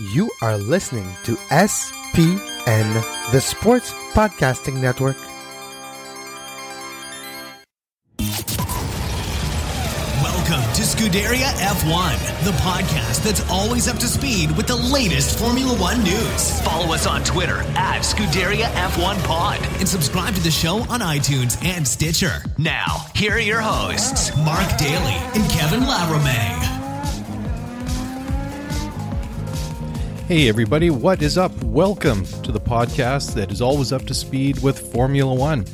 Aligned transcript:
You 0.00 0.30
are 0.40 0.56
listening 0.56 1.06
to 1.24 1.36
SPN, 1.50 2.40
the 3.32 3.38
Sports 3.38 3.92
Podcasting 4.14 4.80
Network. 4.80 5.18
Welcome 10.22 10.62
to 10.72 10.82
Scuderia 10.84 11.52
F1, 11.52 12.44
the 12.46 12.52
podcast 12.62 13.24
that's 13.24 13.46
always 13.50 13.88
up 13.88 13.98
to 13.98 14.06
speed 14.06 14.56
with 14.56 14.66
the 14.66 14.76
latest 14.76 15.38
Formula 15.38 15.74
One 15.74 16.02
news. 16.02 16.62
Follow 16.62 16.94
us 16.94 17.06
on 17.06 17.22
Twitter 17.22 17.58
at 17.76 18.00
Scuderia 18.00 18.68
F1 18.68 19.22
Pod. 19.24 19.58
And 19.80 19.86
subscribe 19.86 20.34
to 20.34 20.40
the 20.40 20.50
show 20.50 20.78
on 20.88 21.00
iTunes 21.00 21.62
and 21.62 21.86
Stitcher. 21.86 22.42
Now, 22.56 23.04
here 23.14 23.32
are 23.32 23.38
your 23.38 23.60
hosts, 23.60 24.34
Mark 24.38 24.78
Daly 24.78 25.12
and 25.34 25.50
Kevin 25.50 25.80
Laramee. 25.80 26.79
Hey, 30.30 30.48
everybody, 30.48 30.90
what 30.90 31.22
is 31.22 31.36
up? 31.36 31.50
Welcome 31.64 32.24
to 32.24 32.52
the 32.52 32.60
podcast 32.60 33.34
that 33.34 33.50
is 33.50 33.60
always 33.60 33.92
up 33.92 34.06
to 34.06 34.14
speed 34.14 34.62
with 34.62 34.92
Formula 34.92 35.34
One. 35.34 35.64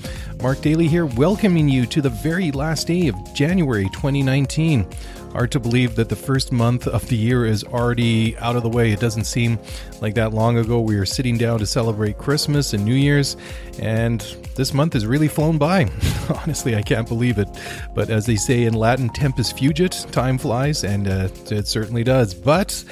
Mark 0.40 0.62
Daly 0.62 0.88
here, 0.88 1.04
welcoming 1.04 1.68
you 1.68 1.84
to 1.84 2.00
the 2.00 2.08
very 2.08 2.50
last 2.50 2.86
day 2.86 3.08
of 3.08 3.34
January 3.34 3.90
2019. 3.92 4.88
Hard 5.32 5.52
to 5.52 5.60
believe 5.60 5.94
that 5.96 6.08
the 6.08 6.16
first 6.16 6.52
month 6.52 6.86
of 6.86 7.06
the 7.08 7.16
year 7.16 7.44
is 7.44 7.64
already 7.64 8.34
out 8.38 8.56
of 8.56 8.62
the 8.62 8.70
way. 8.70 8.92
It 8.92 8.98
doesn't 8.98 9.24
seem 9.24 9.58
like 10.00 10.14
that 10.14 10.32
long 10.32 10.56
ago 10.56 10.80
we 10.80 10.96
were 10.96 11.04
sitting 11.04 11.36
down 11.36 11.58
to 11.58 11.66
celebrate 11.66 12.16
Christmas 12.16 12.72
and 12.72 12.82
New 12.82 12.94
Year's, 12.94 13.36
and 13.78 14.22
this 14.54 14.72
month 14.72 14.94
has 14.94 15.04
really 15.04 15.28
flown 15.28 15.58
by. 15.58 15.90
Honestly, 16.42 16.76
I 16.76 16.80
can't 16.80 17.06
believe 17.06 17.36
it. 17.36 17.48
But 17.94 18.08
as 18.08 18.24
they 18.24 18.36
say 18.36 18.62
in 18.62 18.72
Latin, 18.72 19.10
tempus 19.10 19.52
fugit, 19.52 20.10
time 20.12 20.38
flies, 20.38 20.82
and 20.82 21.08
uh, 21.08 21.28
it 21.50 21.66
certainly 21.66 22.04
does. 22.04 22.32
But 22.32 22.82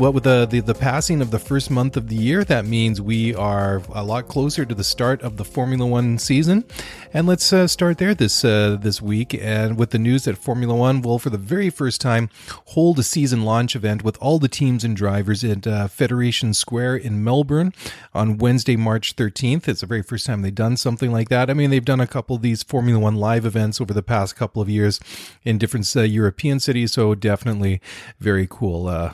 what 0.00 0.14
with 0.14 0.24
the, 0.24 0.46
the, 0.46 0.60
the 0.60 0.74
passing 0.74 1.20
of 1.20 1.30
the 1.30 1.38
first 1.38 1.70
month 1.70 1.94
of 1.94 2.08
the 2.08 2.16
year, 2.16 2.42
that 2.42 2.64
means 2.64 3.02
we 3.02 3.34
are 3.34 3.82
a 3.92 4.02
lot 4.02 4.28
closer 4.28 4.64
to 4.64 4.74
the 4.74 4.82
start 4.82 5.20
of 5.20 5.36
the 5.36 5.44
Formula 5.44 5.84
One 5.86 6.16
season. 6.16 6.64
And 7.12 7.26
let's 7.26 7.52
uh, 7.52 7.66
start 7.66 7.98
there 7.98 8.14
this 8.14 8.42
uh, 8.42 8.78
this 8.80 9.02
week, 9.02 9.34
and 9.34 9.76
with 9.76 9.90
the 9.90 9.98
news 9.98 10.24
that 10.24 10.38
Formula 10.38 10.74
One 10.74 11.02
will, 11.02 11.18
for 11.18 11.28
the 11.28 11.36
very 11.36 11.68
first 11.68 12.00
time, 12.00 12.30
hold 12.68 12.98
a 12.98 13.02
season 13.02 13.44
launch 13.44 13.76
event 13.76 14.02
with 14.02 14.16
all 14.22 14.38
the 14.38 14.48
teams 14.48 14.84
and 14.84 14.96
drivers 14.96 15.44
at 15.44 15.66
uh, 15.66 15.86
Federation 15.88 16.54
Square 16.54 16.96
in 16.96 17.22
Melbourne 17.22 17.74
on 18.14 18.38
Wednesday, 18.38 18.76
March 18.76 19.16
13th. 19.16 19.68
It's 19.68 19.82
the 19.82 19.86
very 19.86 20.02
first 20.02 20.24
time 20.24 20.40
they've 20.40 20.54
done 20.54 20.78
something 20.78 21.12
like 21.12 21.28
that. 21.28 21.50
I 21.50 21.54
mean, 21.54 21.68
they've 21.68 21.84
done 21.84 22.00
a 22.00 22.06
couple 22.06 22.36
of 22.36 22.42
these 22.42 22.62
Formula 22.62 22.98
One 22.98 23.16
live 23.16 23.44
events 23.44 23.82
over 23.82 23.92
the 23.92 24.02
past 24.02 24.34
couple 24.34 24.62
of 24.62 24.70
years 24.70 24.98
in 25.44 25.58
different 25.58 25.94
uh, 25.94 26.02
European 26.02 26.58
cities, 26.58 26.92
so 26.92 27.14
definitely 27.14 27.82
very 28.18 28.46
cool. 28.48 28.86
Uh, 28.86 29.12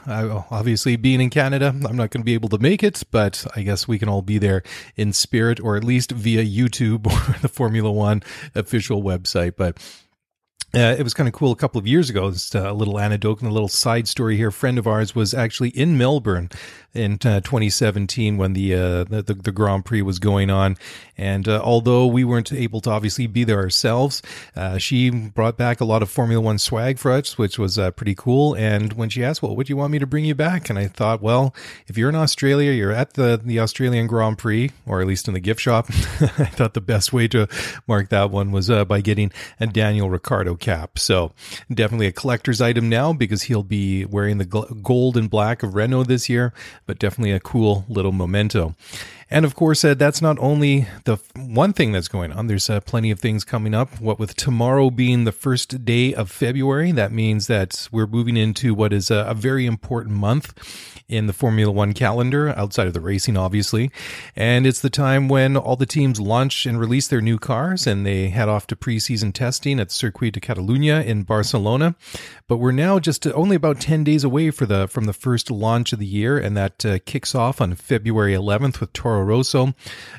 obviously, 0.50 0.75
being 0.96 1.20
in 1.20 1.30
Canada, 1.30 1.68
I'm 1.68 1.96
not 1.96 2.10
going 2.10 2.22
to 2.22 2.24
be 2.24 2.34
able 2.34 2.48
to 2.50 2.58
make 2.58 2.82
it, 2.82 3.02
but 3.10 3.46
I 3.56 3.62
guess 3.62 3.88
we 3.88 3.98
can 3.98 4.08
all 4.08 4.22
be 4.22 4.38
there 4.38 4.62
in 4.96 5.12
spirit, 5.12 5.60
or 5.60 5.76
at 5.76 5.84
least 5.84 6.12
via 6.12 6.44
YouTube 6.44 7.06
or 7.06 7.38
the 7.40 7.48
Formula 7.48 7.90
One 7.90 8.22
official 8.54 9.02
website. 9.02 9.54
But 9.56 9.78
uh, 10.74 10.94
it 10.98 11.02
was 11.02 11.14
kind 11.14 11.26
of 11.26 11.32
cool 11.32 11.52
a 11.52 11.56
couple 11.56 11.78
of 11.78 11.86
years 11.86 12.10
ago. 12.10 12.30
Just 12.30 12.54
a 12.54 12.72
little 12.72 12.98
anecdote 12.98 13.40
and 13.40 13.48
a 13.48 13.52
little 13.52 13.68
side 13.68 14.06
story 14.06 14.36
here. 14.36 14.48
A 14.48 14.52
friend 14.52 14.78
of 14.78 14.86
ours 14.86 15.14
was 15.14 15.32
actually 15.32 15.70
in 15.70 15.96
Melbourne 15.96 16.50
in 16.96 17.14
uh, 17.24 17.40
2017 17.40 18.36
when 18.36 18.54
the, 18.54 18.74
uh, 18.74 19.04
the, 19.04 19.38
the 19.42 19.52
Grand 19.52 19.84
Prix 19.84 20.02
was 20.02 20.18
going 20.18 20.50
on, 20.50 20.76
and 21.16 21.46
uh, 21.46 21.60
although 21.62 22.06
we 22.06 22.24
weren't 22.24 22.52
able 22.52 22.80
to 22.80 22.90
obviously 22.90 23.26
be 23.26 23.44
there 23.44 23.58
ourselves, 23.58 24.22
uh, 24.56 24.78
she 24.78 25.10
brought 25.10 25.56
back 25.56 25.80
a 25.80 25.84
lot 25.84 26.02
of 26.02 26.10
Formula 26.10 26.40
One 26.40 26.58
swag 26.58 26.98
for 26.98 27.12
us, 27.12 27.38
which 27.38 27.58
was 27.58 27.78
uh, 27.78 27.90
pretty 27.90 28.14
cool. 28.14 28.54
And 28.54 28.94
when 28.94 29.08
she 29.08 29.22
asked, 29.22 29.42
"Well, 29.42 29.54
would 29.56 29.68
you 29.68 29.76
want 29.76 29.92
me 29.92 29.98
to 29.98 30.06
bring 30.06 30.24
you 30.24 30.34
back?" 30.34 30.68
and 30.70 30.78
I 30.78 30.88
thought, 30.88 31.20
well, 31.22 31.54
if 31.86 31.96
you're 31.96 32.08
in 32.08 32.14
Australia, 32.14 32.72
you're 32.72 32.92
at 32.92 33.14
the 33.14 33.40
the 33.42 33.60
Australian 33.60 34.06
Grand 34.06 34.38
Prix, 34.38 34.70
or 34.86 35.00
at 35.00 35.06
least 35.06 35.28
in 35.28 35.34
the 35.34 35.40
gift 35.40 35.60
shop. 35.60 35.86
I 35.90 36.46
thought 36.46 36.74
the 36.74 36.80
best 36.80 37.12
way 37.12 37.28
to 37.28 37.48
mark 37.86 38.08
that 38.08 38.30
one 38.30 38.52
was 38.52 38.68
by 38.68 39.00
getting 39.00 39.32
a 39.60 39.66
Daniel 39.66 40.10
Ricciardo 40.10 40.45
cap. 40.54 40.98
So 40.98 41.32
definitely 41.72 42.06
a 42.06 42.12
collector's 42.12 42.60
item 42.60 42.88
now 42.88 43.12
because 43.12 43.42
he'll 43.42 43.64
be 43.64 44.04
wearing 44.04 44.38
the 44.38 44.44
gold 44.44 45.16
and 45.16 45.28
black 45.28 45.62
of 45.62 45.74
Renault 45.74 46.04
this 46.04 46.28
year 46.28 46.52
but 46.86 46.98
definitely 46.98 47.32
a 47.32 47.40
cool 47.40 47.84
little 47.88 48.12
memento. 48.12 48.74
And 49.28 49.44
of 49.44 49.56
course, 49.56 49.84
uh, 49.84 49.94
that's 49.94 50.22
not 50.22 50.38
only 50.38 50.86
the 51.04 51.18
one 51.34 51.72
thing 51.72 51.90
that's 51.90 52.06
going 52.06 52.32
on. 52.32 52.46
There's 52.46 52.70
uh, 52.70 52.80
plenty 52.80 53.10
of 53.10 53.18
things 53.18 53.44
coming 53.44 53.74
up. 53.74 54.00
What 54.00 54.20
with 54.20 54.36
tomorrow 54.36 54.90
being 54.90 55.24
the 55.24 55.32
first 55.32 55.84
day 55.84 56.14
of 56.14 56.30
February, 56.30 56.92
that 56.92 57.10
means 57.10 57.48
that 57.48 57.88
we're 57.90 58.06
moving 58.06 58.36
into 58.36 58.72
what 58.72 58.92
is 58.92 59.10
a, 59.10 59.26
a 59.28 59.34
very 59.34 59.66
important 59.66 60.14
month 60.14 60.54
in 61.08 61.26
the 61.26 61.32
Formula 61.32 61.72
One 61.72 61.92
calendar, 61.92 62.48
outside 62.50 62.86
of 62.86 62.92
the 62.92 63.00
racing, 63.00 63.36
obviously. 63.36 63.90
And 64.34 64.66
it's 64.66 64.80
the 64.80 64.90
time 64.90 65.28
when 65.28 65.56
all 65.56 65.76
the 65.76 65.86
teams 65.86 66.20
launch 66.20 66.66
and 66.66 66.78
release 66.78 67.06
their 67.08 67.20
new 67.20 67.38
cars 67.38 67.86
and 67.86 68.04
they 68.04 68.28
head 68.28 68.48
off 68.48 68.66
to 68.68 68.76
preseason 68.76 69.32
testing 69.32 69.78
at 69.78 69.90
Circuit 69.90 70.34
de 70.34 70.40
Catalunya 70.40 71.04
in 71.04 71.22
Barcelona. 71.22 71.94
But 72.48 72.58
we're 72.58 72.72
now 72.72 72.98
just 72.98 73.26
only 73.28 73.56
about 73.56 73.80
10 73.80 74.04
days 74.04 74.24
away 74.24 74.50
for 74.50 74.66
the 74.66 74.88
from 74.88 75.04
the 75.04 75.12
first 75.12 75.50
launch 75.50 75.92
of 75.92 75.98
the 75.98 76.06
year, 76.06 76.38
and 76.38 76.56
that 76.56 76.84
uh, 76.84 76.98
kicks 77.04 77.34
off 77.34 77.60
on 77.60 77.74
February 77.74 78.34
11th 78.34 78.80
with 78.80 78.92
Toro 78.92 79.15
Rosso, 79.24 79.74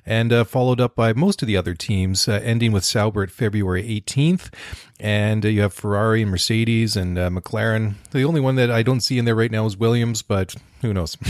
and 0.06 0.31
uh, 0.31 0.44
followed 0.44 0.81
up 0.81 0.96
by 0.96 1.13
most 1.13 1.41
of 1.41 1.47
the 1.47 1.58
other 1.58 1.74
teams, 1.74 2.28
uh, 2.28 2.40
ending 2.44 2.72
with 2.72 2.84
Sauber 2.84 3.24
at 3.24 3.31
February 3.31 3.84
18th. 3.84 4.50
And 5.00 5.46
uh, 5.46 5.50
you 5.50 5.62
have 5.62 5.74
Ferrari 5.74 6.24
and 6.24 6.31
Mercedes 6.31 6.96
and 6.96 7.18
uh, 7.18 7.30
McLaren. 7.30 7.96
The 8.12 8.24
only 8.24 8.41
one 8.41 8.56
that 8.56 8.72
I 8.72 8.84
don't 8.84 9.02
see 9.02 9.18
in 9.18 9.25
there 9.25 9.35
right 9.35 9.52
now 9.52 9.66
is 9.66 9.78
Williams, 9.78 10.22
but 10.22 10.56
who 10.82 10.94
knows? 10.94 11.18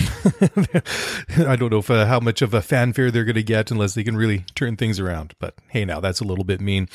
I 1.38 1.56
don't 1.56 1.72
know 1.72 1.80
if, 1.80 1.90
uh, 1.90 2.06
how 2.06 2.19
much 2.19 2.41
of 2.41 2.53
a 2.53 2.62
fanfare 2.62 3.12
they're 3.12 3.24
going 3.24 3.35
to 3.35 3.44
get 3.44 3.72
unless 3.72 3.94
they 3.94 4.03
can 4.03 4.18
really 4.18 4.46
turn 4.56 4.75
things 4.75 5.00
around. 5.00 5.34
But 5.40 5.56
hey, 5.69 5.85
now 5.85 6.00
that's 6.00 6.19
a 6.19 6.24
little 6.24 6.44
bit 6.44 6.59
mean. 6.59 6.90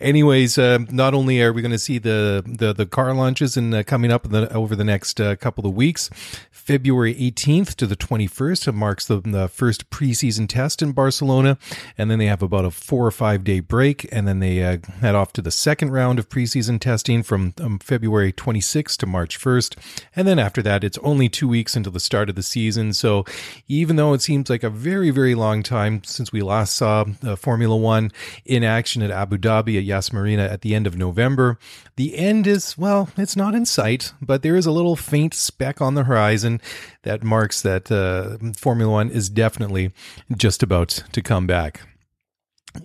Anyways, 0.00 0.58
uh, 0.58 0.78
not 0.90 1.14
only 1.14 1.42
are 1.42 1.52
we 1.52 1.62
going 1.62 1.72
to 1.72 1.78
see 1.78 1.98
the, 1.98 2.42
the, 2.46 2.72
the 2.72 2.86
car 2.86 3.14
launches 3.14 3.56
and 3.56 3.74
uh, 3.74 3.82
coming 3.82 4.10
up 4.10 4.28
the, 4.30 4.52
over 4.52 4.74
the 4.74 4.84
next 4.84 5.20
uh, 5.20 5.36
couple 5.36 5.66
of 5.66 5.74
weeks, 5.74 6.08
February 6.50 7.14
18th 7.14 7.74
to 7.74 7.86
the 7.86 7.96
21st 7.96 8.72
marks 8.72 9.06
the, 9.06 9.20
the, 9.20 9.48
first 9.48 9.90
preseason 9.90 10.48
test 10.48 10.80
in 10.80 10.92
Barcelona, 10.92 11.58
and 11.98 12.10
then 12.10 12.18
they 12.18 12.26
have 12.26 12.42
about 12.42 12.64
a 12.64 12.70
four 12.70 13.06
or 13.06 13.10
five 13.10 13.42
day 13.42 13.60
break, 13.60 14.08
and 14.12 14.26
then 14.26 14.38
they 14.38 14.62
uh, 14.62 14.78
head 15.00 15.14
off 15.14 15.32
to 15.32 15.42
the 15.42 15.50
second 15.50 15.90
round 15.90 16.18
of 16.18 16.28
preseason 16.28 16.80
testing 16.80 17.22
from 17.22 17.52
um, 17.60 17.78
February 17.78 18.32
26th 18.32 18.96
to 18.98 19.06
March 19.06 19.38
1st, 19.38 19.76
and 20.14 20.28
then 20.28 20.38
after 20.38 20.62
that, 20.62 20.84
it's 20.84 20.98
only 20.98 21.28
two 21.28 21.48
weeks 21.48 21.76
until 21.82 21.92
the 21.92 22.00
start 22.00 22.28
of 22.28 22.36
the 22.36 22.42
season. 22.42 22.92
So 22.92 23.24
even 23.68 23.96
though 23.96 24.14
it 24.14 24.22
seems 24.22 24.48
like 24.48 24.62
a 24.62 24.70
very 24.70 25.10
very 25.10 25.34
long 25.34 25.62
time 25.62 26.02
since 26.04 26.32
we 26.32 26.40
last 26.42 26.74
saw 26.74 27.04
uh, 27.22 27.36
Formula 27.36 27.76
One 27.76 28.12
in 28.44 28.62
action 28.62 29.02
at 29.02 29.10
Abu 29.10 29.36
Dhabi 29.36 29.76
at 29.76 29.84
Yas 29.84 30.12
Marina 30.12 30.44
at 30.44 30.60
the 30.60 30.74
end 30.74 30.86
of 30.86 30.96
November, 30.96 31.58
the 31.96 32.16
end 32.16 32.46
is 32.46 32.78
well, 32.78 33.10
it's 33.16 33.36
not 33.36 33.54
in 33.54 33.66
sight, 33.66 34.12
but 34.22 34.42
there 34.42 34.56
is 34.56 34.66
a 34.66 34.72
little 34.72 34.96
faint 34.96 35.34
speck 35.34 35.80
on 35.80 35.94
the 35.94 36.04
horizon 36.04 36.60
that 37.02 37.22
marks 37.22 37.62
that 37.62 37.90
uh, 37.90 38.38
Formula 38.56 38.90
One 38.90 39.10
is 39.10 39.28
definitely 39.28 39.92
just 40.36 40.62
about 40.62 41.02
to 41.12 41.20
come 41.20 41.46
back. 41.46 41.80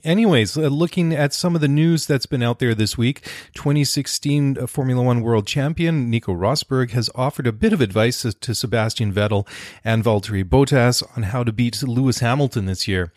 Anyways, 0.04 0.58
uh, 0.58 0.68
looking 0.68 1.14
at 1.14 1.34
some 1.34 1.56
of 1.56 1.62
the 1.62 1.68
news 1.68 2.06
that's 2.06 2.26
been 2.26 2.44
out 2.44 2.60
there 2.60 2.76
this 2.76 2.98
week, 2.98 3.22
2016 3.54 4.58
uh, 4.58 4.68
Formula 4.68 5.02
One 5.02 5.22
world 5.22 5.48
champion 5.48 6.10
Nico 6.10 6.34
Rosberg 6.34 6.92
has 6.92 7.10
offered 7.16 7.48
a 7.48 7.54
bit 7.54 7.72
of 7.72 7.80
advice 7.80 8.22
to, 8.24 8.34
to 8.34 8.54
Sebastian 8.54 9.14
Vettel 9.14 9.48
and 9.86 10.04
Valtteri 10.04 10.44
Bottas 10.44 11.04
on 11.16 11.24
how 11.24 11.44
to 11.44 11.54
beat 11.54 11.82
Lewis 11.84 12.20
Hamilton 12.20 12.66
this 12.66 12.86
year. 12.86 13.14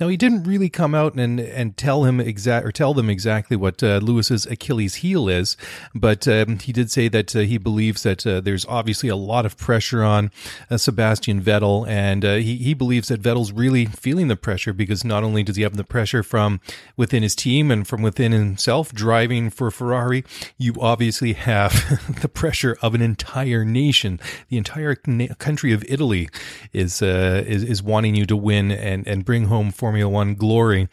Now, 0.00 0.08
he 0.08 0.16
didn't 0.16 0.42
really 0.44 0.68
come 0.68 0.94
out 0.94 1.14
and, 1.14 1.38
and 1.38 1.76
tell 1.76 2.04
him 2.04 2.18
exact 2.18 2.66
or 2.66 2.72
tell 2.72 2.94
them 2.94 3.08
exactly 3.08 3.56
what 3.56 3.82
uh, 3.82 3.98
Lewis's 4.02 4.44
Achilles 4.46 4.96
heel 4.96 5.28
is, 5.28 5.56
but 5.94 6.26
um, 6.26 6.58
he 6.58 6.72
did 6.72 6.90
say 6.90 7.06
that 7.08 7.36
uh, 7.36 7.40
he 7.40 7.58
believes 7.58 8.02
that 8.02 8.26
uh, 8.26 8.40
there's 8.40 8.66
obviously 8.66 9.08
a 9.08 9.14
lot 9.14 9.46
of 9.46 9.56
pressure 9.56 10.02
on 10.02 10.32
uh, 10.68 10.76
Sebastian 10.76 11.40
Vettel, 11.40 11.86
and 11.88 12.24
uh, 12.24 12.34
he 12.34 12.56
he 12.56 12.74
believes 12.74 13.08
that 13.08 13.22
Vettel's 13.22 13.52
really 13.52 13.86
feeling 13.86 14.26
the 14.26 14.36
pressure 14.36 14.72
because 14.72 15.04
not 15.04 15.22
only 15.22 15.44
does 15.44 15.56
he 15.56 15.62
have 15.62 15.76
the 15.76 15.84
pressure 15.84 16.24
from 16.24 16.60
within 16.96 17.22
his 17.22 17.36
team 17.36 17.70
and 17.70 17.86
from 17.86 18.02
within 18.02 18.32
himself 18.32 18.92
driving 18.92 19.48
for 19.48 19.70
Ferrari, 19.70 20.24
you 20.58 20.74
obviously 20.80 21.34
have 21.34 21.72
the 22.20 22.28
pressure 22.28 22.76
of 22.82 22.94
an 22.94 23.02
entire 23.02 23.64
nation. 23.64 24.18
The 24.48 24.56
entire 24.56 24.96
na- 25.06 25.34
country 25.38 25.72
of 25.72 25.84
Italy 25.88 26.28
is 26.72 27.00
uh, 27.00 27.44
is 27.46 27.62
is 27.62 27.80
wanting 27.80 28.16
you 28.16 28.26
to 28.26 28.36
win 28.36 28.72
and 28.72 29.06
and 29.06 29.24
bring 29.24 29.44
home. 29.44 29.70
Formula 29.84 30.08
One 30.08 30.34
glory. 30.34 30.88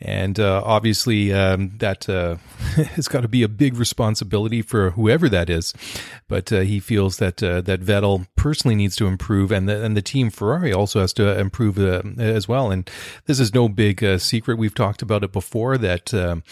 And 0.00 0.40
uh, 0.40 0.62
obviously, 0.64 1.30
um, 1.30 1.76
that 1.76 2.08
uh, 2.08 2.36
has 2.94 3.06
got 3.06 3.20
to 3.20 3.28
be 3.28 3.42
a 3.42 3.48
big 3.48 3.76
responsibility 3.76 4.62
for 4.62 4.92
whoever 4.92 5.28
that 5.28 5.50
is. 5.50 5.74
But 6.26 6.50
uh, 6.50 6.60
he 6.60 6.80
feels 6.80 7.18
that 7.18 7.42
uh, 7.42 7.60
that 7.60 7.82
Vettel 7.82 8.26
personally 8.36 8.76
needs 8.76 8.96
to 8.96 9.06
improve, 9.06 9.52
and 9.52 9.68
the, 9.68 9.84
and 9.84 9.94
the 9.94 10.00
team 10.00 10.30
Ferrari 10.30 10.72
also 10.72 11.00
has 11.00 11.12
to 11.14 11.38
improve 11.38 11.78
uh, 11.78 12.00
as 12.16 12.48
well. 12.48 12.70
And 12.70 12.88
this 13.26 13.38
is 13.38 13.52
no 13.52 13.68
big 13.68 14.02
uh, 14.02 14.16
secret. 14.16 14.56
We've 14.56 14.74
talked 14.74 15.02
about 15.02 15.22
it 15.22 15.32
before 15.32 15.76
that 15.76 16.14
um, 16.14 16.42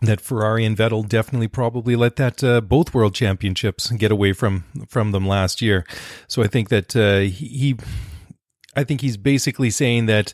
that 0.00 0.22
Ferrari 0.22 0.64
and 0.64 0.74
Vettel 0.74 1.06
definitely 1.06 1.48
probably 1.48 1.96
let 1.96 2.16
that 2.16 2.42
uh, 2.42 2.62
both 2.62 2.94
world 2.94 3.14
championships 3.14 3.90
get 3.90 4.10
away 4.10 4.32
from 4.32 4.64
from 4.88 5.12
them 5.12 5.26
last 5.28 5.60
year. 5.60 5.84
So 6.28 6.42
I 6.42 6.46
think 6.46 6.70
that 6.70 6.96
uh, 6.96 7.28
he, 7.30 7.76
I 8.78 8.84
think 8.84 9.00
he's 9.00 9.16
basically 9.16 9.70
saying 9.70 10.06
that 10.06 10.32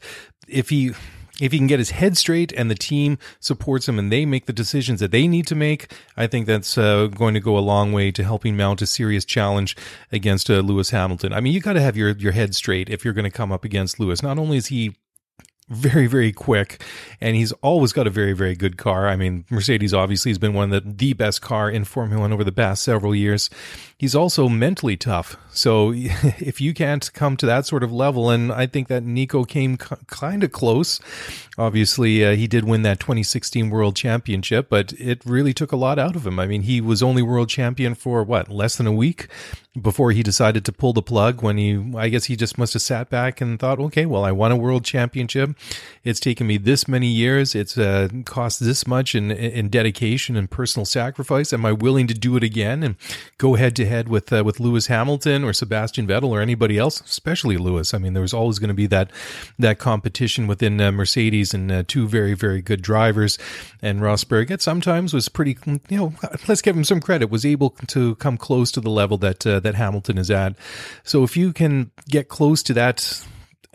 if 0.48 0.68
he 0.70 0.92
if 1.40 1.50
he 1.50 1.58
can 1.58 1.66
get 1.66 1.80
his 1.80 1.90
head 1.90 2.16
straight 2.16 2.52
and 2.52 2.70
the 2.70 2.76
team 2.76 3.18
supports 3.40 3.88
him 3.88 3.98
and 3.98 4.12
they 4.12 4.24
make 4.24 4.46
the 4.46 4.52
decisions 4.52 5.00
that 5.00 5.10
they 5.10 5.26
need 5.26 5.46
to 5.48 5.56
make, 5.56 5.92
I 6.16 6.26
think 6.26 6.46
that's 6.46 6.78
uh, 6.78 7.08
going 7.08 7.34
to 7.34 7.40
go 7.40 7.58
a 7.58 7.60
long 7.60 7.92
way 7.92 8.12
to 8.12 8.22
helping 8.22 8.56
mount 8.56 8.82
a 8.82 8.86
serious 8.86 9.24
challenge 9.24 9.76
against 10.12 10.48
uh, 10.48 10.60
Lewis 10.60 10.90
Hamilton. 10.90 11.32
I 11.32 11.40
mean, 11.40 11.52
you 11.52 11.60
got 11.60 11.72
to 11.72 11.80
have 11.80 11.96
your 11.96 12.10
your 12.10 12.32
head 12.32 12.54
straight 12.54 12.88
if 12.88 13.04
you're 13.04 13.14
going 13.14 13.24
to 13.24 13.30
come 13.30 13.50
up 13.50 13.64
against 13.64 13.98
Lewis. 13.98 14.22
Not 14.22 14.38
only 14.38 14.56
is 14.56 14.66
he 14.66 14.94
very 15.68 16.06
very 16.06 16.30
quick 16.30 16.82
and 17.22 17.36
he's 17.36 17.52
always 17.52 17.92
got 17.92 18.06
a 18.06 18.10
very 18.10 18.34
very 18.34 18.54
good 18.54 18.76
car 18.76 19.08
i 19.08 19.16
mean 19.16 19.46
mercedes 19.48 19.94
obviously 19.94 20.30
has 20.30 20.36
been 20.36 20.52
one 20.52 20.70
of 20.70 20.84
the, 20.84 20.92
the 20.92 21.12
best 21.14 21.40
car 21.40 21.70
in 21.70 21.84
formula 21.84 22.20
one 22.20 22.34
over 22.34 22.44
the 22.44 22.52
past 22.52 22.82
several 22.82 23.14
years 23.14 23.48
he's 23.96 24.14
also 24.14 24.46
mentally 24.46 24.94
tough 24.94 25.38
so 25.56 25.92
if 25.94 26.60
you 26.60 26.74
can't 26.74 27.12
come 27.14 27.36
to 27.36 27.46
that 27.46 27.66
sort 27.66 27.82
of 27.82 27.92
level 27.92 28.30
and 28.30 28.52
i 28.52 28.66
think 28.66 28.88
that 28.88 29.02
nico 29.02 29.44
came 29.44 29.78
c- 29.78 29.96
kind 30.06 30.42
of 30.42 30.52
close 30.52 31.00
obviously 31.56 32.24
uh, 32.24 32.34
he 32.34 32.46
did 32.46 32.64
win 32.64 32.82
that 32.82 33.00
2016 33.00 33.70
world 33.70 33.96
championship 33.96 34.68
but 34.68 34.92
it 34.94 35.22
really 35.24 35.54
took 35.54 35.72
a 35.72 35.76
lot 35.76 35.98
out 35.98 36.16
of 36.16 36.26
him 36.26 36.38
i 36.38 36.46
mean 36.46 36.62
he 36.62 36.80
was 36.80 37.02
only 37.02 37.22
world 37.22 37.48
champion 37.48 37.94
for 37.94 38.22
what 38.22 38.50
less 38.50 38.76
than 38.76 38.86
a 38.86 38.92
week 38.92 39.28
before 39.80 40.12
he 40.12 40.22
decided 40.22 40.64
to 40.64 40.72
pull 40.72 40.92
the 40.92 41.02
plug 41.02 41.42
when 41.42 41.56
he 41.56 41.92
i 41.96 42.08
guess 42.08 42.24
he 42.24 42.36
just 42.36 42.58
must 42.58 42.72
have 42.72 42.82
sat 42.82 43.08
back 43.10 43.40
and 43.40 43.58
thought 43.58 43.78
okay 43.78 44.06
well 44.06 44.24
i 44.24 44.32
won 44.32 44.52
a 44.52 44.56
world 44.56 44.84
championship 44.84 45.50
it's 46.04 46.20
taken 46.20 46.46
me 46.46 46.58
this 46.58 46.86
many 46.86 47.06
years. 47.06 47.54
It's 47.54 47.78
uh, 47.78 48.08
cost 48.24 48.60
this 48.60 48.86
much 48.86 49.14
in, 49.14 49.30
in 49.30 49.70
dedication 49.70 50.36
and 50.36 50.50
personal 50.50 50.84
sacrifice. 50.84 51.52
Am 51.52 51.64
I 51.64 51.72
willing 51.72 52.06
to 52.08 52.14
do 52.14 52.36
it 52.36 52.42
again 52.42 52.82
and 52.82 52.96
go 53.38 53.54
head 53.54 53.74
to 53.76 53.86
head 53.86 54.08
with 54.08 54.32
uh, 54.32 54.44
with 54.44 54.60
Lewis 54.60 54.88
Hamilton 54.88 55.43
or 55.44 55.52
Sebastian 55.52 56.06
Vettel 56.06 56.30
or 56.30 56.40
anybody 56.40 56.78
else, 56.78 57.00
especially 57.00 57.56
Lewis? 57.56 57.94
I 57.94 57.98
mean, 57.98 58.14
there 58.14 58.22
was 58.22 58.34
always 58.34 58.58
going 58.58 58.68
to 58.68 58.74
be 58.74 58.86
that 58.88 59.10
that 59.58 59.78
competition 59.78 60.46
within 60.46 60.80
uh, 60.80 60.92
Mercedes 60.92 61.54
and 61.54 61.70
uh, 61.70 61.84
two 61.86 62.08
very 62.08 62.34
very 62.34 62.62
good 62.62 62.82
drivers. 62.82 63.38
And 63.82 64.00
Rosberg 64.00 64.50
at 64.50 64.62
sometimes 64.62 65.12
was 65.12 65.28
pretty, 65.28 65.56
you 65.88 65.96
know, 65.96 66.14
let's 66.48 66.62
give 66.62 66.76
him 66.76 66.84
some 66.84 67.00
credit, 67.00 67.30
was 67.30 67.46
able 67.46 67.70
to 67.88 68.14
come 68.16 68.36
close 68.36 68.72
to 68.72 68.80
the 68.80 68.90
level 68.90 69.18
that 69.18 69.46
uh, 69.46 69.60
that 69.60 69.74
Hamilton 69.74 70.18
is 70.18 70.30
at. 70.30 70.56
So 71.02 71.22
if 71.22 71.36
you 71.36 71.52
can 71.52 71.90
get 72.08 72.28
close 72.28 72.62
to 72.64 72.74
that 72.74 73.24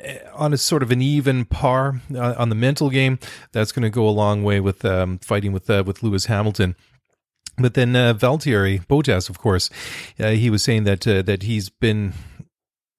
Eh, 0.02 0.20
on 0.34 0.54
a 0.54 0.58
sort 0.58 0.84
of 0.84 0.92
an 0.92 1.02
even 1.02 1.46
par 1.46 2.02
uh, 2.14 2.34
on 2.38 2.50
the 2.50 2.56
mental 2.56 2.90
game, 2.90 3.20
that's 3.52 3.72
going 3.72 3.84
to 3.84 3.90
go 3.90 4.08
a 4.08 4.12
long 4.12 4.44
way 4.44 4.60
with 4.60 4.86
um, 4.86 5.20
fighting 5.20 5.52
with 5.52 5.70
uh, 5.70 5.84
with 5.86 6.04
Lewis 6.04 6.26
Hamilton. 6.26 6.76
But 7.60 7.74
then 7.74 7.96
uh, 7.96 8.14
Valtteri 8.14 8.86
Bottas, 8.88 9.30
of 9.30 9.38
course, 9.40 9.70
uh, 10.20 10.30
he 10.30 10.50
was 10.50 10.64
saying 10.64 10.84
that 10.86 11.08
uh, 11.08 11.22
that 11.24 11.44
he's 11.44 11.70
been 11.70 12.14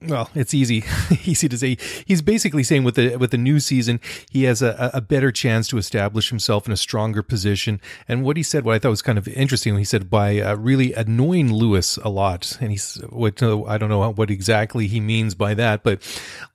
well, 0.03 0.31
it's 0.35 0.55
easy, 0.55 0.83
easy 1.27 1.49
to 1.49 1.59
say. 1.59 1.77
He's 2.07 2.23
basically 2.23 2.63
saying 2.63 2.85
with 2.85 2.95
the 2.95 3.17
with 3.17 3.33
the 3.33 3.39
new 3.39 3.61
season, 3.61 4.01
he 4.31 4.45
has 4.45 4.63
a, 4.63 4.91
a 4.95 5.01
better 5.01 5.31
chance 5.31 5.69
to 5.69 5.79
establish 5.79 6.31
himself 6.31 6.67
in 6.67 6.73
a 6.73 6.77
stronger 6.77 7.23
position. 7.23 7.81
And 8.09 8.25
what 8.25 8.37
he 8.39 8.43
said, 8.43 8.65
what 8.65 8.75
I 8.75 8.79
thought 8.79 8.91
was 8.91 9.03
kind 9.03 9.19
of 9.19 9.29
interesting, 9.29 9.77
he 9.77 9.85
said 9.85 10.09
by 10.09 10.41
uh, 10.41 10.55
really 10.55 10.95
annoying 10.95 11.53
Lewis 11.53 11.99
a 11.99 12.09
lot. 12.09 12.57
And 12.61 12.71
he's 12.71 12.95
what 13.11 13.43
I 13.43 13.77
don't 13.77 13.91
know 13.91 14.11
what 14.11 14.31
exactly 14.31 14.87
he 14.87 15.01
means 15.01 15.35
by 15.35 15.53
that, 15.55 15.83
but 15.83 16.01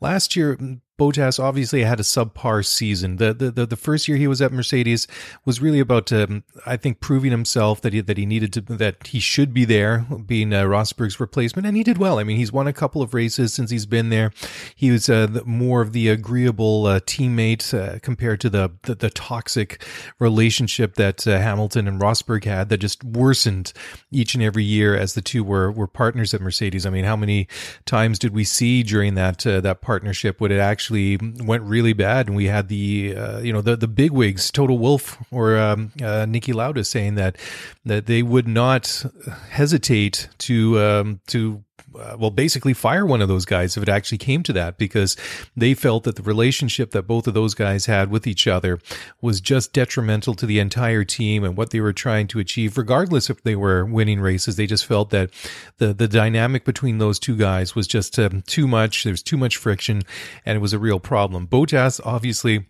last 0.02 0.36
year 0.36 0.58
Bottas 0.98 1.44
obviously 1.44 1.84
had 1.84 2.00
a 2.00 2.04
subpar 2.04 2.66
season. 2.66 3.18
The, 3.18 3.34
the 3.34 3.66
the 3.66 3.76
first 3.76 4.08
year 4.08 4.18
he 4.18 4.28
was 4.28 4.42
at 4.42 4.54
Mercedes 4.54 5.08
was 5.44 5.62
really 5.62 5.82
about, 5.82 6.12
um, 6.14 6.44
I 6.66 6.78
think, 6.78 7.02
proving 7.02 7.32
himself 7.32 7.82
that 7.82 7.92
he 7.92 8.00
that 8.00 8.18
he 8.18 8.26
needed 8.26 8.54
to 8.54 8.62
that 8.62 9.08
he 9.08 9.20
should 9.20 9.54
be 9.54 9.66
there, 9.66 10.06
being 10.26 10.54
uh, 10.54 10.64
Rosberg's 10.64 11.20
replacement, 11.20 11.66
and 11.66 11.76
he 11.76 11.84
did 11.84 11.98
well. 11.98 12.18
I 12.18 12.24
mean, 12.24 12.38
he's 12.38 12.52
won 12.52 12.68
a 12.68 12.74
couple 12.74 13.02
of 13.02 13.14
races 13.14 13.54
since 13.54 13.72
he's 13.72 13.86
been 13.86 14.10
there. 14.10 14.32
He 14.74 14.90
was 14.90 15.10
uh, 15.10 15.28
more 15.46 15.82
of 15.82 15.92
the 15.92 16.08
agreeable 16.08 16.86
uh, 16.86 17.02
teammate 17.02 17.74
uh, 17.74 18.00
compared 18.00 18.40
to 18.42 18.50
the, 18.50 18.72
the, 18.84 18.96
the 18.96 19.10
toxic 19.10 19.84
relationship 20.20 20.96
that 20.96 21.28
uh, 21.28 21.40
Hamilton 21.40 21.90
and 21.90 22.00
Rosberg 22.00 22.46
had 22.46 22.70
that 22.70 22.78
just 22.78 23.04
worsened 23.04 23.74
each 24.12 24.34
and 24.34 24.44
every 24.44 24.64
year 24.64 24.96
as 24.96 25.14
the 25.14 25.22
two 25.22 25.44
were 25.44 25.70
were 25.72 25.88
partners 25.88 26.34
at 26.34 26.40
Mercedes. 26.40 26.86
I 26.86 26.90
mean, 26.90 27.04
how 27.04 27.18
many 27.18 27.50
times 27.86 28.18
did 28.18 28.34
we 28.34 28.46
see 28.46 28.82
during 28.82 29.16
that 29.16 29.46
uh, 29.46 29.60
that 29.60 29.82
partnership 29.82 30.40
would 30.40 30.52
it 30.52 30.60
actually 30.60 30.85
actually 30.86 31.18
went 31.44 31.64
really 31.64 31.94
bad, 31.94 32.28
and 32.28 32.36
we 32.36 32.46
had 32.46 32.68
the 32.68 33.16
uh, 33.16 33.40
you 33.40 33.52
know 33.52 33.62
the 33.62 33.76
the 33.76 33.88
big 33.88 34.12
wigs, 34.12 34.52
Toto 34.52 34.74
Wolff 34.74 35.18
or 35.32 35.58
um, 35.58 35.92
uh, 36.02 36.26
Niki 36.26 36.54
Lauda, 36.54 36.84
saying 36.84 37.16
that 37.16 37.38
that 37.86 38.06
they 38.06 38.22
would 38.22 38.48
not 38.48 39.06
hesitate 39.50 40.30
to 40.40 40.80
um, 40.80 41.22
to 41.28 41.64
uh, 41.98 42.16
well, 42.20 42.32
basically 42.32 42.74
fire 42.74 43.06
one 43.06 43.22
of 43.22 43.28
those 43.28 43.46
guys 43.46 43.78
if 43.78 43.84
it 43.84 43.90
actually 43.90 44.18
came 44.18 44.44
to 44.44 44.54
that, 44.54 44.78
because 44.78 45.16
they 45.56 45.74
felt 45.74 46.04
that 46.04 46.16
the 46.16 46.24
relationship 46.24 46.92
that 46.92 47.04
both 47.04 47.28
of 47.28 47.34
those 47.34 47.54
guys 47.54 47.86
had 47.86 48.10
with 48.10 48.28
each 48.28 48.48
other 48.48 48.80
was 49.22 49.40
just 49.40 49.74
detrimental 49.74 50.34
to 50.36 50.46
the 50.46 50.60
entire 50.60 51.04
team 51.04 51.44
and 51.44 51.56
what 51.56 51.70
they 51.70 51.80
were 51.80 51.94
trying 51.94 52.28
to 52.28 52.40
achieve, 52.40 52.78
regardless 52.78 53.30
if 53.30 53.44
they 53.44 53.56
were 53.56 53.86
winning 53.86 54.20
races. 54.20 54.56
They 54.56 54.68
just 54.68 54.86
felt 54.86 55.10
that 55.12 55.30
the 55.78 55.94
the 55.94 56.08
dynamic 56.08 56.66
between 56.66 56.98
those 56.98 57.20
two 57.20 57.36
guys 57.38 57.76
was 57.76 57.88
just 57.88 58.18
um, 58.20 58.42
too 58.42 58.68
much. 58.68 59.04
There's 59.04 59.24
too 59.24 59.38
much 59.38 59.58
friction, 59.58 60.04
and 60.46 60.56
it 60.56 60.62
was 60.62 60.74
a 60.74 60.80
real 60.80 61.00
problem. 61.00 61.48
Bottas 61.48 62.02
obviously 62.04 62.66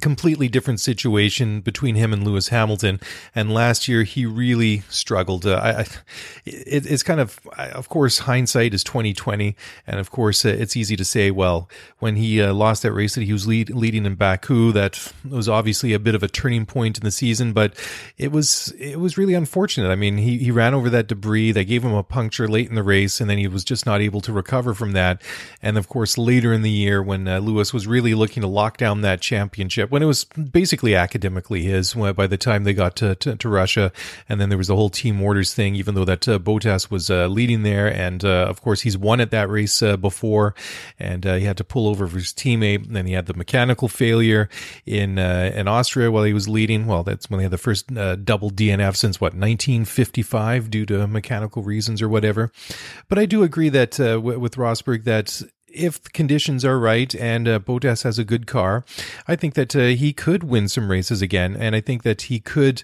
completely 0.00 0.48
different 0.48 0.80
situation 0.80 1.60
between 1.60 1.96
him 1.96 2.12
and 2.12 2.24
Lewis 2.24 2.48
Hamilton. 2.48 2.98
And 3.34 3.52
last 3.52 3.88
year 3.88 4.04
he 4.04 4.24
really 4.24 4.82
struggled. 4.88 5.44
Uh, 5.44 5.60
I, 5.62 5.70
I 5.70 5.86
it, 6.46 6.90
it's 6.90 7.02
kind 7.02 7.20
of, 7.20 7.38
of 7.56 7.88
course, 7.88 8.20
hindsight 8.20 8.72
is 8.72 8.82
twenty 8.82 9.12
twenty, 9.12 9.54
and 9.86 10.00
of 10.00 10.10
course 10.10 10.44
uh, 10.44 10.48
it's 10.48 10.76
easy 10.76 10.96
to 10.96 11.04
say, 11.04 11.30
well, 11.30 11.68
when 11.98 12.16
he 12.16 12.40
uh, 12.40 12.54
lost 12.54 12.82
that 12.82 12.92
race 12.92 13.14
that 13.16 13.24
he 13.24 13.32
was 13.32 13.46
lead, 13.46 13.68
leading 13.70 14.06
in 14.06 14.14
Baku, 14.14 14.72
that 14.72 15.12
was 15.28 15.48
obviously 15.48 15.92
a 15.92 15.98
bit 15.98 16.14
of 16.14 16.22
a 16.22 16.28
turning 16.28 16.64
point 16.64 16.96
in 16.96 17.04
the 17.04 17.10
season. 17.10 17.52
But 17.52 17.74
it 18.16 18.32
was 18.32 18.72
it 18.78 18.98
was 18.98 19.18
really 19.18 19.34
unfortunate. 19.34 19.90
I 19.90 19.96
mean, 19.96 20.16
he 20.16 20.38
he 20.38 20.50
ran 20.50 20.72
over 20.72 20.88
that 20.90 21.06
debris. 21.06 21.52
They 21.52 21.66
gave 21.66 21.84
him 21.84 21.94
a 21.94 22.02
puncture 22.02 22.48
late 22.48 22.68
in 22.68 22.76
the 22.76 22.82
race, 22.82 23.20
and 23.20 23.28
then 23.28 23.38
he 23.38 23.46
was 23.46 23.62
just 23.62 23.84
not 23.84 24.00
able 24.00 24.22
to 24.22 24.32
recover 24.32 24.72
from 24.72 24.92
that. 24.92 25.20
And 25.60 25.76
of 25.76 25.88
course, 25.88 26.16
later 26.16 26.52
in 26.52 26.62
the 26.62 26.70
year 26.70 27.02
when 27.02 27.28
uh, 27.28 27.38
Lewis 27.40 27.74
was 27.74 27.86
really 27.86 28.14
looking 28.14 28.40
to 28.40 28.46
lock 28.46 28.78
down 28.78 29.02
that 29.02 29.20
championship 29.20 29.81
championship 29.82 29.92
when 29.92 30.02
it 30.02 30.06
was 30.06 30.24
basically 30.24 30.94
academically 30.94 31.62
his 31.62 31.94
by 31.94 32.26
the 32.26 32.36
time 32.36 32.64
they 32.64 32.72
got 32.72 32.96
to, 32.96 33.14
to, 33.16 33.36
to 33.36 33.48
Russia. 33.48 33.92
And 34.28 34.40
then 34.40 34.48
there 34.48 34.58
was 34.58 34.68
the 34.68 34.76
whole 34.76 34.90
team 34.90 35.22
orders 35.22 35.54
thing, 35.54 35.74
even 35.74 35.94
though 35.94 36.04
that 36.04 36.28
uh, 36.28 36.38
Bottas 36.38 36.90
was 36.90 37.10
uh, 37.10 37.26
leading 37.26 37.62
there. 37.62 37.86
And 37.86 38.24
uh, 38.24 38.46
of 38.48 38.62
course, 38.62 38.82
he's 38.82 38.96
won 38.96 39.20
at 39.20 39.30
that 39.30 39.48
race 39.48 39.82
uh, 39.82 39.96
before 39.96 40.54
and 40.98 41.26
uh, 41.26 41.34
he 41.34 41.44
had 41.44 41.56
to 41.58 41.64
pull 41.64 41.88
over 41.88 42.06
for 42.06 42.16
his 42.16 42.32
teammate. 42.32 42.86
And 42.86 42.96
then 42.96 43.06
he 43.06 43.12
had 43.12 43.26
the 43.26 43.34
mechanical 43.34 43.88
failure 43.88 44.48
in, 44.86 45.18
uh, 45.18 45.52
in 45.54 45.68
Austria 45.68 46.10
while 46.10 46.24
he 46.24 46.32
was 46.32 46.48
leading. 46.48 46.86
Well, 46.86 47.02
that's 47.02 47.28
when 47.28 47.38
they 47.38 47.44
had 47.44 47.52
the 47.52 47.58
first 47.58 47.88
double 47.88 48.50
DNF 48.50 48.96
since 48.96 49.20
what, 49.20 49.34
1955 49.34 50.70
due 50.70 50.86
to 50.86 51.06
mechanical 51.06 51.62
reasons 51.62 52.02
or 52.02 52.08
whatever. 52.08 52.50
But 53.08 53.18
I 53.18 53.26
do 53.26 53.42
agree 53.42 53.68
that 53.70 53.92
w- 53.92 54.38
with 54.38 54.56
Rosberg 54.56 55.04
that 55.04 55.42
if 55.74 56.02
the 56.02 56.10
conditions 56.10 56.64
are 56.64 56.78
right 56.78 57.14
and 57.14 57.48
uh, 57.48 57.58
Bottas 57.58 58.02
has 58.04 58.18
a 58.18 58.24
good 58.24 58.46
car, 58.46 58.84
I 59.26 59.36
think 59.36 59.54
that 59.54 59.74
uh, 59.74 59.86
he 59.86 60.12
could 60.12 60.44
win 60.44 60.68
some 60.68 60.90
races 60.90 61.22
again. 61.22 61.56
And 61.56 61.74
I 61.74 61.80
think 61.80 62.02
that 62.02 62.22
he 62.22 62.40
could. 62.40 62.82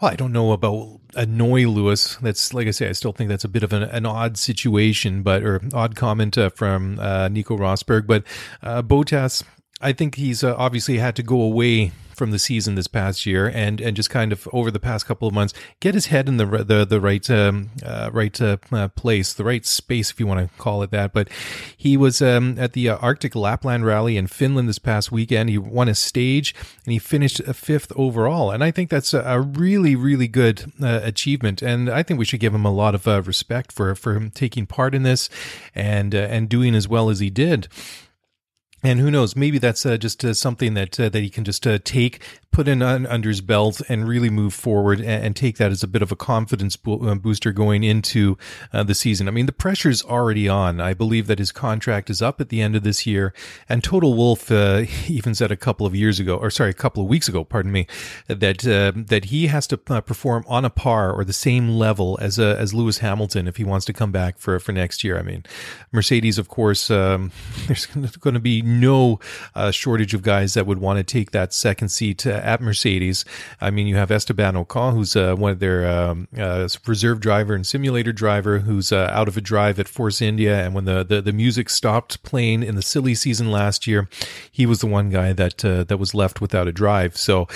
Well, 0.00 0.10
I 0.10 0.16
don't 0.16 0.32
know 0.32 0.52
about 0.52 1.00
annoy 1.14 1.66
Lewis. 1.66 2.16
That's 2.16 2.52
like 2.52 2.66
I 2.66 2.72
say, 2.72 2.88
I 2.88 2.92
still 2.92 3.12
think 3.12 3.28
that's 3.28 3.44
a 3.44 3.48
bit 3.48 3.62
of 3.62 3.72
an, 3.72 3.84
an 3.84 4.06
odd 4.06 4.36
situation, 4.36 5.22
but 5.22 5.42
or 5.42 5.60
odd 5.72 5.94
comment 5.94 6.36
uh, 6.36 6.50
from 6.50 6.98
uh, 6.98 7.28
Nico 7.28 7.56
Rosberg. 7.56 8.06
But 8.06 8.24
uh, 8.62 8.82
Bottas, 8.82 9.44
I 9.84 9.92
think 9.92 10.14
he's 10.14 10.42
uh, 10.42 10.54
obviously 10.56 10.98
had 10.98 11.14
to 11.16 11.22
go 11.22 11.40
away 11.40 11.92
from 12.14 12.30
the 12.30 12.38
season 12.38 12.74
this 12.74 12.86
past 12.86 13.26
year, 13.26 13.48
and 13.48 13.80
and 13.80 13.96
just 13.96 14.08
kind 14.08 14.32
of 14.32 14.48
over 14.52 14.70
the 14.70 14.80
past 14.80 15.06
couple 15.06 15.28
of 15.28 15.34
months 15.34 15.52
get 15.80 15.94
his 15.94 16.06
head 16.06 16.28
in 16.28 16.36
the 16.36 16.46
the 16.46 16.84
the 16.84 17.00
right 17.00 17.28
um, 17.28 17.70
uh, 17.84 18.10
right 18.12 18.40
uh, 18.40 18.56
uh, 18.72 18.88
place, 18.88 19.32
the 19.32 19.44
right 19.44 19.66
space, 19.66 20.10
if 20.10 20.18
you 20.18 20.26
want 20.26 20.40
to 20.40 20.56
call 20.56 20.82
it 20.82 20.90
that. 20.90 21.12
But 21.12 21.28
he 21.76 21.96
was 21.96 22.22
um, 22.22 22.56
at 22.58 22.72
the 22.72 22.88
uh, 22.88 22.96
Arctic 22.98 23.34
Lapland 23.34 23.84
Rally 23.84 24.16
in 24.16 24.26
Finland 24.26 24.68
this 24.68 24.78
past 24.78 25.12
weekend. 25.12 25.50
He 25.50 25.58
won 25.58 25.88
a 25.88 25.94
stage 25.94 26.54
and 26.84 26.92
he 26.92 26.98
finished 26.98 27.40
a 27.40 27.54
fifth 27.54 27.92
overall, 27.96 28.50
and 28.50 28.64
I 28.64 28.70
think 28.70 28.90
that's 28.90 29.12
a, 29.12 29.20
a 29.20 29.40
really 29.40 29.96
really 29.96 30.28
good 30.28 30.72
uh, 30.82 31.00
achievement. 31.02 31.62
And 31.62 31.90
I 31.90 32.02
think 32.02 32.18
we 32.18 32.24
should 32.24 32.40
give 32.40 32.54
him 32.54 32.64
a 32.64 32.72
lot 32.72 32.94
of 32.94 33.06
uh, 33.06 33.22
respect 33.22 33.72
for 33.72 33.94
for 33.94 34.14
him 34.14 34.30
taking 34.30 34.66
part 34.66 34.94
in 34.94 35.02
this 35.02 35.28
and 35.74 36.14
and 36.14 36.48
doing 36.48 36.74
as 36.74 36.88
well 36.88 37.10
as 37.10 37.18
he 37.20 37.30
did. 37.30 37.68
And 38.84 39.00
who 39.00 39.10
knows? 39.10 39.34
Maybe 39.34 39.56
that's 39.56 39.86
uh, 39.86 39.96
just 39.96 40.22
uh, 40.26 40.34
something 40.34 40.74
that 40.74 41.00
uh, 41.00 41.08
that 41.08 41.20
he 41.20 41.30
can 41.30 41.42
just 41.42 41.66
uh, 41.66 41.78
take, 41.82 42.20
put 42.50 42.68
in 42.68 42.82
under 42.82 43.30
his 43.30 43.40
belt, 43.40 43.80
and 43.88 44.06
really 44.06 44.28
move 44.28 44.52
forward, 44.52 45.00
and, 45.00 45.24
and 45.24 45.34
take 45.34 45.56
that 45.56 45.72
as 45.72 45.82
a 45.82 45.88
bit 45.88 46.02
of 46.02 46.12
a 46.12 46.16
confidence 46.16 46.76
bo- 46.76 47.00
uh, 47.00 47.14
booster 47.14 47.50
going 47.50 47.82
into 47.82 48.36
uh, 48.74 48.82
the 48.82 48.94
season. 48.94 49.26
I 49.26 49.30
mean, 49.30 49.46
the 49.46 49.52
pressure's 49.52 50.04
already 50.04 50.50
on. 50.50 50.82
I 50.82 50.92
believe 50.92 51.28
that 51.28 51.38
his 51.38 51.50
contract 51.50 52.10
is 52.10 52.20
up 52.20 52.42
at 52.42 52.50
the 52.50 52.60
end 52.60 52.76
of 52.76 52.82
this 52.82 53.06
year, 53.06 53.32
and 53.70 53.82
Toto 53.82 54.10
Wolff 54.10 54.50
even 55.08 55.34
said 55.34 55.50
a 55.50 55.56
couple 55.56 55.86
of 55.86 55.94
years 55.94 56.20
ago, 56.20 56.36
or 56.36 56.50
sorry, 56.50 56.68
a 56.68 56.74
couple 56.74 57.02
of 57.02 57.08
weeks 57.08 57.26
ago, 57.26 57.42
pardon 57.42 57.72
me, 57.72 57.86
that 58.28 58.58
that 59.08 59.24
he 59.24 59.46
has 59.46 59.66
to 59.68 59.78
perform 59.78 60.44
on 60.46 60.66
a 60.66 60.70
par 60.70 61.10
or 61.10 61.24
the 61.24 61.32
same 61.32 61.70
level 61.70 62.18
as 62.20 62.38
as 62.38 62.74
Lewis 62.74 62.98
Hamilton 62.98 63.48
if 63.48 63.56
he 63.56 63.64
wants 63.64 63.86
to 63.86 63.94
come 63.94 64.12
back 64.12 64.36
for 64.36 64.58
for 64.58 64.72
next 64.72 65.02
year. 65.02 65.18
I 65.18 65.22
mean, 65.22 65.42
Mercedes, 65.90 66.36
of 66.36 66.48
course, 66.48 66.90
um, 66.90 67.32
there's 67.66 67.86
going 67.86 68.34
to 68.34 68.40
be 68.40 68.60
no 68.80 69.18
uh, 69.54 69.70
shortage 69.70 70.14
of 70.14 70.22
guys 70.22 70.54
that 70.54 70.66
would 70.66 70.78
want 70.78 70.98
to 70.98 71.04
take 71.04 71.30
that 71.30 71.52
second 71.52 71.88
seat 71.88 72.26
uh, 72.26 72.30
at 72.30 72.60
Mercedes. 72.60 73.24
I 73.60 73.70
mean, 73.70 73.86
you 73.86 73.96
have 73.96 74.10
Esteban 74.10 74.54
Ocon, 74.54 74.94
who's 74.94 75.16
uh, 75.16 75.34
one 75.34 75.52
of 75.52 75.58
their 75.60 75.86
um, 75.86 76.28
uh, 76.36 76.68
reserve 76.86 77.20
driver 77.20 77.54
and 77.54 77.66
simulator 77.66 78.12
driver, 78.12 78.60
who's 78.60 78.92
uh, 78.92 79.10
out 79.12 79.28
of 79.28 79.36
a 79.36 79.40
drive 79.40 79.78
at 79.78 79.88
Force 79.88 80.20
India. 80.20 80.64
And 80.64 80.74
when 80.74 80.84
the, 80.84 81.04
the, 81.04 81.22
the, 81.22 81.32
music 81.32 81.68
stopped 81.68 82.22
playing 82.22 82.62
in 82.62 82.76
the 82.76 82.82
silly 82.82 83.14
season 83.14 83.50
last 83.50 83.86
year, 83.86 84.08
he 84.50 84.66
was 84.66 84.80
the 84.80 84.86
one 84.86 85.10
guy 85.10 85.32
that 85.32 85.64
uh, 85.64 85.84
that 85.84 85.98
was 85.98 86.14
left 86.14 86.40
without 86.40 86.68
a 86.68 86.72
drive. 86.72 87.16
So 87.16 87.48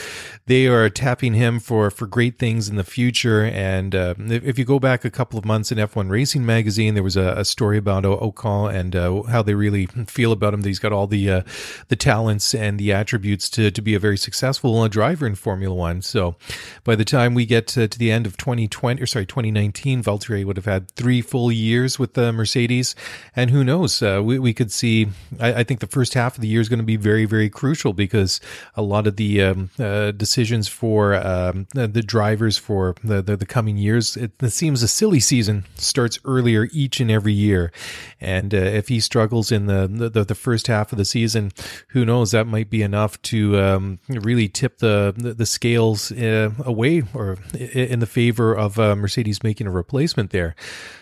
they 0.46 0.66
are 0.66 0.88
tapping 0.90 1.34
him 1.34 1.60
for 1.60 1.90
for 1.90 2.06
great 2.06 2.38
things 2.38 2.68
in 2.68 2.76
the 2.76 2.84
future. 2.84 3.44
And 3.44 3.94
if, 3.94 4.44
if, 4.44 4.58
you 4.58 4.64
go 4.64 4.78
back 4.78 5.04
a 5.04 5.10
couple 5.10 5.38
of 5.38 5.44
months 5.44 5.70
in 5.70 5.78
F1 5.78 6.10
Racing 6.10 6.44
magazine, 6.44 6.94
there 6.94 7.02
was 7.02 7.16
a, 7.16 7.34
a 7.36 7.44
story 7.44 7.78
about 7.78 8.04
Ocon 8.04 8.74
and 8.74 8.94
how 9.28 9.42
they 9.42 9.54
really 9.54 9.86
feel 10.06 10.32
about 10.32 10.54
him. 10.54 10.62
That 10.62 10.68
he's 10.68 10.78
got 10.78 10.92
all 10.92 11.06
the 11.08 11.30
uh, 11.30 11.42
the 11.88 11.96
talents 11.96 12.54
and 12.54 12.78
the 12.78 12.92
attributes 12.92 13.48
to 13.50 13.70
to 13.70 13.82
be 13.82 13.94
a 13.94 13.98
very 13.98 14.16
successful 14.16 14.80
uh, 14.80 14.88
driver 14.88 15.26
in 15.26 15.34
Formula 15.34 15.74
One. 15.74 16.02
So 16.02 16.36
by 16.84 16.94
the 16.96 17.04
time 17.04 17.34
we 17.34 17.46
get 17.46 17.66
to, 17.68 17.88
to 17.88 17.98
the 17.98 18.10
end 18.10 18.26
of 18.26 18.36
2020 18.36 19.02
or 19.02 19.06
sorry 19.06 19.26
2019, 19.26 20.02
Valtteri 20.02 20.44
would 20.44 20.56
have 20.56 20.66
had 20.66 20.90
three 20.92 21.20
full 21.20 21.50
years 21.50 21.98
with 21.98 22.14
the 22.14 22.32
Mercedes, 22.32 22.94
and 23.34 23.50
who 23.50 23.64
knows? 23.64 24.02
Uh, 24.02 24.20
we 24.24 24.38
we 24.38 24.52
could 24.54 24.72
see. 24.72 25.08
I, 25.40 25.54
I, 25.60 25.64
think 25.64 25.80
the 25.80 25.86
first 25.86 26.14
half 26.14 26.36
of 26.36 26.40
the 26.42 26.48
year 26.48 26.60
is 26.60 26.68
going 26.68 26.78
to 26.78 26.84
be 26.84 26.96
very 26.96 27.24
very 27.24 27.50
crucial 27.50 27.92
because 27.92 28.40
a 28.74 28.82
lot 28.82 29.06
of 29.06 29.16
the 29.16 29.42
um, 29.42 29.70
uh, 29.78 30.12
decisions 30.12 30.68
for 30.68 31.14
um, 31.14 31.66
the, 31.74 32.02
drivers 32.08 32.56
for 32.56 32.94
the, 33.02 33.20
the, 33.20 33.36
the 33.36 33.46
coming 33.46 33.76
years 33.76 34.16
it, 34.16 34.32
it, 34.40 34.50
seems 34.50 34.82
a 34.82 34.88
silly 34.88 35.20
season 35.20 35.64
starts 35.74 36.18
earlier 36.24 36.68
each 36.72 37.00
and 37.00 37.10
every 37.10 37.32
year, 37.32 37.72
and 38.20 38.54
uh, 38.54 38.58
if 38.58 38.88
he 38.88 39.00
struggles 39.00 39.52
in 39.52 39.66
the, 39.66 39.86
the 39.86 40.24
the 40.24 40.34
first 40.34 40.66
half 40.66 40.92
of 40.92 40.97
the 40.98 41.04
season, 41.04 41.52
who 41.88 42.04
knows? 42.04 42.32
That 42.32 42.46
might 42.46 42.68
be 42.68 42.82
enough 42.82 43.20
to 43.22 43.58
um, 43.58 43.98
really 44.08 44.48
tip 44.48 44.78
the 44.78 45.14
the, 45.16 45.46
scales 45.46 46.12
uh, 46.12 46.50
away 46.64 47.02
or 47.14 47.38
in 47.54 48.00
the 48.00 48.06
favor 48.06 48.54
of 48.54 48.78
uh, 48.78 48.94
Mercedes 48.94 49.42
making 49.42 49.66
a 49.66 49.70
replacement 49.70 50.30
there. 50.30 50.54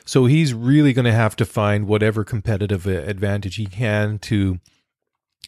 So 0.04 0.26
he's 0.26 0.54
really 0.54 0.92
going 0.92 1.04
to 1.04 1.12
have 1.12 1.34
to 1.36 1.44
find 1.44 1.88
whatever 1.88 2.22
competitive 2.22 2.86
advantage 2.86 3.56
he 3.56 3.66
can 3.66 4.18
to 4.20 4.60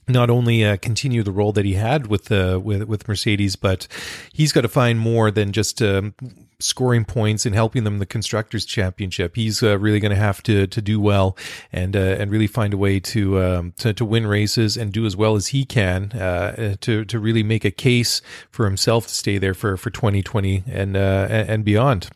not 0.09 0.31
only 0.31 0.65
uh, 0.65 0.77
continue 0.79 1.23
the 1.23 1.33
role 1.33 1.53
that 1.53 1.65
he 1.65 1.75
had 1.75 2.07
with 2.07 2.33
uh, 2.33 2.61
with 2.63 2.85
with 2.85 3.07
Mercedes, 3.07 3.57
but 3.57 3.87
he's 4.33 4.53
got 4.53 4.63
to 4.63 4.69
find 4.69 4.99
more 4.99 5.31
than 5.31 5.53
just 5.53 5.83
um, 5.83 6.15
scoring 6.61 7.05
points 7.05 7.47
and 7.47 7.55
helping 7.55 7.85
them 7.85 7.99
the 7.99 8.07
constructors 8.07 8.65
championship. 8.65 9.37
He's 9.37 9.63
uh, 9.63 9.79
really 9.79 10.01
going 10.01 10.11
to 10.11 10.17
have 10.17 10.43
to 10.45 10.67
to 10.67 10.83
do 10.83 11.01
well 11.01 11.37
and 11.73 11.97
uh, 11.97 12.17
and 12.19 12.31
really 12.31 12.47
find 12.47 12.75
a 12.75 12.77
way 12.77 12.99
to, 13.01 13.41
um, 13.41 13.73
to, 13.79 13.93
to 13.93 14.05
win 14.05 14.27
races 14.27 14.77
and 14.77 14.93
do 14.93 15.07
as 15.07 15.17
well 15.17 15.37
as 15.37 15.49
he 15.49 15.65
can 15.65 16.13
uh, 16.13 16.77
to 16.81 17.05
to 17.05 17.19
really 17.19 17.43
make 17.43 17.65
a 17.65 17.71
case 17.71 18.21
for 18.51 18.65
himself 18.65 19.07
to 19.07 19.15
stay 19.15 19.39
there 19.39 19.55
for 19.55 19.77
for 19.77 19.91
2020 19.91 20.65
and 20.67 20.97
uh, 20.97 21.27
and 21.31 21.65
beyond. 21.65 22.11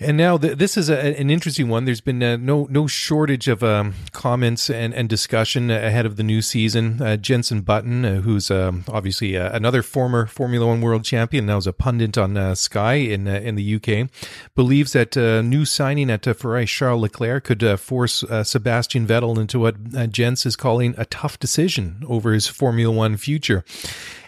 And 0.00 0.16
now 0.16 0.36
th- 0.36 0.58
this 0.58 0.76
is 0.76 0.90
a, 0.90 0.98
an 0.98 1.30
interesting 1.30 1.68
one. 1.68 1.84
There's 1.84 2.00
been 2.00 2.20
uh, 2.20 2.36
no 2.36 2.66
no 2.68 2.88
shortage 2.88 3.46
of 3.46 3.62
um, 3.62 3.94
comments 4.10 4.68
and, 4.68 4.92
and 4.92 5.08
discussion 5.08 5.70
ahead 5.70 6.04
of 6.04 6.16
the 6.16 6.24
new 6.24 6.42
season. 6.42 7.00
Uh, 7.00 7.16
Jenson 7.16 7.60
Button, 7.60 8.04
uh, 8.04 8.20
who's 8.22 8.50
um, 8.50 8.84
obviously 8.88 9.36
uh, 9.36 9.54
another 9.56 9.82
former 9.82 10.26
Formula 10.26 10.66
One 10.66 10.80
world 10.80 11.04
champion, 11.04 11.46
now 11.46 11.58
is 11.58 11.68
a 11.68 11.72
pundit 11.72 12.18
on 12.18 12.36
uh, 12.36 12.56
Sky 12.56 12.94
in 12.94 13.28
uh, 13.28 13.34
in 13.34 13.54
the 13.54 13.74
UK, 13.76 14.10
believes 14.56 14.94
that 14.94 15.14
new 15.14 15.64
signing 15.64 16.10
at 16.10 16.24
Ferrari 16.24 16.66
Charles 16.66 17.02
Leclerc 17.02 17.44
could 17.44 17.78
force 17.78 18.24
Sebastian 18.42 19.06
Vettel 19.06 19.38
into 19.38 19.60
what 19.60 20.10
Jens 20.10 20.44
is 20.44 20.56
calling 20.56 20.96
a 20.98 21.04
tough 21.04 21.38
decision 21.38 22.02
over 22.08 22.32
his 22.32 22.48
Formula 22.48 22.92
One 22.92 23.16
future. 23.16 23.64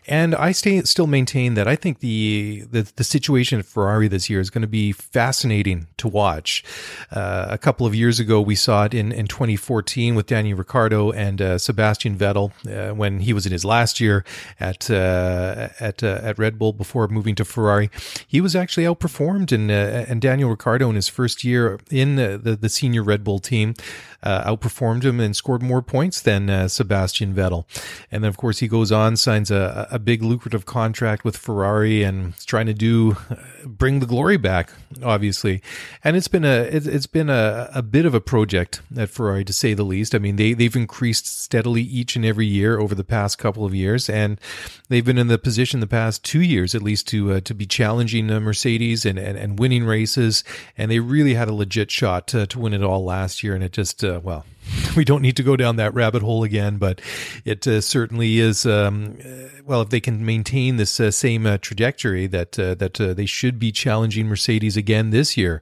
And 0.06 0.34
I 0.34 0.52
stay, 0.52 0.82
still 0.82 1.06
maintain 1.06 1.54
that 1.54 1.66
I 1.66 1.76
think 1.76 2.00
the, 2.00 2.64
the, 2.70 2.90
the 2.96 3.04
situation 3.04 3.58
at 3.58 3.66
Ferrari 3.66 4.08
this 4.08 4.30
year 4.30 4.40
is 4.40 4.50
going 4.50 4.62
to 4.62 4.68
be 4.68 4.92
fascinating 4.92 5.88
to 5.96 6.08
watch. 6.08 6.64
Uh, 7.10 7.46
a 7.50 7.58
couple 7.58 7.86
of 7.86 7.94
years 7.94 8.20
ago, 8.20 8.40
we 8.40 8.54
saw 8.54 8.84
it 8.84 8.94
in, 8.94 9.12
in 9.12 9.26
2014 9.26 10.14
with 10.14 10.26
Daniel 10.26 10.58
Ricciardo 10.58 11.10
and 11.10 11.42
uh, 11.42 11.58
Sebastian 11.58 12.16
Vettel 12.16 12.52
uh, 12.66 12.94
when 12.94 13.20
he 13.20 13.32
was 13.32 13.46
in 13.46 13.52
his 13.52 13.64
last 13.64 14.00
year 14.00 14.24
at 14.60 14.90
uh, 14.90 15.68
at 15.80 16.02
uh, 16.02 16.20
at 16.22 16.38
Red 16.38 16.58
Bull 16.58 16.72
before 16.72 17.08
moving 17.08 17.34
to 17.34 17.44
Ferrari. 17.44 17.90
He 18.26 18.40
was 18.40 18.54
actually 18.54 18.84
outperformed, 18.84 19.52
and 19.52 19.70
and 19.70 20.20
Daniel 20.20 20.50
Ricciardo 20.50 20.88
in 20.88 20.96
his 20.96 21.08
first 21.08 21.44
year 21.44 21.78
in 21.90 22.16
the, 22.16 22.38
the, 22.38 22.56
the 22.56 22.68
senior 22.68 23.02
Red 23.02 23.24
Bull 23.24 23.38
team 23.38 23.74
uh, 24.22 24.56
outperformed 24.56 25.04
him 25.04 25.20
and 25.20 25.36
scored 25.36 25.62
more 25.62 25.82
points 25.82 26.20
than 26.20 26.50
uh, 26.50 26.68
Sebastian 26.68 27.34
Vettel. 27.34 27.64
And 28.10 28.24
then, 28.24 28.28
of 28.28 28.36
course, 28.36 28.58
he 28.58 28.68
goes 28.68 28.90
on, 28.90 29.16
signs 29.16 29.50
a 29.50 29.95
big 29.98 30.22
lucrative 30.22 30.66
contract 30.66 31.24
with 31.24 31.36
Ferrari 31.36 32.02
and 32.02 32.36
trying 32.46 32.66
to 32.66 32.74
do 32.74 33.16
uh, 33.30 33.36
bring 33.64 34.00
the 34.00 34.06
glory 34.06 34.36
back, 34.36 34.70
obviously. 35.02 35.62
And 36.04 36.16
it's 36.16 36.28
been 36.28 36.44
a 36.44 36.62
it's, 36.62 37.06
been 37.06 37.30
a, 37.30 37.70
a 37.74 37.82
bit 37.82 38.04
of 38.06 38.14
a 38.14 38.20
project 38.20 38.80
at 38.96 39.10
Ferrari 39.10 39.44
to 39.44 39.52
say 39.52 39.74
the 39.74 39.84
least. 39.84 40.14
I 40.14 40.18
mean, 40.18 40.36
they 40.36 40.52
they've 40.52 40.76
increased 40.76 41.26
steadily 41.26 41.82
each 41.82 42.16
and 42.16 42.24
every 42.24 42.46
year 42.46 42.78
over 42.78 42.94
the 42.94 43.04
past 43.04 43.38
couple 43.38 43.64
of 43.64 43.74
years, 43.74 44.08
and 44.08 44.40
they've 44.88 45.04
been 45.04 45.18
in 45.18 45.28
the 45.28 45.38
position 45.38 45.80
the 45.80 45.86
past 45.86 46.24
two 46.24 46.42
years 46.42 46.74
at 46.74 46.82
least 46.82 47.08
to 47.08 47.34
uh, 47.34 47.40
to 47.40 47.54
be 47.54 47.66
challenging 47.66 48.30
uh, 48.30 48.40
Mercedes 48.40 49.04
and, 49.06 49.18
and 49.18 49.38
and 49.38 49.58
winning 49.58 49.84
races. 49.84 50.44
And 50.76 50.90
they 50.90 51.00
really 51.00 51.34
had 51.34 51.48
a 51.48 51.54
legit 51.54 51.90
shot 51.90 52.26
to, 52.28 52.46
to 52.46 52.58
win 52.58 52.72
it 52.72 52.82
all 52.82 53.04
last 53.04 53.42
year, 53.42 53.54
and 53.54 53.64
it 53.64 53.72
just 53.72 54.04
uh, 54.04 54.20
well 54.22 54.44
we 54.96 55.04
don't 55.04 55.22
need 55.22 55.36
to 55.36 55.42
go 55.42 55.56
down 55.56 55.76
that 55.76 55.94
rabbit 55.94 56.22
hole 56.22 56.44
again, 56.44 56.76
but 56.78 57.00
it 57.44 57.66
uh, 57.66 57.80
certainly 57.80 58.38
is. 58.38 58.66
Um, 58.66 59.18
uh, 59.24 59.48
well, 59.64 59.82
if 59.82 59.90
they 59.90 60.00
can 60.00 60.24
maintain 60.24 60.76
this 60.76 60.98
uh, 61.00 61.10
same 61.10 61.46
uh, 61.46 61.58
trajectory, 61.58 62.26
that 62.26 62.58
uh, 62.58 62.74
that 62.76 63.00
uh, 63.00 63.14
they 63.14 63.26
should 63.26 63.58
be 63.58 63.72
challenging 63.72 64.26
Mercedes 64.26 64.76
again 64.76 65.10
this 65.10 65.36
year, 65.36 65.60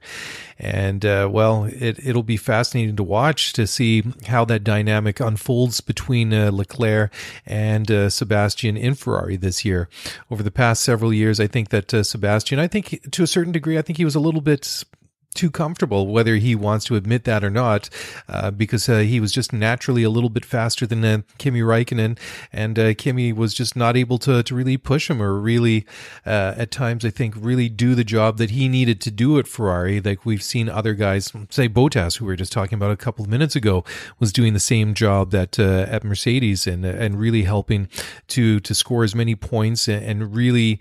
and 0.57 1.03
well, 1.03 1.65
it 1.65 1.99
it'll 2.05 2.23
be 2.23 2.37
fascinating 2.37 2.95
to 2.95 3.03
watch 3.03 3.53
to 3.53 3.67
see 3.67 4.03
how 4.27 4.45
that 4.45 4.63
dynamic 4.63 5.19
unfolds 5.19 5.81
between 5.81 6.31
Leclerc 6.51 7.13
and 7.45 8.11
Sebastian 8.11 8.77
in 8.77 8.95
Ferrari 8.95 9.37
this 9.37 9.65
year. 9.65 9.89
Over 10.29 10.43
the 10.43 10.51
past 10.51 10.83
several 10.83 11.13
years, 11.13 11.39
I 11.39 11.47
think 11.47 11.69
that 11.69 11.91
Sebastian, 12.05 12.59
I 12.59 12.67
think 12.67 13.11
to 13.11 13.23
a 13.23 13.27
certain 13.27 13.51
degree, 13.51 13.77
I 13.77 13.81
think 13.81 13.97
he 13.97 14.05
was 14.05 14.15
a 14.15 14.19
little 14.19 14.41
bit 14.41 14.83
too 15.35 15.51
comfortable, 15.51 16.07
whether 16.07 16.37
he 16.37 16.55
wants 16.55 16.85
to 16.85 16.95
admit 16.95 17.25
that 17.25 17.43
or 17.43 17.49
not, 17.49 17.89
uh, 18.27 18.49
because 18.51 18.89
uh, 18.89 18.99
he 18.99 19.19
was 19.19 19.31
just 19.31 19.53
naturally 19.53 20.03
a 20.03 20.09
little 20.09 20.29
bit 20.29 20.45
faster 20.45 20.87
than 20.87 21.03
uh, 21.03 21.21
Kimi 21.37 21.61
Raikkonen, 21.61 22.17
and 22.51 22.79
uh, 22.79 22.93
Kimi 22.93 23.33
was 23.33 23.53
just 23.53 23.75
not 23.75 23.97
able 23.97 24.17
to 24.19 24.41
to 24.43 24.55
really 24.55 24.77
push 24.77 25.09
him 25.09 25.21
or 25.21 25.39
really, 25.39 25.85
uh, 26.25 26.53
at 26.57 26.71
times, 26.71 27.05
I 27.05 27.09
think, 27.09 27.35
really 27.37 27.69
do 27.69 27.95
the 27.95 28.03
job 28.03 28.37
that 28.37 28.51
he 28.51 28.67
needed 28.67 29.01
to 29.01 29.11
do 29.11 29.37
at 29.37 29.47
Ferrari. 29.47 30.01
Like 30.01 30.25
we've 30.25 30.43
seen 30.43 30.69
other 30.69 30.93
guys, 30.93 31.31
say 31.49 31.67
Bottas, 31.67 32.17
who 32.17 32.25
we 32.25 32.31
were 32.31 32.35
just 32.35 32.51
talking 32.51 32.77
about 32.77 32.91
a 32.91 32.97
couple 32.97 33.23
of 33.23 33.29
minutes 33.29 33.55
ago, 33.55 33.83
was 34.19 34.31
doing 34.31 34.53
the 34.53 34.59
same 34.59 34.93
job 34.93 35.31
that 35.31 35.59
uh, 35.59 35.85
at 35.89 36.03
Mercedes 36.03 36.65
and 36.65 36.85
and 36.85 37.19
really 37.19 37.43
helping 37.43 37.89
to 38.27 38.59
to 38.61 38.73
score 38.73 39.03
as 39.03 39.13
many 39.13 39.35
points 39.35 39.87
and, 39.87 40.03
and 40.03 40.35
really 40.35 40.79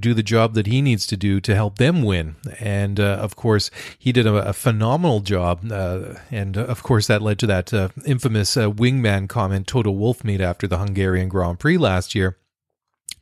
do 0.00 0.14
the 0.14 0.22
job 0.22 0.54
that 0.54 0.66
he 0.66 0.82
needs 0.82 1.06
to 1.06 1.16
do 1.16 1.40
to 1.40 1.54
help 1.54 1.78
them 1.78 2.02
win. 2.02 2.36
And 2.60 3.00
of 3.00 3.36
course 3.36 3.70
he 3.98 4.12
did 4.12 4.26
a, 4.26 4.48
a 4.48 4.52
phenomenal 4.52 5.20
job. 5.20 5.70
Uh, 5.70 6.14
and 6.30 6.56
uh, 6.56 6.62
of 6.62 6.82
course, 6.82 7.06
that 7.06 7.22
led 7.22 7.38
to 7.40 7.46
that 7.46 7.72
uh, 7.74 7.88
infamous 8.06 8.56
uh, 8.56 8.70
wingman 8.70 9.28
comment 9.28 9.66
Toto 9.66 9.90
Wolff 9.90 10.24
made 10.24 10.40
after 10.40 10.66
the 10.66 10.78
Hungarian 10.78 11.28
Grand 11.28 11.58
Prix 11.58 11.78
last 11.78 12.14
year 12.14 12.37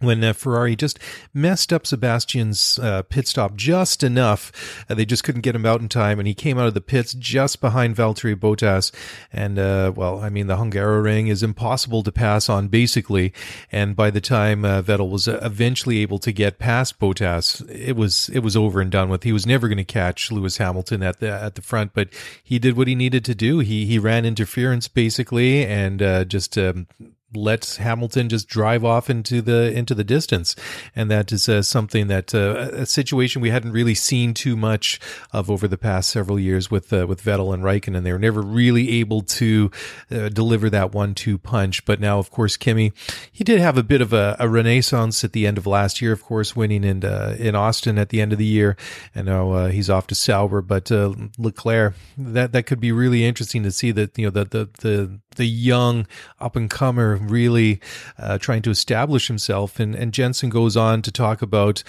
when 0.00 0.22
uh, 0.22 0.32
Ferrari 0.32 0.76
just 0.76 0.98
messed 1.32 1.72
up 1.72 1.86
Sebastian's 1.86 2.78
uh, 2.78 3.02
pit 3.02 3.26
stop 3.26 3.54
just 3.56 4.02
enough. 4.02 4.84
Uh, 4.88 4.94
they 4.94 5.04
just 5.04 5.24
couldn't 5.24 5.40
get 5.40 5.54
him 5.54 5.66
out 5.66 5.80
in 5.80 5.88
time, 5.88 6.18
and 6.18 6.26
he 6.26 6.34
came 6.34 6.58
out 6.58 6.66
of 6.66 6.74
the 6.74 6.80
pits 6.80 7.14
just 7.14 7.60
behind 7.60 7.96
Valtteri 7.96 8.34
Bottas. 8.34 8.92
And, 9.32 9.58
uh, 9.58 9.92
well, 9.94 10.20
I 10.20 10.28
mean, 10.28 10.46
the 10.46 10.56
Hungaroring 10.56 11.28
is 11.28 11.42
impossible 11.42 12.02
to 12.02 12.12
pass 12.12 12.48
on, 12.48 12.68
basically. 12.68 13.32
And 13.72 13.96
by 13.96 14.10
the 14.10 14.20
time 14.20 14.64
uh, 14.64 14.82
Vettel 14.82 15.10
was 15.10 15.28
uh, 15.28 15.40
eventually 15.42 15.98
able 15.98 16.18
to 16.20 16.32
get 16.32 16.58
past 16.58 16.98
Bottas, 16.98 17.68
it 17.70 17.96
was 17.96 18.28
it 18.30 18.40
was 18.40 18.56
over 18.56 18.80
and 18.80 18.90
done 18.90 19.08
with. 19.08 19.22
He 19.22 19.32
was 19.32 19.46
never 19.46 19.68
going 19.68 19.78
to 19.78 19.84
catch 19.84 20.30
Lewis 20.30 20.58
Hamilton 20.58 21.02
at 21.02 21.20
the 21.20 21.30
at 21.30 21.54
the 21.54 21.62
front, 21.62 21.92
but 21.94 22.08
he 22.42 22.58
did 22.58 22.76
what 22.76 22.88
he 22.88 22.94
needed 22.94 23.24
to 23.24 23.34
do. 23.34 23.60
He 23.60 23.86
he 23.86 23.98
ran 23.98 24.24
interference 24.24 24.88
basically, 24.88 25.64
and 25.64 26.00
just 26.28 26.56
um, 26.58 26.86
let 27.34 27.76
Hamilton 27.80 28.28
just 28.28 28.48
drive 28.48 28.84
off 28.84 29.10
into 29.10 29.42
the 29.42 29.72
into 29.72 29.94
the 29.94 30.04
distance, 30.04 30.54
and 30.94 31.10
that 31.10 31.32
is 31.32 31.48
uh, 31.48 31.62
something 31.62 32.06
that 32.06 32.34
uh, 32.34 32.70
a 32.72 32.86
situation 32.86 33.42
we 33.42 33.50
hadn't 33.50 33.72
really 33.72 33.94
seen 33.94 34.32
too 34.32 34.56
much 34.56 35.00
of 35.32 35.50
over 35.50 35.66
the 35.66 35.78
past 35.78 36.10
several 36.10 36.38
years 36.38 36.70
with 36.70 36.92
uh, 36.92 37.06
with 37.06 37.22
Vettel 37.22 37.52
and 37.52 37.62
Raikkonen. 37.62 38.04
They 38.04 38.12
were 38.12 38.18
never 38.18 38.40
really 38.42 39.00
able 39.00 39.22
to 39.22 39.70
uh, 40.10 40.28
deliver 40.28 40.70
that 40.70 40.92
one-two 40.92 41.38
punch. 41.38 41.84
But 41.84 42.00
now, 42.00 42.18
of 42.18 42.30
course, 42.30 42.56
Kimi 42.56 42.92
he 43.32 43.42
did 43.42 43.60
have 43.60 43.76
a 43.76 43.82
bit 43.82 44.00
of 44.00 44.12
a, 44.12 44.36
a 44.38 44.48
renaissance 44.48 45.24
at 45.24 45.32
the 45.32 45.46
end 45.46 45.58
of 45.58 45.66
last 45.66 46.00
year, 46.00 46.12
of 46.12 46.22
course, 46.22 46.54
winning 46.54 46.84
in 46.84 47.04
uh, 47.04 47.36
in 47.38 47.54
Austin 47.54 47.98
at 47.98 48.10
the 48.10 48.20
end 48.20 48.32
of 48.32 48.38
the 48.38 48.44
year, 48.44 48.76
and 49.14 49.26
now 49.26 49.50
uh, 49.52 49.68
he's 49.68 49.90
off 49.90 50.06
to 50.06 50.14
Sauber. 50.14 50.62
But 50.62 50.90
Leclerc, 51.38 51.94
that 52.16 52.52
that 52.52 52.66
could 52.66 52.80
be 52.80 52.92
really 52.92 53.24
interesting 53.24 53.64
to 53.64 53.72
see 53.72 53.90
that 53.90 54.16
you 54.16 54.26
know 54.26 54.30
that 54.30 54.52
the 54.52 54.68
the 54.80 55.20
the 55.36 55.46
young 55.46 56.06
up 56.40 56.56
and 56.56 56.68
comer 56.68 57.16
really 57.16 57.80
uh, 58.18 58.38
trying 58.38 58.62
to 58.62 58.70
establish 58.70 59.28
himself. 59.28 59.80
And, 59.80 59.94
and 59.94 60.12
Jenson 60.12 60.50
goes 60.50 60.76
on 60.76 61.02
to 61.02 61.12
talk 61.12 61.42
about 61.42 61.82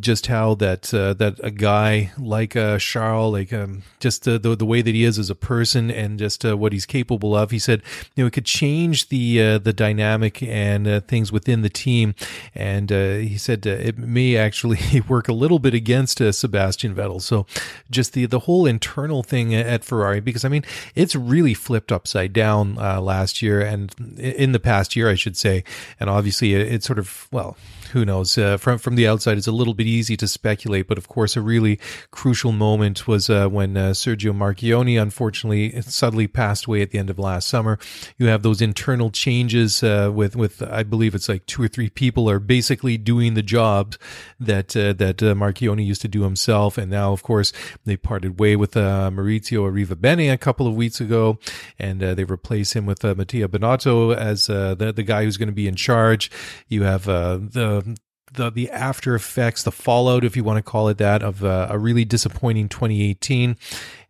just 0.00 0.26
how 0.26 0.54
that 0.56 0.92
uh, 0.92 1.14
that 1.14 1.38
a 1.42 1.50
guy 1.50 2.12
like 2.18 2.56
uh, 2.56 2.78
Charles, 2.78 3.32
like 3.32 3.52
um, 3.52 3.82
just 4.00 4.24
the, 4.24 4.38
the, 4.38 4.56
the 4.56 4.66
way 4.66 4.82
that 4.82 4.94
he 4.94 5.04
is 5.04 5.18
as 5.18 5.30
a 5.30 5.34
person 5.34 5.90
and 5.90 6.18
just 6.18 6.44
uh, 6.44 6.56
what 6.56 6.72
he's 6.72 6.86
capable 6.86 7.36
of. 7.36 7.50
He 7.50 7.58
said, 7.58 7.82
you 8.14 8.24
know, 8.24 8.28
it 8.28 8.32
could 8.32 8.44
change 8.44 9.08
the 9.08 9.42
uh, 9.42 9.58
the 9.58 9.72
dynamic 9.72 10.42
and 10.42 10.86
uh, 10.86 11.00
things 11.00 11.32
within 11.32 11.62
the 11.62 11.68
team. 11.68 12.14
And 12.54 12.90
he 12.90 13.38
said 13.38 13.64
it 13.66 13.98
may 13.98 14.36
actually 14.36 15.00
work 15.08 15.28
a 15.28 15.32
little 15.32 15.58
bit 15.58 15.74
against 15.74 16.18
Sebastian 16.18 16.94
Vettel. 16.94 17.22
So 17.22 17.46
just 17.90 18.12
the 18.12 18.26
the 18.26 18.40
whole 18.40 18.66
internal 18.66 19.22
thing 19.22 19.54
at 19.54 19.84
Ferrari, 19.84 20.20
because 20.20 20.44
I 20.44 20.48
mean, 20.48 20.64
it's 20.94 21.14
really 21.14 21.54
flipped 21.54 21.92
upside 21.92 22.32
down 22.32 22.78
last 23.00 23.42
year 23.42 23.60
and 23.60 23.94
in 24.18 24.52
the 24.52 24.60
past 24.60 24.96
year, 24.96 25.08
I 25.08 25.14
should 25.14 25.36
say. 25.36 25.64
And 26.00 26.10
obviously, 26.10 26.54
it, 26.54 26.72
it 26.72 26.84
sort 26.84 26.98
of, 26.98 27.28
well, 27.30 27.56
who 27.94 28.04
knows? 28.04 28.36
Uh, 28.36 28.56
from 28.56 28.76
from 28.76 28.96
the 28.96 29.06
outside, 29.06 29.38
it's 29.38 29.46
a 29.46 29.52
little 29.52 29.72
bit 29.72 29.86
easy 29.86 30.16
to 30.16 30.26
speculate, 30.26 30.88
but 30.88 30.98
of 30.98 31.06
course, 31.06 31.36
a 31.36 31.40
really 31.40 31.78
crucial 32.10 32.50
moment 32.50 33.06
was 33.06 33.30
uh, 33.30 33.48
when 33.48 33.76
uh, 33.76 33.90
Sergio 33.90 34.34
Marchionne 34.34 35.00
unfortunately 35.00 35.80
suddenly 35.82 36.26
passed 36.26 36.66
away 36.66 36.82
at 36.82 36.90
the 36.90 36.98
end 36.98 37.08
of 37.08 37.20
last 37.20 37.46
summer. 37.46 37.78
You 38.18 38.26
have 38.26 38.42
those 38.42 38.60
internal 38.60 39.10
changes 39.10 39.84
uh, 39.84 40.10
with 40.12 40.34
with 40.34 40.60
I 40.60 40.82
believe 40.82 41.14
it's 41.14 41.28
like 41.28 41.46
two 41.46 41.62
or 41.62 41.68
three 41.68 41.88
people 41.88 42.28
are 42.28 42.40
basically 42.40 42.98
doing 42.98 43.34
the 43.34 43.42
job 43.42 43.94
that 44.40 44.76
uh, 44.76 44.92
that 44.94 45.22
uh, 45.22 45.34
Marchionne 45.34 45.86
used 45.86 46.02
to 46.02 46.08
do 46.08 46.24
himself, 46.24 46.76
and 46.76 46.90
now 46.90 47.12
of 47.12 47.22
course 47.22 47.52
they 47.84 47.96
parted 47.96 48.40
way 48.40 48.56
with 48.56 48.72
Maurizio 48.72 49.62
Arriva 49.70 49.94
Arrivabene 49.94 50.32
a 50.32 50.38
couple 50.38 50.66
of 50.66 50.74
weeks 50.74 51.00
ago, 51.00 51.38
and 51.78 52.00
they 52.00 52.24
replace 52.24 52.72
him 52.72 52.86
with 52.86 53.04
Mattia 53.04 53.46
Binotto 53.46 54.16
as 54.16 54.46
the 54.46 54.92
the 54.94 55.04
guy 55.04 55.22
who's 55.22 55.36
going 55.36 55.48
to 55.48 55.54
be 55.54 55.68
in 55.68 55.76
charge. 55.76 56.28
You 56.68 56.82
have 56.82 57.04
the 57.04 57.83
the 58.34 58.50
the 58.50 58.70
after 58.70 59.14
effects, 59.14 59.62
the 59.62 59.72
fallout, 59.72 60.24
if 60.24 60.36
you 60.36 60.44
want 60.44 60.58
to 60.58 60.62
call 60.62 60.88
it 60.88 60.98
that, 60.98 61.22
of 61.22 61.44
uh, 61.44 61.68
a 61.70 61.78
really 61.78 62.04
disappointing 62.04 62.68
2018, 62.68 63.56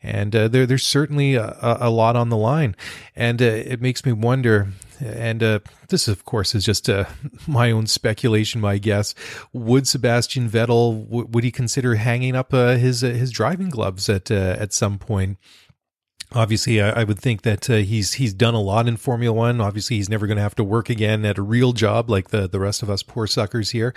and 0.02 0.36
uh, 0.36 0.48
there 0.48 0.66
there's 0.66 0.84
certainly 0.84 1.34
a, 1.34 1.56
a, 1.60 1.90
lot 1.90 2.16
on 2.16 2.28
the 2.28 2.36
line, 2.36 2.76
and 3.14 3.40
uh, 3.40 3.44
it 3.44 3.80
makes 3.80 4.04
me 4.04 4.12
wonder. 4.12 4.68
And 5.00 5.42
uh, 5.42 5.58
this, 5.88 6.06
of 6.06 6.24
course, 6.24 6.54
is 6.54 6.64
just 6.64 6.88
uh, 6.88 7.04
my 7.48 7.70
own 7.70 7.86
speculation, 7.86 8.60
my 8.60 8.78
guess. 8.78 9.14
Would 9.52 9.88
Sebastian 9.88 10.48
Vettel 10.48 11.04
w- 11.04 11.26
would 11.26 11.44
he 11.44 11.50
consider 11.50 11.96
hanging 11.96 12.36
up 12.36 12.54
uh, 12.54 12.76
his 12.76 13.00
his 13.00 13.30
driving 13.30 13.70
gloves 13.70 14.08
at 14.08 14.30
at 14.30 14.72
some 14.72 14.98
point? 14.98 15.38
Obviously, 16.34 16.82
I, 16.82 17.00
I, 17.00 17.04
would 17.04 17.18
think 17.18 17.42
that 17.42 17.70
uh, 17.70 17.76
he's 17.76 18.14
he's 18.14 18.34
done 18.34 18.54
a 18.54 18.60
lot 18.60 18.88
in 18.88 18.96
Formula 18.96 19.32
One. 19.32 19.60
Obviously, 19.60 19.96
he's 19.96 20.08
never 20.08 20.26
going 20.26 20.36
to 20.36 20.42
have 20.42 20.56
to 20.56 20.64
work 20.64 20.90
again 20.90 21.24
at 21.24 21.38
a 21.38 21.42
real 21.42 21.72
job 21.72 22.10
like 22.10 22.30
the 22.30 22.48
the 22.48 22.58
rest 22.58 22.82
of 22.82 22.90
us 22.90 23.04
poor 23.04 23.28
suckers 23.28 23.70
here. 23.70 23.94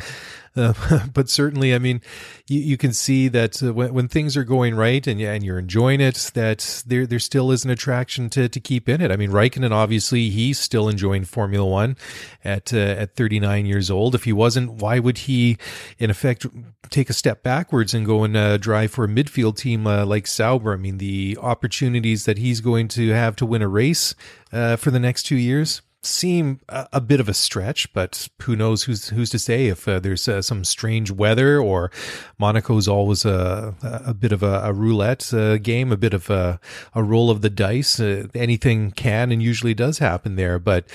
Uh, 0.57 0.73
but 1.13 1.29
certainly, 1.29 1.73
I 1.73 1.79
mean, 1.79 2.01
you, 2.47 2.59
you 2.59 2.77
can 2.77 2.93
see 2.93 3.27
that 3.27 3.61
uh, 3.61 3.73
when, 3.73 3.93
when 3.93 4.07
things 4.07 4.35
are 4.35 4.43
going 4.43 4.75
right 4.75 5.05
and 5.05 5.21
and 5.21 5.43
you're 5.43 5.59
enjoying 5.59 6.01
it, 6.01 6.31
that 6.33 6.83
there 6.85 7.05
there 7.05 7.19
still 7.19 7.51
is 7.51 7.63
an 7.63 7.71
attraction 7.71 8.29
to 8.31 8.49
to 8.49 8.59
keep 8.59 8.89
in 8.89 9.01
it. 9.01 9.11
I 9.11 9.15
mean, 9.15 9.31
Raikkonen 9.31 9.71
obviously 9.71 10.29
he's 10.29 10.59
still 10.59 10.89
enjoying 10.89 11.25
Formula 11.25 11.65
One 11.65 11.97
at 12.43 12.73
uh, 12.73 12.77
at 12.77 13.15
39 13.15 13.65
years 13.65 13.91
old. 13.91 14.15
If 14.15 14.23
he 14.23 14.33
wasn't, 14.33 14.73
why 14.73 14.99
would 14.99 15.19
he, 15.19 15.57
in 15.99 16.09
effect, 16.09 16.45
take 16.89 17.09
a 17.09 17.13
step 17.13 17.43
backwards 17.43 17.93
and 17.93 18.05
go 18.05 18.23
and 18.23 18.35
uh, 18.35 18.57
drive 18.57 18.91
for 18.91 19.05
a 19.05 19.07
midfield 19.09 19.57
team 19.57 19.85
uh, 19.87 20.05
like 20.05 20.27
Sauber? 20.27 20.73
I 20.73 20.77
mean, 20.77 20.97
the 20.97 21.37
opportunities 21.41 22.25
that 22.25 22.37
he's 22.37 22.61
going 22.61 22.87
to 22.89 23.09
have 23.09 23.35
to 23.37 23.45
win 23.45 23.61
a 23.61 23.67
race 23.67 24.15
for 24.51 24.91
the 24.91 24.99
next 24.99 25.23
two 25.23 25.35
years 25.35 25.81
seem 26.03 26.59
a, 26.69 26.87
a, 26.93 27.01
bit 27.01 27.19
of 27.19 27.27
a 27.27 27.33
stretch, 27.33 27.91
but 27.93 28.29
who 28.43 28.55
knows 28.55 28.83
who's 28.83 29.09
who's 29.09 29.29
to 29.31 29.39
say 29.39 29.67
if 29.67 29.87
uh, 29.87 29.99
there's 29.99 30.27
uh, 30.27 30.41
some 30.41 30.63
strange 30.63 31.11
weather 31.11 31.59
or 31.59 31.91
Monaco's 32.39 32.87
always 32.87 33.25
a 33.25 33.75
a 33.81 34.13
bit 34.13 34.31
of 34.31 34.43
a, 34.43 34.61
a 34.63 34.73
roulette 34.73 35.33
uh, 35.33 35.57
game, 35.57 35.91
a 35.91 35.97
bit 35.97 36.13
of 36.13 36.29
a, 36.29 36.59
a 36.93 37.03
roll 37.03 37.29
of 37.29 37.41
the 37.41 37.49
dice. 37.49 37.99
Uh, 37.99 38.27
anything 38.33 38.91
can 38.91 39.31
and 39.31 39.41
usually 39.41 39.73
does 39.73 39.99
happen 39.99 40.35
there. 40.35 40.59
But 40.59 40.85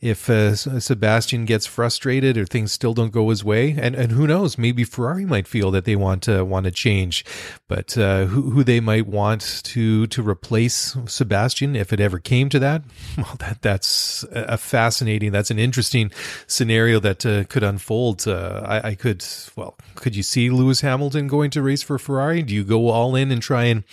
if 0.00 0.28
uh, 0.28 0.54
Sebastian 0.54 1.44
gets 1.44 1.66
frustrated 1.66 2.36
or 2.36 2.46
things 2.46 2.72
still 2.72 2.94
don't 2.94 3.12
go 3.12 3.30
his 3.30 3.44
way, 3.44 3.76
and, 3.78 3.94
and 3.94 4.12
who 4.12 4.26
knows, 4.26 4.58
maybe 4.58 4.84
Ferrari 4.84 5.24
might 5.24 5.48
feel 5.48 5.70
that 5.70 5.84
they 5.84 5.96
want 5.96 6.22
to 6.24 6.44
want 6.44 6.64
to 6.64 6.70
change, 6.70 7.24
but 7.68 7.96
uh, 7.96 8.26
who 8.26 8.50
who 8.50 8.64
they 8.64 8.80
might 8.80 9.06
want 9.06 9.60
to 9.64 10.06
to 10.08 10.22
replace 10.22 10.96
Sebastian 11.06 11.74
if 11.74 11.92
it 11.92 12.00
ever 12.00 12.18
came 12.18 12.48
to 12.50 12.58
that, 12.58 12.82
well, 13.16 13.36
that 13.38 13.62
that's 13.62 14.24
a 14.50 14.58
fascinating. 14.58 15.32
That's 15.32 15.50
an 15.50 15.58
interesting 15.58 16.10
scenario 16.46 17.00
that 17.00 17.24
uh, 17.24 17.44
could 17.44 17.62
unfold. 17.62 18.26
Uh, 18.26 18.62
I, 18.64 18.88
I, 18.88 18.94
could, 18.94 19.24
well, 19.56 19.76
could 19.94 20.16
you 20.16 20.22
see 20.22 20.50
Lewis 20.50 20.80
Hamilton 20.80 21.28
going 21.28 21.50
to 21.50 21.62
race 21.62 21.82
for 21.82 21.98
Ferrari? 21.98 22.42
Do 22.42 22.54
you 22.54 22.64
go 22.64 22.88
all 22.88 23.14
in 23.14 23.30
and 23.30 23.40
try 23.40 23.64
and 23.64 23.84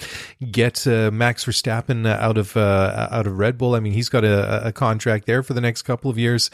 get 0.51 0.87
uh, 0.87 1.11
Max 1.11 1.45
Verstappen 1.45 2.07
out 2.07 2.37
of 2.37 2.57
uh, 2.57 3.07
out 3.11 3.27
of 3.27 3.37
Red 3.37 3.57
Bull? 3.57 3.75
I 3.75 3.79
mean, 3.79 3.93
he's 3.93 4.09
got 4.09 4.23
a, 4.25 4.67
a, 4.67 4.71
contract 4.71 5.25
there 5.27 5.43
for 5.43 5.53
the 5.53 5.61
next 5.61 5.83
couple 5.83 6.09
of 6.09 6.17
years. 6.17 6.49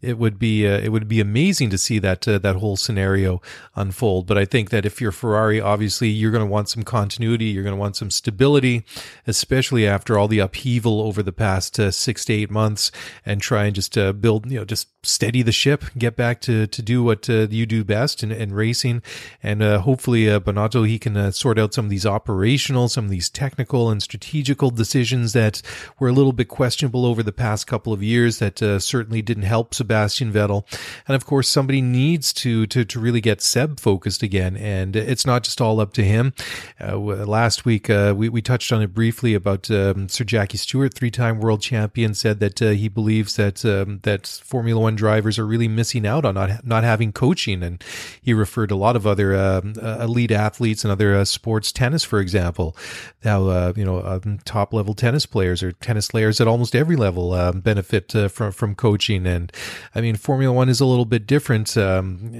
It 0.00 0.16
would 0.16 0.38
be 0.38 0.66
uh, 0.66 0.78
it 0.78 0.90
would 0.90 1.08
be 1.08 1.20
amazing 1.20 1.70
to 1.70 1.78
see 1.78 1.98
that 1.98 2.26
uh, 2.28 2.38
that 2.38 2.56
whole 2.56 2.76
scenario 2.76 3.42
unfold. 3.74 4.26
But 4.26 4.38
I 4.38 4.44
think 4.44 4.70
that 4.70 4.86
if 4.86 5.00
you're 5.00 5.12
Ferrari, 5.12 5.60
obviously 5.60 6.08
you're 6.08 6.30
going 6.30 6.44
to 6.44 6.50
want 6.50 6.68
some 6.68 6.84
continuity. 6.84 7.46
You're 7.46 7.64
going 7.64 7.74
to 7.74 7.80
want 7.80 7.96
some 7.96 8.10
stability, 8.10 8.84
especially 9.26 9.86
after 9.86 10.16
all 10.16 10.28
the 10.28 10.38
upheaval 10.38 11.00
over 11.00 11.22
the 11.22 11.32
past 11.32 11.76
six 11.92 12.24
to 12.26 12.32
eight 12.32 12.50
months, 12.50 12.92
and 13.26 13.40
try 13.40 13.64
and 13.64 13.74
just 13.74 13.98
uh, 13.98 14.12
build, 14.12 14.50
you 14.50 14.58
know, 14.58 14.64
just 14.64 14.88
steady 15.04 15.42
the 15.42 15.52
ship, 15.52 15.84
get 15.96 16.16
back 16.16 16.40
to 16.40 16.66
to 16.66 16.82
do 16.82 17.02
what 17.02 17.30
uh, 17.30 17.46
you 17.50 17.66
do 17.66 17.84
best 17.84 18.22
in, 18.22 18.32
in 18.32 18.52
racing, 18.52 19.02
and 19.42 19.62
uh, 19.62 19.80
hopefully 19.80 20.28
uh, 20.28 20.40
Binotto 20.40 20.86
he 20.86 20.98
can 20.98 21.16
uh, 21.16 21.30
sort 21.30 21.58
out 21.58 21.72
some 21.72 21.86
of 21.86 21.90
these 21.90 22.06
operational, 22.06 22.88
some 22.88 23.04
of 23.04 23.10
these 23.10 23.30
technical 23.30 23.90
and 23.90 24.02
strategical 24.02 24.70
decisions 24.70 25.32
that 25.34 25.62
were 25.98 26.08
a 26.08 26.12
little 26.12 26.32
bit 26.32 26.48
questionable 26.48 27.06
over 27.06 27.22
the 27.22 27.32
past 27.32 27.66
couple 27.66 27.92
of 27.92 28.02
years 28.02 28.38
that 28.38 28.60
uh, 28.60 28.78
certainly 28.78 29.22
didn't 29.22 29.44
help 29.44 29.72
Sebastian 29.72 30.32
Vettel, 30.32 30.64
and 31.06 31.14
of 31.14 31.24
course 31.24 31.48
somebody 31.48 31.80
needs 31.80 32.32
to 32.32 32.66
to 32.66 32.84
to 32.84 32.98
really 32.98 33.20
get 33.20 33.40
Seb 33.40 33.78
focused 33.78 34.22
again, 34.22 34.56
and 34.56 34.96
it's 34.96 35.26
not 35.26 35.44
just 35.44 35.60
all 35.60 35.80
up 35.80 35.92
to 35.94 36.04
him. 36.04 36.34
Uh, 36.80 36.96
last 36.98 37.64
week 37.64 37.88
we 37.88 38.28
we 38.28 38.42
touched 38.42 38.72
on 38.72 38.82
it 38.82 38.92
briefly 38.92 39.34
about 39.34 39.70
um, 39.70 40.08
Sir 40.08 40.24
Jackie 40.24 40.58
Stewart, 40.58 40.92
three 40.92 41.10
time 41.10 41.38
world 41.38 41.62
champion, 41.62 42.14
said 42.14 42.40
that 42.40 42.58
he 42.58 42.88
believes 42.88 43.36
that 43.36 43.64
um, 43.64 44.00
that 44.02 44.26
Formula 44.26 44.80
One 44.80 44.97
drivers 44.98 45.38
are 45.38 45.46
really 45.46 45.68
missing 45.68 46.06
out 46.06 46.24
on 46.24 46.34
not 46.34 46.66
not 46.66 46.84
having 46.84 47.12
coaching, 47.12 47.62
and 47.62 47.82
he 48.20 48.34
referred 48.34 48.68
to 48.68 48.74
a 48.74 48.76
lot 48.76 48.96
of 48.96 49.06
other 49.06 49.34
uh, 49.34 49.62
uh, 49.82 49.98
elite 50.02 50.30
athletes 50.30 50.84
and 50.84 50.92
other 50.92 51.14
uh, 51.14 51.24
sports, 51.24 51.72
tennis, 51.72 52.04
for 52.04 52.20
example, 52.20 52.76
how 53.24 53.46
uh, 53.46 53.72
you 53.76 53.84
know 53.84 54.02
um, 54.02 54.38
top 54.44 54.74
level 54.74 54.94
tennis 54.94 55.24
players 55.24 55.62
or 55.62 55.72
tennis 55.72 56.08
players 56.08 56.40
at 56.40 56.48
almost 56.48 56.74
every 56.74 56.96
level 56.96 57.32
uh, 57.32 57.52
benefit 57.52 58.14
uh, 58.14 58.28
from 58.28 58.52
from 58.52 58.74
coaching, 58.74 59.26
and 59.26 59.50
I 59.94 60.00
mean 60.00 60.16
Formula 60.16 60.52
One 60.52 60.68
is 60.68 60.80
a 60.80 60.86
little 60.86 61.06
bit 61.06 61.26
different, 61.26 61.76
um, 61.76 62.34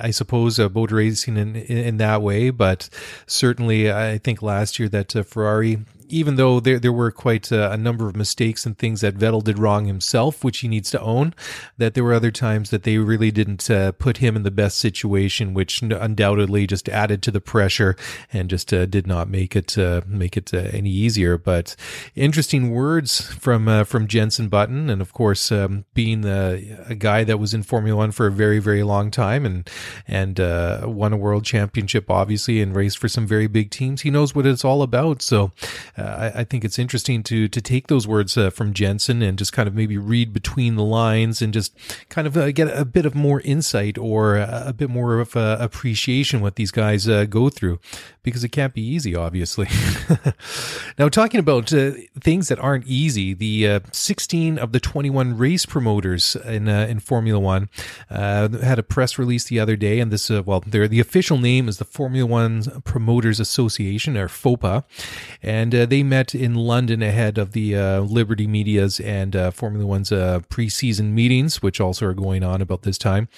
I 0.00 0.10
suppose, 0.10 0.58
boat 0.58 0.90
racing 0.90 1.36
in 1.36 1.54
in 1.56 1.98
that 1.98 2.22
way, 2.22 2.50
but 2.50 2.88
certainly 3.26 3.92
I 3.92 4.18
think 4.18 4.42
last 4.42 4.78
year 4.78 4.88
that 4.88 5.12
Ferrari 5.26 5.78
even 6.10 6.36
though 6.36 6.60
there 6.60 6.78
there 6.78 6.92
were 6.92 7.10
quite 7.10 7.50
a, 7.50 7.72
a, 7.72 7.76
number 7.76 8.08
of 8.08 8.16
mistakes 8.16 8.66
and 8.66 8.76
things 8.78 9.00
that 9.00 9.16
Vettel 9.16 9.42
did 9.42 9.58
wrong 9.58 9.86
himself, 9.86 10.44
which 10.44 10.58
he 10.58 10.68
needs 10.68 10.90
to 10.90 11.00
own, 11.00 11.34
that 11.78 11.94
there 11.94 12.04
were 12.04 12.12
other 12.12 12.30
times 12.30 12.70
that 12.70 12.82
they 12.82 12.98
really 12.98 13.30
didn't 13.30 13.70
uh, 13.70 13.92
put 13.92 14.18
him 14.18 14.36
in 14.36 14.42
the 14.42 14.50
best 14.50 14.78
situation, 14.78 15.54
which 15.54 15.82
undoubtedly 15.82 16.66
just 16.66 16.88
added 16.88 17.22
to 17.22 17.30
the 17.30 17.40
pressure 17.40 17.96
and 18.32 18.50
just 18.50 18.72
uh, 18.72 18.86
did 18.86 19.06
not 19.06 19.28
make 19.28 19.56
it 19.56 19.78
uh, 19.78 20.02
make 20.06 20.36
it 20.36 20.52
uh, 20.52 20.58
any 20.72 20.90
easier. 20.90 21.38
But 21.38 21.76
interesting 22.14 22.70
words 22.70 23.20
from 23.34 23.68
uh, 23.68 23.84
from 23.84 24.06
Jenson 24.06 24.48
Button, 24.48 24.90
and 24.90 25.00
of 25.00 25.12
course, 25.12 25.50
um, 25.52 25.84
being 25.94 26.22
the, 26.22 26.84
a 26.88 26.94
guy 26.94 27.24
that 27.24 27.38
was 27.38 27.54
in 27.54 27.62
Formula 27.62 27.96
One 27.96 28.12
for 28.12 28.26
a 28.26 28.32
very 28.32 28.58
very 28.58 28.82
long 28.82 29.10
time 29.10 29.46
and 29.46 29.68
and 30.06 30.40
uh, 30.40 30.82
won 30.84 31.12
a 31.12 31.16
world 31.16 31.44
championship, 31.44 32.10
obviously, 32.10 32.60
and 32.60 32.74
raced 32.74 32.98
for 32.98 33.08
some 33.08 33.26
very 33.26 33.46
big 33.46 33.70
teams. 33.70 34.02
He 34.02 34.10
knows 34.10 34.34
what 34.34 34.46
it's 34.46 34.64
all 34.64 34.82
about. 34.82 35.22
So 35.22 35.52
uh, 36.00 36.32
I, 36.34 36.40
I, 36.40 36.44
think 36.44 36.64
it's 36.64 36.78
interesting 36.78 37.22
to 37.24 37.48
to 37.48 37.60
take 37.60 37.88
those 37.88 38.06
words 38.06 38.36
uh, 38.36 38.50
from 38.50 38.72
Jenson 38.72 39.22
and 39.22 39.36
just 39.38 39.52
kind 39.52 39.68
of 39.68 39.74
maybe 39.74 39.98
read 39.98 40.32
between 40.32 40.76
the 40.76 40.84
lines 40.84 41.42
and 41.42 41.52
just 41.52 41.76
kind 42.08 42.26
of 42.26 42.36
uh, 42.36 42.50
get 42.52 42.68
a 42.76 42.84
bit 42.84 43.06
of 43.06 43.14
more 43.14 43.40
insight 43.42 43.98
or 43.98 44.36
a, 44.36 44.64
a 44.66 44.72
bit 44.72 44.90
more 44.90 45.20
of 45.20 45.36
appreciation 45.36 46.40
what 46.40 46.56
these 46.56 46.70
guys 46.70 47.08
uh, 47.08 47.24
go 47.24 47.48
through 47.48 47.78
because 48.22 48.44
it 48.44 48.50
can't 48.50 48.74
be 48.74 48.82
easy, 48.82 49.14
obviously. 49.14 49.68
now, 50.98 51.08
talking 51.08 51.40
about 51.40 51.72
uh, 51.72 51.92
things 52.18 52.48
that 52.48 52.58
aren't 52.58 52.86
easy, 52.86 53.34
the 53.34 53.68
uh, 53.68 53.80
16 53.92 54.58
of 54.58 54.72
the 54.72 54.80
21 54.80 55.36
race 55.36 55.66
promoters 55.66 56.36
in 56.36 56.68
in 56.68 57.00
Formula 57.00 57.40
One 57.40 57.68
had 58.08 58.78
a 58.78 58.82
press 58.82 59.18
release 59.18 59.44
the 59.44 59.60
other 59.60 59.76
day, 59.76 60.00
and 60.00 60.12
this 60.12 60.30
well, 60.30 60.60
the 60.60 61.00
official 61.00 61.38
name 61.38 61.68
is 61.68 61.78
the 61.78 61.84
Formula 61.84 62.26
One 62.26 62.62
Promoters 62.82 63.40
Association 63.40 64.16
or 64.16 64.28
FOPA, 64.28 64.84
and 65.42 65.72
they 65.72 66.02
met 66.02 66.34
in 66.34 66.54
London 66.54 67.02
ahead 67.02 67.38
of 67.38 67.52
the 67.52 67.76
uh, 67.76 68.00
Liberty 68.00 68.46
Media's 68.46 69.00
and 69.00 69.34
uh, 69.34 69.50
Formula 69.50 69.86
One's 69.86 70.12
uh, 70.12 70.40
preseason 70.48 71.12
meetings, 71.12 71.62
which 71.62 71.80
also 71.80 72.06
are 72.06 72.14
going 72.14 72.42
on 72.42 72.60
about 72.60 72.82
this 72.82 72.98
time. 72.98 73.28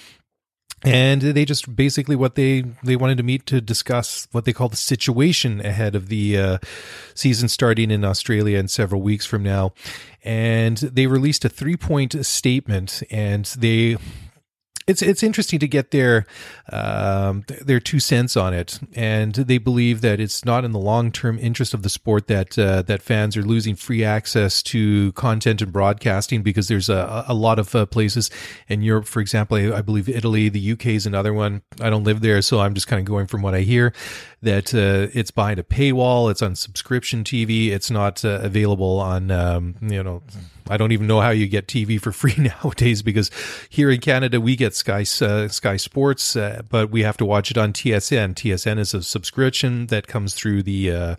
And 0.84 1.22
they 1.22 1.44
just 1.44 1.74
basically 1.76 2.16
what 2.16 2.34
they 2.34 2.64
they 2.82 2.96
wanted 2.96 3.16
to 3.18 3.22
meet 3.22 3.46
to 3.46 3.60
discuss 3.60 4.26
what 4.32 4.44
they 4.44 4.52
call 4.52 4.68
the 4.68 4.76
situation 4.76 5.64
ahead 5.64 5.94
of 5.94 6.08
the 6.08 6.38
uh, 6.38 6.58
season 7.14 7.48
starting 7.48 7.90
in 7.90 8.04
Australia 8.04 8.58
in 8.58 8.68
several 8.68 9.00
weeks 9.00 9.24
from 9.24 9.42
now. 9.42 9.72
And 10.24 10.78
they 10.78 11.06
released 11.06 11.44
a 11.44 11.48
three 11.48 11.76
point 11.76 12.24
statement, 12.26 13.02
and 13.10 13.44
they 13.58 13.96
it's 14.86 15.02
it's 15.02 15.22
interesting 15.22 15.58
to 15.58 15.68
get 15.68 15.90
their 15.90 16.26
um, 16.72 17.44
their 17.60 17.80
two 17.80 18.00
cents 18.00 18.36
on 18.36 18.54
it, 18.54 18.80
and 18.94 19.34
they 19.34 19.58
believe 19.58 20.00
that 20.00 20.20
it's 20.20 20.44
not 20.44 20.64
in 20.64 20.72
the 20.72 20.78
long 20.78 21.12
term 21.12 21.38
interest 21.38 21.74
of 21.74 21.82
the 21.82 21.88
sport 21.88 22.26
that 22.28 22.58
uh, 22.58 22.82
that 22.82 23.02
fans 23.02 23.36
are 23.36 23.42
losing 23.42 23.76
free 23.76 24.04
access 24.04 24.62
to 24.64 25.12
content 25.12 25.62
and 25.62 25.72
broadcasting 25.72 26.42
because 26.42 26.68
there's 26.68 26.88
a, 26.88 27.24
a 27.28 27.34
lot 27.34 27.58
of 27.58 27.74
uh, 27.74 27.86
places 27.86 28.30
in 28.68 28.82
Europe, 28.82 29.06
for 29.06 29.20
example, 29.20 29.56
I, 29.56 29.78
I, 29.78 29.82
believe 29.82 30.08
Italy, 30.08 30.48
the 30.48 30.72
UK 30.72 30.86
is 30.86 31.06
another 31.06 31.32
one. 31.32 31.62
I 31.80 31.90
don't 31.90 32.04
live 32.04 32.20
there, 32.20 32.42
so 32.42 32.60
I'm 32.60 32.74
just 32.74 32.86
kind 32.86 33.00
of 33.00 33.06
going 33.06 33.26
from 33.26 33.42
what 33.42 33.54
I 33.54 33.60
hear 33.60 33.92
that 34.42 34.74
uh, 34.74 35.08
it's 35.14 35.30
behind 35.30 35.58
a 35.58 35.62
paywall, 35.62 36.30
it's 36.30 36.42
on 36.42 36.56
subscription 36.56 37.24
TV, 37.24 37.70
it's 37.70 37.90
not 37.90 38.24
uh, 38.24 38.40
available 38.42 38.98
on 39.00 39.30
um, 39.30 39.76
you 39.80 40.02
know 40.02 40.22
I 40.68 40.76
don't 40.76 40.92
even 40.92 41.06
know 41.06 41.20
how 41.20 41.30
you 41.30 41.46
get 41.46 41.66
TV 41.66 42.00
for 42.00 42.12
free 42.12 42.34
nowadays 42.36 43.02
because 43.02 43.30
here 43.68 43.90
in 43.90 44.00
Canada 44.00 44.40
we 44.40 44.56
get 44.56 44.74
Sky 44.74 45.04
uh, 45.20 45.48
Sky 45.48 45.76
Sports, 45.76 46.36
uh, 46.36 46.62
but 46.68 46.90
we 46.90 47.02
have 47.02 47.16
to 47.18 47.24
watch 47.24 47.50
it 47.50 47.58
on 47.58 47.72
TSN. 47.72 48.34
TSN 48.34 48.78
is 48.78 48.94
a 48.94 49.02
subscription 49.02 49.86
that 49.86 50.06
comes 50.06 50.34
through 50.34 50.62
the 50.62 50.90
uh, 50.90 51.16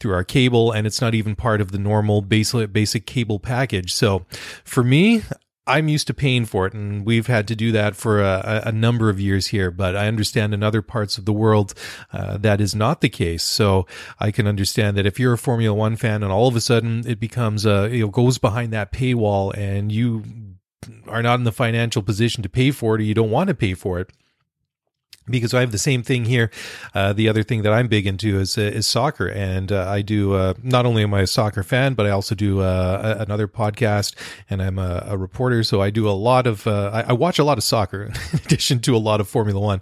through 0.00 0.14
our 0.14 0.24
cable, 0.24 0.72
and 0.72 0.86
it's 0.86 1.00
not 1.00 1.14
even 1.14 1.36
part 1.36 1.60
of 1.60 1.72
the 1.72 1.78
normal 1.78 2.22
basic 2.22 2.72
basic 2.72 3.06
cable 3.06 3.38
package. 3.38 3.92
So 3.92 4.26
for 4.64 4.84
me, 4.84 5.22
I'm 5.66 5.88
used 5.88 6.06
to 6.08 6.14
paying 6.14 6.44
for 6.44 6.66
it, 6.66 6.74
and 6.74 7.06
we've 7.06 7.26
had 7.26 7.48
to 7.48 7.56
do 7.56 7.72
that 7.72 7.96
for 7.96 8.20
a, 8.20 8.62
a 8.66 8.72
number 8.72 9.08
of 9.08 9.18
years 9.18 9.48
here. 9.48 9.70
But 9.70 9.96
I 9.96 10.08
understand 10.08 10.52
in 10.52 10.62
other 10.62 10.82
parts 10.82 11.16
of 11.16 11.24
the 11.24 11.32
world 11.32 11.72
uh, 12.12 12.36
that 12.38 12.60
is 12.60 12.74
not 12.74 13.00
the 13.00 13.08
case. 13.08 13.42
So 13.42 13.86
I 14.20 14.30
can 14.30 14.46
understand 14.46 14.96
that 14.96 15.06
if 15.06 15.18
you're 15.18 15.32
a 15.32 15.38
Formula 15.38 15.74
One 15.74 15.96
fan, 15.96 16.22
and 16.22 16.30
all 16.30 16.48
of 16.48 16.56
a 16.56 16.60
sudden 16.60 17.04
it 17.06 17.18
becomes 17.18 17.64
a 17.64 17.88
you 17.90 18.04
know 18.04 18.08
goes 18.10 18.38
behind 18.38 18.72
that 18.72 18.92
paywall, 18.92 19.56
and 19.56 19.90
you 19.90 20.24
are 21.08 21.22
not 21.22 21.38
in 21.38 21.44
the 21.44 21.52
financial 21.52 22.02
position 22.02 22.42
to 22.42 22.48
pay 22.48 22.70
for 22.70 22.94
it, 22.94 23.00
or 23.00 23.04
you 23.04 23.14
don't 23.14 23.30
want 23.30 23.48
to 23.48 23.54
pay 23.54 23.72
for 23.72 23.98
it 23.98 24.12
because 25.28 25.54
I 25.54 25.60
have 25.60 25.72
the 25.72 25.78
same 25.78 26.02
thing 26.02 26.24
here. 26.24 26.50
Uh, 26.94 27.12
the 27.12 27.28
other 27.28 27.42
thing 27.42 27.62
that 27.62 27.72
I'm 27.72 27.88
big 27.88 28.06
into 28.06 28.38
is 28.38 28.58
uh, 28.58 28.62
is 28.62 28.86
soccer, 28.86 29.26
and 29.26 29.72
uh, 29.72 29.88
I 29.88 30.02
do 30.02 30.34
uh, 30.34 30.54
not 30.62 30.86
only 30.86 31.02
am 31.02 31.14
I 31.14 31.22
a 31.22 31.26
soccer 31.26 31.62
fan, 31.62 31.94
but 31.94 32.06
I 32.06 32.10
also 32.10 32.34
do 32.34 32.60
uh, 32.60 33.16
another 33.20 33.48
podcast, 33.48 34.14
and 34.50 34.62
I'm 34.62 34.78
a, 34.78 35.04
a, 35.08 35.16
reporter. 35.16 35.62
So 35.62 35.80
I 35.80 35.90
do 35.90 36.08
a 36.08 36.12
lot 36.12 36.46
of 36.46 36.66
uh, 36.66 36.90
I, 36.92 37.02
I, 37.10 37.12
watch 37.12 37.38
a 37.38 37.44
lot 37.44 37.58
of 37.58 37.64
soccer 37.64 38.04
in 38.32 38.38
addition 38.44 38.80
to 38.80 38.96
a 38.96 38.98
lot 38.98 39.20
of 39.20 39.28
Formula 39.28 39.60
One, 39.60 39.80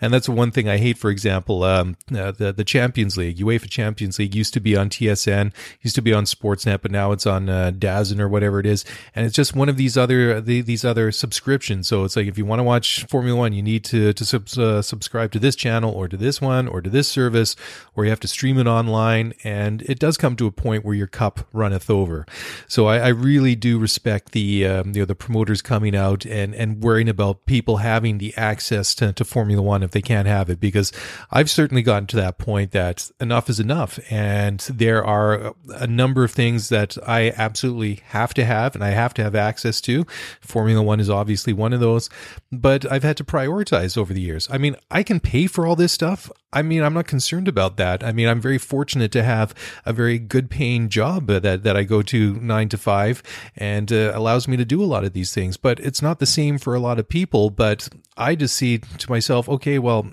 and 0.00 0.12
that's 0.12 0.28
one 0.28 0.50
thing 0.50 0.68
I 0.68 0.76
hate. 0.78 0.98
For 0.98 1.10
example, 1.10 1.64
um, 1.64 1.96
the 2.08 2.52
the 2.56 2.64
Champions 2.64 3.16
League, 3.16 3.38
UEFA 3.38 3.68
Champions 3.68 4.18
League, 4.18 4.34
used 4.34 4.52
to 4.54 4.60
be 4.60 4.76
on 4.76 4.90
TSN, 4.90 5.52
used 5.80 5.94
to 5.94 6.02
be 6.02 6.12
on 6.12 6.24
Sportsnet, 6.24 6.82
but 6.82 6.90
now 6.90 7.12
it's 7.12 7.26
on 7.26 7.48
uh, 7.48 7.72
DAZN 7.74 8.20
or 8.20 8.28
whatever 8.28 8.60
it 8.60 8.66
is, 8.66 8.84
and 9.14 9.24
it's 9.24 9.34
just 9.34 9.56
one 9.56 9.68
of 9.68 9.76
these 9.76 9.96
other 9.96 10.40
the, 10.40 10.60
these 10.60 10.84
other 10.84 11.10
subscriptions. 11.10 11.88
So 11.88 12.04
it's 12.04 12.16
like 12.16 12.26
if 12.26 12.36
you 12.36 12.44
want 12.44 12.60
to 12.60 12.64
watch 12.64 13.04
Formula 13.04 13.38
One, 13.38 13.52
you 13.52 13.62
need 13.62 13.84
to 13.84 14.12
to 14.12 14.24
sub, 14.24 14.48
subscribe 14.82 15.32
to 15.32 15.38
this 15.38 15.56
channel 15.56 15.92
or 15.92 16.08
to 16.08 16.16
this 16.16 16.40
one 16.40 16.68
or 16.68 16.80
to 16.80 16.90
this 16.90 17.08
service, 17.08 17.56
or 17.94 18.04
you 18.04 18.10
have 18.10 18.20
to 18.20 18.28
stream 18.28 18.58
it 18.58 18.66
online. 18.66 19.34
And 19.44 19.82
it 19.82 19.98
does 19.98 20.16
come 20.16 20.36
to 20.36 20.46
a 20.46 20.52
point 20.52 20.84
where 20.84 20.94
your 20.94 21.06
cup 21.06 21.46
runneth 21.52 21.90
over. 21.90 22.26
So 22.68 22.86
I, 22.86 22.98
I 22.98 23.08
really 23.08 23.54
do 23.54 23.78
respect 23.78 24.32
the 24.32 24.66
um, 24.66 24.92
you 24.94 25.02
know 25.02 25.04
the 25.04 25.14
promoters 25.14 25.62
coming 25.62 25.94
out 25.96 26.24
and 26.26 26.54
and 26.54 26.82
worrying 26.82 27.08
about 27.08 27.46
people 27.46 27.78
having 27.78 28.18
the 28.18 28.34
access 28.36 28.94
to, 28.96 29.12
to 29.12 29.24
Formula 29.24 29.62
One 29.62 29.82
if 29.82 29.90
they 29.90 30.02
can't 30.02 30.28
have 30.28 30.50
it, 30.50 30.60
because 30.60 30.92
I've 31.30 31.50
certainly 31.50 31.82
gotten 31.82 32.06
to 32.08 32.16
that 32.16 32.38
point 32.38 32.72
that 32.72 33.10
enough 33.20 33.48
is 33.48 33.60
enough, 33.60 33.98
and 34.10 34.60
there 34.60 35.04
are 35.04 35.54
a 35.74 35.86
number 35.86 36.24
of 36.24 36.30
things 36.30 36.68
that 36.68 36.96
I 37.06 37.32
absolutely 37.36 38.00
have 38.06 38.34
to 38.34 38.44
have 38.44 38.74
and 38.74 38.84
I 38.84 38.90
have 38.90 39.14
to 39.14 39.22
have 39.22 39.34
access 39.34 39.80
to. 39.82 40.04
Formula 40.40 40.82
One 40.82 41.00
is 41.00 41.10
obviously 41.10 41.52
one 41.52 41.72
of 41.72 41.80
those, 41.80 42.08
but 42.50 42.90
I've 42.90 43.02
had 43.02 43.16
to 43.18 43.24
prioritize 43.24 43.96
over 43.96 44.12
the 44.12 44.20
years. 44.20 44.48
I 44.50 44.58
mean, 44.58 44.71
I 44.90 45.02
can 45.02 45.20
pay 45.20 45.46
for 45.46 45.66
all 45.66 45.76
this 45.76 45.92
stuff. 45.92 46.30
I 46.52 46.62
mean, 46.62 46.82
I'm 46.82 46.94
not 46.94 47.06
concerned 47.06 47.48
about 47.48 47.76
that. 47.78 48.04
I 48.04 48.12
mean, 48.12 48.28
I'm 48.28 48.40
very 48.40 48.58
fortunate 48.58 49.10
to 49.12 49.22
have 49.22 49.54
a 49.84 49.92
very 49.92 50.18
good 50.18 50.50
paying 50.50 50.88
job 50.88 51.26
that, 51.28 51.62
that 51.62 51.76
I 51.76 51.82
go 51.84 52.02
to 52.02 52.34
nine 52.34 52.68
to 52.70 52.78
five 52.78 53.22
and 53.56 53.92
uh, 53.92 54.12
allows 54.14 54.46
me 54.46 54.56
to 54.56 54.64
do 54.64 54.82
a 54.82 54.86
lot 54.86 55.04
of 55.04 55.12
these 55.12 55.32
things. 55.32 55.56
But 55.56 55.80
it's 55.80 56.02
not 56.02 56.18
the 56.18 56.26
same 56.26 56.58
for 56.58 56.74
a 56.74 56.80
lot 56.80 56.98
of 56.98 57.08
people. 57.08 57.50
But 57.50 57.88
I 58.16 58.34
just 58.34 58.56
see 58.56 58.78
to 58.78 59.10
myself, 59.10 59.48
okay, 59.48 59.78
well, 59.78 60.06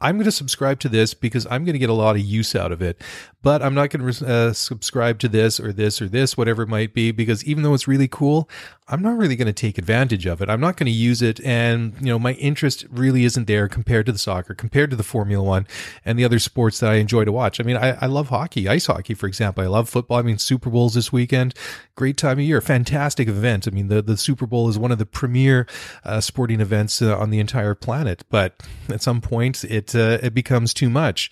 I'm 0.00 0.16
going 0.16 0.24
to 0.24 0.32
subscribe 0.32 0.80
to 0.80 0.88
this 0.88 1.12
because 1.12 1.46
I'm 1.50 1.64
going 1.64 1.74
to 1.74 1.78
get 1.78 1.90
a 1.90 1.94
lot 1.94 2.16
of 2.16 2.22
use 2.22 2.54
out 2.54 2.72
of 2.72 2.80
it. 2.80 3.02
But 3.42 3.62
I'm 3.62 3.74
not 3.74 3.90
going 3.90 4.12
to 4.12 4.26
uh, 4.26 4.52
subscribe 4.52 5.18
to 5.20 5.28
this 5.28 5.58
or 5.58 5.72
this 5.72 6.02
or 6.02 6.08
this, 6.08 6.36
whatever 6.36 6.62
it 6.62 6.68
might 6.68 6.92
be, 6.92 7.10
because 7.10 7.44
even 7.44 7.62
though 7.62 7.74
it's 7.74 7.88
really 7.88 8.08
cool, 8.08 8.48
I'm 8.88 9.02
not 9.02 9.16
really 9.16 9.36
going 9.36 9.46
to 9.46 9.52
take 9.52 9.78
advantage 9.78 10.26
of 10.26 10.42
it. 10.42 10.50
I'm 10.50 10.60
not 10.60 10.76
going 10.76 10.86
to 10.86 10.92
use 10.92 11.22
it. 11.22 11.40
And, 11.44 11.94
you 12.00 12.06
know, 12.06 12.18
my 12.18 12.32
interest 12.32 12.84
really 12.90 13.24
isn't 13.24 13.46
there 13.46 13.68
compared 13.68 14.06
to 14.06 14.12
the 14.12 14.18
soccer, 14.18 14.52
compared 14.52 14.90
to 14.90 14.96
the 14.96 15.04
Formula 15.04 15.44
One 15.44 15.66
and 16.04 16.18
the 16.18 16.24
other 16.24 16.40
sports 16.40 16.80
that 16.80 16.90
I 16.90 16.94
enjoy 16.96 17.24
to 17.24 17.32
watch. 17.32 17.60
I 17.60 17.62
mean, 17.62 17.76
I, 17.76 17.90
I 18.00 18.06
love 18.06 18.28
hockey, 18.28 18.68
ice 18.68 18.86
hockey, 18.86 19.14
for 19.14 19.26
example. 19.26 19.62
I 19.62 19.68
love 19.68 19.88
football. 19.88 20.18
I 20.18 20.22
mean, 20.22 20.38
Super 20.38 20.70
Bowls 20.70 20.94
this 20.94 21.12
weekend, 21.12 21.54
great 21.94 22.16
time 22.16 22.38
of 22.38 22.44
year, 22.44 22.60
fantastic 22.60 23.28
event. 23.28 23.68
I 23.68 23.70
mean, 23.70 23.88
the, 23.88 24.02
the 24.02 24.16
Super 24.16 24.46
Bowl 24.46 24.68
is 24.68 24.78
one 24.78 24.90
of 24.90 24.98
the 24.98 25.06
premier 25.06 25.66
uh, 26.04 26.20
sporting 26.20 26.60
events 26.60 27.00
uh, 27.00 27.16
on 27.16 27.30
the 27.30 27.38
entire 27.38 27.76
planet. 27.76 28.24
But 28.28 28.60
at 28.88 29.02
some 29.02 29.20
point, 29.20 29.62
it, 29.64 29.94
uh, 29.94 30.18
it 30.20 30.34
becomes 30.34 30.74
too 30.74 30.90
much. 30.90 31.30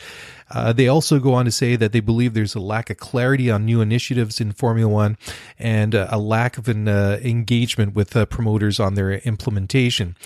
Uh, 0.51 0.73
they 0.73 0.89
also 0.89 1.19
go 1.19 1.35
on 1.35 1.45
to 1.45 1.51
say 1.51 1.77
that 1.77 1.93
they 1.93 2.01
believe 2.01 2.35
there's 2.35 2.55
a 2.55 2.61
lack 2.61 2.91
of 2.91 2.97
clarity 2.97 3.51
on 3.51 3.65
new 3.65 3.81
initiatives 3.81 4.41
in 4.41 4.53
Formula 4.53 4.91
One 4.91 5.17
and 5.59 5.95
uh, 5.95 6.09
a 6.11 6.19
lack 6.19 6.59
of 6.59 6.69
an 6.69 6.89
uh, 6.89 7.19
engagement 7.23 7.95
with 7.95 8.17
uh, 8.17 8.27
promoters 8.27 8.81
on 8.81 8.95
their 8.95 9.13
implementation. 9.13 10.17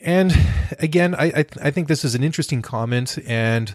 And 0.00 0.36
again, 0.80 1.14
I, 1.14 1.26
I, 1.26 1.44
I 1.62 1.70
think 1.70 1.86
this 1.86 2.04
is 2.04 2.16
an 2.16 2.24
interesting 2.24 2.60
comment. 2.60 3.18
And 3.26 3.74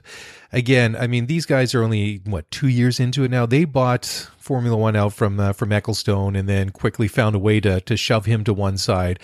again, 0.52 0.95
I 0.95 1.08
mean, 1.08 1.28
these 1.28 1.45
guys 1.45 1.73
are 1.73 1.84
only 1.84 2.21
what 2.26 2.52
two 2.52 2.67
years 2.67 3.00
into 3.00 3.23
it 3.23 3.32
now. 3.32 3.45
They 3.45 3.63
bought 3.63 4.30
Formula 4.48 4.78
One 4.78 4.96
out 4.96 5.14
from 5.14 5.40
uh, 5.40 5.52
from 5.52 5.70
Ecclestone, 5.70 6.40
and 6.40 6.48
then 6.48 6.70
quickly 6.70 7.10
found 7.10 7.36
a 7.36 7.40
way 7.40 7.60
to 7.60 7.82
to 7.82 7.98
shove 7.98 8.26
him 8.26 8.46
to 8.46 8.54
one 8.54 8.78
side. 8.78 9.20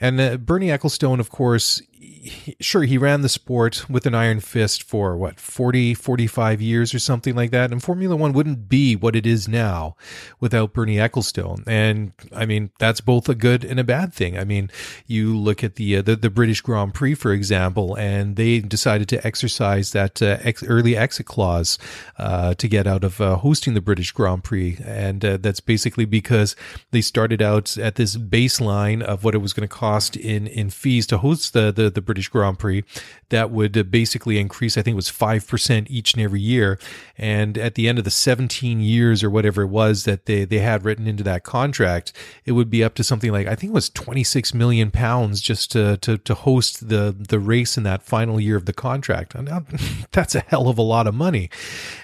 And 0.00 0.20
uh, 0.20 0.36
Bernie 0.36 0.68
Ecclestone, 0.68 1.18
of 1.18 1.30
course, 1.30 1.82
sure 2.60 2.82
he 2.82 2.98
ran 2.98 3.22
the 3.22 3.28
sport 3.28 3.88
with 3.88 4.06
an 4.06 4.14
iron 4.14 4.40
fist 4.40 4.82
for 4.82 5.16
what 5.16 5.40
40 5.40 5.94
45 5.94 6.60
years 6.60 6.94
or 6.94 6.98
something 6.98 7.34
like 7.34 7.50
that. 7.50 7.70
And 7.70 7.82
formula 7.82 8.16
1 8.16 8.32
wouldn't 8.32 8.68
be 8.68 8.96
what 8.96 9.16
it 9.16 9.26
is 9.26 9.48
now 9.48 9.96
without 10.40 10.72
bernie 10.72 10.96
ecclestone. 10.96 11.62
And 11.66 12.12
i 12.34 12.46
mean 12.46 12.70
that's 12.78 13.00
both 13.00 13.28
a 13.28 13.34
good 13.34 13.64
and 13.64 13.80
a 13.80 13.84
bad 13.84 14.12
thing. 14.12 14.38
I 14.38 14.44
mean 14.44 14.70
you 15.06 15.36
look 15.36 15.64
at 15.64 15.76
the 15.76 15.96
uh, 15.96 16.02
the, 16.02 16.16
the, 16.16 16.28
british 16.28 16.60
grand 16.60 16.94
prix 16.94 17.14
for 17.14 17.32
example 17.32 17.96
and 17.96 18.36
they 18.36 18.60
decided 18.60 19.08
to 19.08 19.26
exercise 19.26 19.92
that 19.92 20.20
uh, 20.22 20.38
ex- 20.42 20.62
early 20.62 20.96
exit 20.96 21.26
clause 21.26 21.78
uh, 22.18 22.54
to 22.54 22.68
get 22.68 22.86
out 22.86 23.02
of 23.02 23.20
uh, 23.20 23.36
hosting 23.36 23.74
the 23.74 23.80
british 23.80 24.12
grand 24.12 24.44
prix 24.44 24.67
and 24.84 25.24
uh, 25.24 25.36
that's 25.36 25.60
basically 25.60 26.04
because 26.04 26.56
they 26.90 27.00
started 27.00 27.40
out 27.40 27.76
at 27.78 27.94
this 27.94 28.16
baseline 28.16 29.02
of 29.02 29.24
what 29.24 29.34
it 29.34 29.38
was 29.38 29.52
going 29.52 29.68
to 29.68 29.74
cost 29.74 30.16
in 30.16 30.46
in 30.46 30.70
fees 30.70 31.06
to 31.06 31.18
host 31.18 31.52
the 31.52 31.72
the, 31.72 31.90
the 31.90 32.02
British 32.02 32.28
Grand 32.28 32.58
Prix 32.58 32.84
that 33.30 33.50
would 33.50 33.76
uh, 33.76 33.82
basically 33.82 34.38
increase, 34.38 34.78
I 34.78 34.82
think 34.82 34.94
it 34.94 34.96
was 34.96 35.10
5% 35.10 35.86
each 35.90 36.14
and 36.14 36.22
every 36.22 36.40
year. 36.40 36.78
And 37.16 37.58
at 37.58 37.74
the 37.74 37.88
end 37.88 37.98
of 37.98 38.04
the 38.04 38.10
17 38.10 38.80
years 38.80 39.22
or 39.22 39.30
whatever 39.30 39.62
it 39.62 39.68
was 39.68 40.04
that 40.04 40.26
they, 40.26 40.44
they 40.44 40.58
had 40.58 40.84
written 40.84 41.06
into 41.06 41.22
that 41.24 41.44
contract, 41.44 42.12
it 42.44 42.52
would 42.52 42.70
be 42.70 42.82
up 42.82 42.94
to 42.94 43.04
something 43.04 43.30
like, 43.30 43.46
I 43.46 43.54
think 43.54 43.70
it 43.70 43.74
was 43.74 43.90
26 43.90 44.54
million 44.54 44.90
pounds 44.90 45.40
just 45.40 45.70
to, 45.72 45.96
to, 45.98 46.18
to 46.18 46.34
host 46.34 46.88
the, 46.88 47.14
the 47.16 47.38
race 47.38 47.76
in 47.76 47.82
that 47.82 48.02
final 48.02 48.40
year 48.40 48.56
of 48.56 48.64
the 48.64 48.72
contract. 48.72 49.34
Now, 49.34 49.64
that's 50.12 50.34
a 50.34 50.40
hell 50.40 50.68
of 50.68 50.78
a 50.78 50.82
lot 50.82 51.06
of 51.06 51.14
money. 51.14 51.50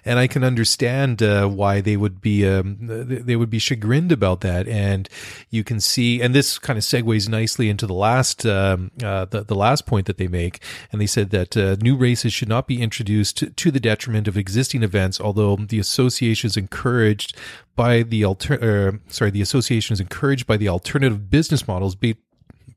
And 0.05 0.19
I 0.19 0.27
can 0.27 0.45
understand 0.45 1.23
uh, 1.23 1.49
why 1.49 1.81
they 1.81 1.97
would 1.97 2.21
be, 2.21 2.47
um, 2.61 2.77
they 2.81 3.37
would 3.37 3.51
be 3.51 3.59
chagrined 3.59 4.13
about 4.13 4.41
that. 4.43 4.69
And 4.69 5.09
you 5.51 5.65
can 5.65 5.81
see, 5.81 6.21
and 6.21 6.35
this 6.35 6.59
kind 6.59 6.79
of 6.79 6.85
segues 6.85 7.29
nicely 7.29 7.69
into 7.69 7.87
the 7.87 7.95
last, 7.95 8.47
um, 8.47 8.91
uh, 9.03 9.27
the, 9.27 9.43
the 9.43 9.55
last 9.55 9.87
point 9.87 10.07
that 10.07 10.19
they 10.19 10.29
make, 10.29 10.61
and 10.93 11.01
they 11.01 11.07
said 11.07 11.31
that 11.31 11.57
uh, 11.57 11.77
new 11.81 11.97
races 11.97 12.33
should 12.33 12.49
not 12.49 12.67
be 12.67 12.83
introduced 12.83 13.37
to, 13.39 13.51
to, 13.51 13.71
the 13.71 13.81
detriment 13.81 14.29
of 14.29 14.37
existing 14.37 14.83
events, 14.83 15.21
although 15.21 15.57
the 15.57 15.79
association 15.79 16.47
is 16.47 16.57
encouraged 16.57 17.37
by 17.77 18.03
the 18.03 18.25
alter, 18.25 18.55
uh, 18.63 19.13
sorry, 19.13 19.31
the 19.31 19.43
association 19.43 19.95
is 19.95 20.01
encouraged 20.01 20.47
by 20.47 20.57
the 20.57 20.69
alternative 20.69 21.31
business 21.31 21.67
models 21.67 21.95
be 21.95 22.17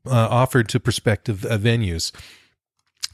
uh, 0.06 0.28
offered 0.30 0.68
to 0.68 0.80
prospective 0.80 1.44
uh, 1.44 1.58
venues. 1.58 2.12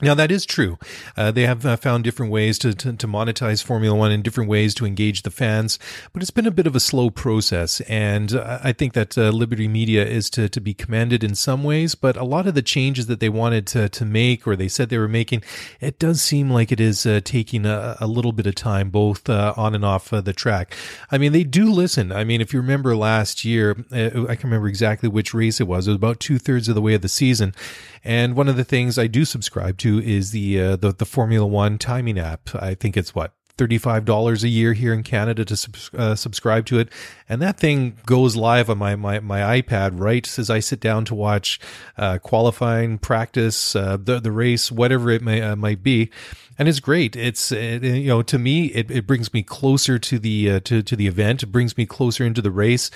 Now 0.03 0.15
that 0.15 0.33
is 0.33 0.45
true. 0.45 0.77
Uh, 1.17 1.31
they 1.31 1.47
have 1.47 1.65
uh, 1.65 1.77
found 1.77 2.03
different 2.03 2.33
ways 2.33 2.59
to, 2.59 2.75
to, 2.75 2.95
to, 2.95 3.07
monetize 3.07 3.63
Formula 3.63 3.97
One 3.97 4.11
and 4.11 4.25
different 4.25 4.51
ways 4.51 4.75
to 4.75 4.87
engage 4.87 5.23
the 5.23 5.31
fans, 5.31 5.79
but 6.13 6.21
it's 6.21 6.33
been 6.33 6.49
a 6.49 6.51
bit 6.51 6.67
of 6.67 6.75
a 6.75 6.81
slow 6.81 7.11
process. 7.11 7.81
And 7.83 8.35
uh, 8.35 8.59
I 8.65 8.73
think 8.73 8.95
that 8.95 9.17
uh, 9.17 9.31
Liberty 9.31 9.69
Media 9.69 10.05
is 10.05 10.29
to, 10.31 10.49
to 10.49 10.61
be 10.61 10.75
commended 10.75 11.23
in 11.23 11.37
some 11.37 11.63
ways, 11.63 11.95
but 11.95 12.17
a 12.17 12.25
lot 12.25 12.49
of 12.49 12.57
the 12.57 12.63
changes 12.63 13.07
that 13.07 13.21
they 13.21 13.29
wanted 13.29 13.69
to, 13.69 13.89
to 13.89 14.05
make 14.05 14.49
or 14.49 14.57
they 14.57 14.67
said 14.67 14.89
they 14.89 14.99
were 14.99 15.07
making, 15.07 15.45
it 15.81 16.01
does 16.01 16.21
seem 16.21 16.51
like 16.51 16.73
it 16.73 16.81
is 16.81 17.07
uh, 17.07 17.21
taking 17.25 17.65
a, 17.65 17.97
a, 18.01 18.09
little 18.09 18.33
bit 18.33 18.49
of 18.49 18.57
time, 18.57 18.91
both 18.91 19.31
uh, 19.31 19.55
on 19.57 19.77
and 19.77 19.85
off 19.85 20.11
the 20.11 20.33
track. 20.33 20.75
I 21.13 21.19
mean, 21.19 21.31
they 21.31 21.45
do 21.45 21.71
listen. 21.71 22.11
I 22.11 22.25
mean, 22.25 22.41
if 22.41 22.53
you 22.53 22.61
remember 22.61 22.97
last 22.97 23.45
year, 23.45 23.77
I 23.93 24.35
can 24.35 24.51
remember 24.51 24.67
exactly 24.67 25.09
which 25.09 25.33
race 25.33 25.61
it 25.61 25.69
was. 25.69 25.87
It 25.87 25.93
was 25.93 25.97
about 25.97 26.19
two 26.19 26.39
thirds 26.39 26.69
of 26.69 26.75
the 26.75 26.83
way 26.83 26.95
of 26.95 27.03
the 27.03 27.09
season. 27.09 27.55
And 28.05 28.37
one 28.37 28.49
of 28.49 28.57
the 28.57 28.65
things 28.65 28.99
I 28.99 29.07
do 29.07 29.25
subscribe 29.25 29.79
to 29.79 29.84
is 29.85 30.31
the 30.31 30.61
uh, 30.61 30.77
the, 30.77 30.93
the 30.93 31.07
Formula 31.07 31.47
One 31.47 31.79
timing 31.79 32.19
app. 32.19 32.51
I 32.55 32.75
think 32.75 32.97
it's 32.97 33.15
what 33.15 33.33
$35 33.57 34.43
a 34.43 34.49
year 34.49 34.73
here 34.73 34.93
in 34.93 35.05
Canada 35.05 35.45
to 35.45 35.57
sub- 35.57 35.77
uh, 35.97 36.15
subscribe 36.17 36.67
to 36.67 36.79
it. 36.81 36.89
And 37.29 37.41
that 37.41 37.57
thing 37.57 37.97
goes 38.05 38.35
live 38.35 38.69
on 38.69 38.79
my, 38.79 38.97
my, 38.97 39.21
my 39.21 39.61
iPad 39.61 39.93
right 39.95 40.27
as 40.39 40.51
I 40.51 40.59
sit 40.59 40.81
down 40.81 41.05
to 41.07 41.15
watch 41.15 41.61
uh, 41.97 42.19
qualifying, 42.19 42.99
practice, 42.99 43.77
uh, 43.77 43.97
the, 43.97 44.19
the 44.19 44.33
race, 44.33 44.73
whatever 44.73 45.09
it 45.11 45.23
may, 45.23 45.41
uh, 45.41 45.55
might 45.55 45.85
be 45.85 46.11
and 46.59 46.69
it's 46.69 46.81
great. 46.81 47.17
It's 47.17 47.53
it, 47.53 47.83
you 47.83 48.09
know 48.09 48.23
to 48.23 48.39
me 48.39 48.67
it, 48.67 48.91
it 48.91 49.07
brings 49.07 49.33
me 49.33 49.43
closer 49.43 49.99
to 49.99 50.19
the 50.19 50.53
uh, 50.53 50.61
to 50.61 50.83
to 50.83 50.97
the 50.97 51.07
event. 51.07 51.43
It 51.43 51.47
brings 51.47 51.77
me 51.77 51.87
closer 51.87 52.25
into 52.25 52.43
the 52.43 52.51
race. 52.51 52.91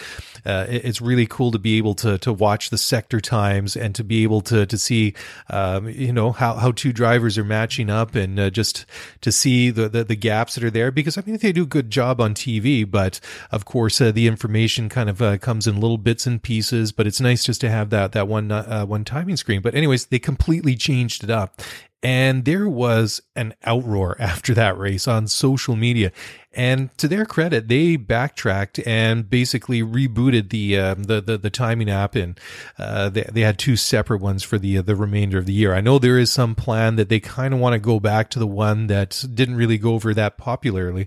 Uh, 0.46 0.66
it, 0.68 0.84
it's 0.84 1.00
really 1.00 1.26
cool 1.26 1.50
to 1.50 1.58
be 1.58 1.76
able 1.78 1.94
to 1.96 2.18
to 2.18 2.32
watch 2.32 2.70
the 2.70 2.78
sector 2.78 3.20
times 3.20 3.76
and 3.76 3.94
to 3.94 4.04
be 4.04 4.22
able 4.22 4.40
to 4.42 4.66
to 4.66 4.78
see 4.78 5.14
um, 5.50 5.88
you 5.88 6.12
know 6.12 6.32
how 6.32 6.54
how 6.54 6.72
two 6.72 6.92
drivers 6.92 7.36
are 7.36 7.44
matching 7.44 7.90
up 7.90 8.14
and 8.14 8.38
uh, 8.38 8.50
just 8.50 8.86
to 9.20 9.32
see 9.32 9.70
the, 9.70 9.88
the, 9.88 10.04
the 10.04 10.16
gaps 10.16 10.54
that 10.54 10.64
are 10.64 10.70
there 10.70 10.90
because 10.90 11.18
I 11.18 11.22
mean 11.26 11.36
they 11.38 11.52
do 11.52 11.62
a 11.62 11.66
good 11.66 11.90
job 11.90 12.20
on 12.20 12.34
TV, 12.34 12.88
but 12.88 13.20
of 13.50 13.64
course 13.64 14.00
uh, 14.00 14.12
the 14.12 14.26
information 14.26 14.88
kind 14.88 15.08
of 15.10 15.20
uh, 15.20 15.38
comes 15.38 15.66
in 15.66 15.80
little 15.80 15.98
bits 15.98 16.26
and 16.26 16.42
pieces. 16.42 16.92
But 16.92 17.06
it's 17.06 17.20
nice 17.20 17.44
just 17.44 17.60
to 17.62 17.70
have 17.70 17.90
that 17.90 18.12
that 18.12 18.28
one 18.28 18.50
uh, 18.50 18.86
one 18.86 19.04
timing 19.04 19.36
screen. 19.36 19.62
But 19.62 19.74
anyways, 19.74 20.06
they 20.06 20.18
completely 20.18 20.76
changed 20.76 21.24
it 21.24 21.30
up 21.30 21.60
and 22.02 22.44
there 22.44 22.68
was 22.68 23.20
an 23.34 23.54
outroar 23.66 24.14
after 24.20 24.54
that 24.54 24.78
race 24.78 25.08
on 25.08 25.26
social 25.26 25.76
media. 25.76 26.12
And 26.52 26.96
to 26.98 27.06
their 27.06 27.24
credit, 27.24 27.68
they 27.68 27.96
backtracked 27.96 28.80
and 28.86 29.28
basically 29.28 29.82
rebooted 29.82 30.50
the 30.50 30.78
uh, 30.78 30.94
the, 30.94 31.20
the, 31.20 31.38
the 31.38 31.50
timing 31.50 31.88
app, 31.90 32.16
and 32.16 32.40
uh, 32.78 33.10
they 33.10 33.28
they 33.30 33.42
had 33.42 33.58
two 33.58 33.76
separate 33.76 34.20
ones 34.20 34.42
for 34.42 34.58
the 34.58 34.78
uh, 34.78 34.82
the 34.82 34.96
remainder 34.96 35.38
of 35.38 35.46
the 35.46 35.52
year. 35.52 35.74
I 35.74 35.80
know 35.80 35.98
there 35.98 36.18
is 36.18 36.32
some 36.32 36.54
plan 36.54 36.96
that 36.96 37.10
they 37.10 37.20
kind 37.20 37.54
of 37.54 37.60
want 37.60 37.74
to 37.74 37.78
go 37.78 38.00
back 38.00 38.30
to 38.30 38.38
the 38.38 38.46
one 38.46 38.88
that 38.88 39.24
didn't 39.34 39.56
really 39.56 39.78
go 39.78 39.94
over 39.94 40.14
that 40.14 40.36
popularly, 40.36 41.06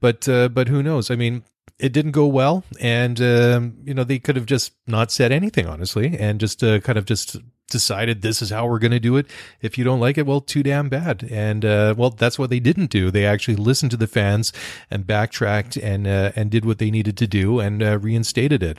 but 0.00 0.28
uh, 0.28 0.48
but 0.48 0.68
who 0.68 0.82
knows? 0.82 1.10
I 1.10 1.16
mean, 1.16 1.44
it 1.78 1.92
didn't 1.92 2.12
go 2.12 2.26
well, 2.26 2.64
and 2.80 3.20
um, 3.20 3.76
you 3.84 3.94
know 3.94 4.04
they 4.04 4.18
could 4.18 4.36
have 4.36 4.46
just 4.46 4.72
not 4.86 5.12
said 5.12 5.30
anything 5.30 5.66
honestly, 5.66 6.16
and 6.18 6.40
just 6.40 6.64
uh, 6.64 6.80
kind 6.80 6.98
of 6.98 7.04
just 7.04 7.36
decided 7.68 8.22
this 8.22 8.42
is 8.42 8.50
how 8.50 8.66
we're 8.66 8.78
going 8.78 8.92
to 8.92 9.00
do 9.00 9.16
it. 9.16 9.26
If 9.60 9.78
you 9.78 9.84
don't 9.84 10.00
like 10.00 10.18
it, 10.18 10.26
well, 10.26 10.40
too 10.40 10.62
damn 10.62 10.88
bad. 10.88 11.26
And 11.30 11.64
uh, 11.64 11.94
well, 11.96 12.10
that's 12.10 12.38
what 12.38 12.50
they 12.50 12.60
didn't 12.60 12.90
do. 12.90 13.10
They 13.10 13.26
actually 13.26 13.56
listened 13.56 13.90
to 13.92 13.96
the 13.96 14.06
fans 14.06 14.52
and 14.90 15.06
backtracked 15.06 15.76
and 15.76 16.06
uh, 16.06 16.32
and 16.34 16.50
did 16.50 16.64
what 16.64 16.78
they 16.78 16.90
needed 16.90 17.16
to 17.18 17.26
do 17.26 17.60
and 17.60 17.82
uh, 17.82 17.98
reinstated 17.98 18.62
it. 18.62 18.78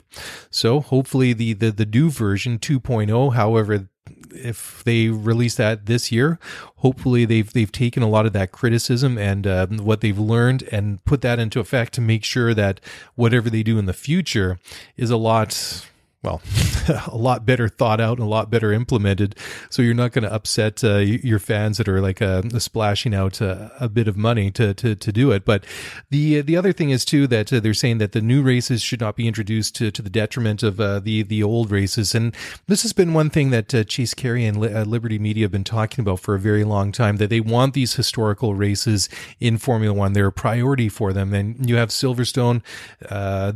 So 0.50 0.80
hopefully 0.80 1.32
the 1.32 1.52
the 1.54 1.70
the 1.70 1.86
new 1.86 2.10
version 2.10 2.58
2.0, 2.58 3.34
however 3.34 3.88
if 4.32 4.82
they 4.84 5.08
release 5.08 5.56
that 5.56 5.86
this 5.86 6.12
year, 6.12 6.38
hopefully 6.76 7.24
they've 7.24 7.52
they've 7.52 7.72
taken 7.72 8.02
a 8.02 8.08
lot 8.08 8.26
of 8.26 8.32
that 8.32 8.52
criticism 8.52 9.18
and 9.18 9.46
uh, 9.46 9.66
what 9.66 10.00
they've 10.00 10.18
learned 10.18 10.62
and 10.72 11.04
put 11.04 11.20
that 11.22 11.38
into 11.38 11.60
effect 11.60 11.92
to 11.94 12.00
make 12.00 12.24
sure 12.24 12.54
that 12.54 12.80
whatever 13.14 13.50
they 13.50 13.62
do 13.62 13.78
in 13.78 13.86
the 13.86 13.92
future 13.92 14.58
is 14.96 15.10
a 15.10 15.16
lot 15.16 15.89
well, 16.22 16.42
a 17.06 17.16
lot 17.16 17.46
better 17.46 17.66
thought 17.66 17.98
out 17.98 18.18
and 18.18 18.26
a 18.26 18.30
lot 18.30 18.50
better 18.50 18.72
implemented. 18.72 19.34
So 19.70 19.80
you're 19.80 19.94
not 19.94 20.12
going 20.12 20.24
to 20.24 20.32
upset 20.32 20.84
uh, 20.84 20.98
your 20.98 21.38
fans 21.38 21.78
that 21.78 21.88
are 21.88 22.00
like 22.00 22.20
uh, 22.20 22.42
splashing 22.58 23.14
out 23.14 23.40
uh, 23.40 23.70
a 23.80 23.88
bit 23.88 24.06
of 24.06 24.18
money 24.18 24.50
to, 24.52 24.74
to, 24.74 24.94
to 24.94 25.12
do 25.12 25.30
it. 25.32 25.46
But 25.46 25.64
the 26.10 26.42
the 26.42 26.58
other 26.58 26.72
thing 26.74 26.90
is 26.90 27.06
too 27.06 27.26
that 27.28 27.50
uh, 27.50 27.60
they're 27.60 27.72
saying 27.72 27.98
that 27.98 28.12
the 28.12 28.20
new 28.20 28.42
races 28.42 28.82
should 28.82 29.00
not 29.00 29.16
be 29.16 29.26
introduced 29.26 29.74
to, 29.76 29.90
to 29.90 30.02
the 30.02 30.10
detriment 30.10 30.62
of 30.62 30.78
uh, 30.78 31.00
the 31.00 31.22
the 31.22 31.42
old 31.42 31.70
races. 31.70 32.14
And 32.14 32.34
this 32.66 32.82
has 32.82 32.92
been 32.92 33.14
one 33.14 33.30
thing 33.30 33.48
that 33.50 33.74
uh, 33.74 33.84
Chase 33.84 34.12
Carey 34.12 34.44
and 34.44 34.58
Liberty 34.58 35.18
Media 35.18 35.44
have 35.44 35.52
been 35.52 35.64
talking 35.64 36.02
about 36.02 36.20
for 36.20 36.34
a 36.34 36.38
very 36.38 36.64
long 36.64 36.92
time. 36.92 37.16
That 37.16 37.30
they 37.30 37.40
want 37.40 37.72
these 37.72 37.94
historical 37.94 38.54
races 38.54 39.08
in 39.38 39.56
Formula 39.56 39.94
One. 39.94 40.12
They're 40.12 40.26
a 40.26 40.32
priority 40.32 40.90
for 40.90 41.14
them. 41.14 41.32
And 41.32 41.68
you 41.68 41.76
have 41.76 41.88
Silverstone. 41.88 42.62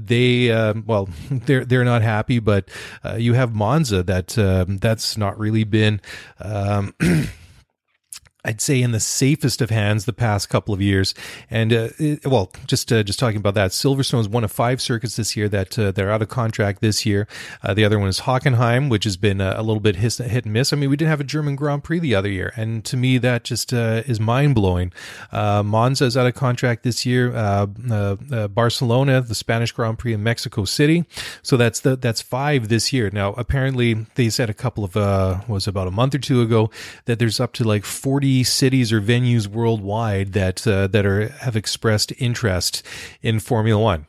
they 0.06 0.48
well, 0.86 1.10
they're 1.30 1.64
they're 1.66 1.84
not 1.84 2.00
happy, 2.00 2.38
but 2.38 2.53
but 2.54 2.68
uh, 3.04 3.16
you 3.16 3.32
have 3.34 3.52
Monza 3.54 4.02
that 4.04 4.38
um, 4.38 4.78
that's 4.78 5.16
not 5.16 5.38
really 5.38 5.64
been. 5.64 6.00
Um, 6.40 6.94
I'd 8.44 8.60
say 8.60 8.82
in 8.82 8.92
the 8.92 9.00
safest 9.00 9.62
of 9.62 9.70
hands 9.70 10.04
the 10.04 10.12
past 10.12 10.50
couple 10.50 10.74
of 10.74 10.82
years. 10.82 11.14
And 11.50 11.72
uh, 11.72 11.88
it, 11.98 12.26
well, 12.26 12.52
just 12.66 12.92
uh, 12.92 13.02
just 13.02 13.18
talking 13.18 13.38
about 13.38 13.54
that, 13.54 13.70
Silverstone 13.70 14.20
is 14.20 14.28
one 14.28 14.44
of 14.44 14.52
five 14.52 14.82
circuits 14.82 15.16
this 15.16 15.34
year 15.34 15.48
that 15.48 15.78
uh, 15.78 15.92
they're 15.92 16.10
out 16.10 16.20
of 16.20 16.28
contract 16.28 16.82
this 16.82 17.06
year. 17.06 17.26
Uh, 17.62 17.72
the 17.72 17.84
other 17.84 17.98
one 17.98 18.08
is 18.08 18.20
Hockenheim, 18.20 18.90
which 18.90 19.04
has 19.04 19.16
been 19.16 19.40
a, 19.40 19.54
a 19.56 19.62
little 19.62 19.80
bit 19.80 19.96
hit, 19.96 20.20
and 20.20 20.46
miss. 20.52 20.72
I 20.72 20.76
mean, 20.76 20.90
we 20.90 20.96
didn't 20.96 21.08
have 21.08 21.20
a 21.20 21.24
German 21.24 21.56
Grand 21.56 21.84
Prix 21.84 22.00
the 22.00 22.14
other 22.14 22.28
year, 22.28 22.52
and 22.56 22.84
to 22.84 22.96
me 22.98 23.16
that 23.18 23.44
just 23.44 23.72
uh, 23.72 24.02
is 24.06 24.20
mind 24.20 24.54
blowing. 24.54 24.92
Uh, 25.32 25.62
Monza 25.62 26.04
is 26.04 26.16
out 26.16 26.26
of 26.26 26.34
contract 26.34 26.82
this 26.82 27.06
year. 27.06 27.30
Barcelona, 28.54 29.20
the 29.22 29.34
Spanish 29.34 29.72
Grand 29.72 29.98
Prix 29.98 30.12
in 30.12 30.22
Mexico 30.22 30.64
City, 30.64 31.06
so 31.42 31.56
that's 31.56 31.80
the 31.80 31.96
that's 31.96 32.20
five 32.20 32.68
this 32.68 32.92
year. 32.92 33.08
Now, 33.10 33.32
apparently, 33.34 33.94
they 34.16 34.28
said 34.28 34.50
a 34.50 34.54
couple 34.54 34.84
of 34.84 34.94
was 35.48 35.66
about 35.66 35.88
a 35.88 35.90
month 35.90 36.14
or 36.14 36.18
two 36.18 36.42
ago 36.42 36.70
that 37.06 37.18
there's 37.18 37.40
up 37.40 37.54
to 37.54 37.64
like 37.64 37.84
forty 37.84 38.33
cities 38.42 38.92
or 38.92 39.00
venues 39.00 39.46
worldwide 39.46 40.32
that 40.32 40.66
uh, 40.66 40.86
that 40.88 41.06
are 41.06 41.28
have 41.28 41.56
expressed 41.56 42.12
interest 42.18 42.82
in 43.22 43.38
Formula 43.38 43.80
One. 43.80 44.06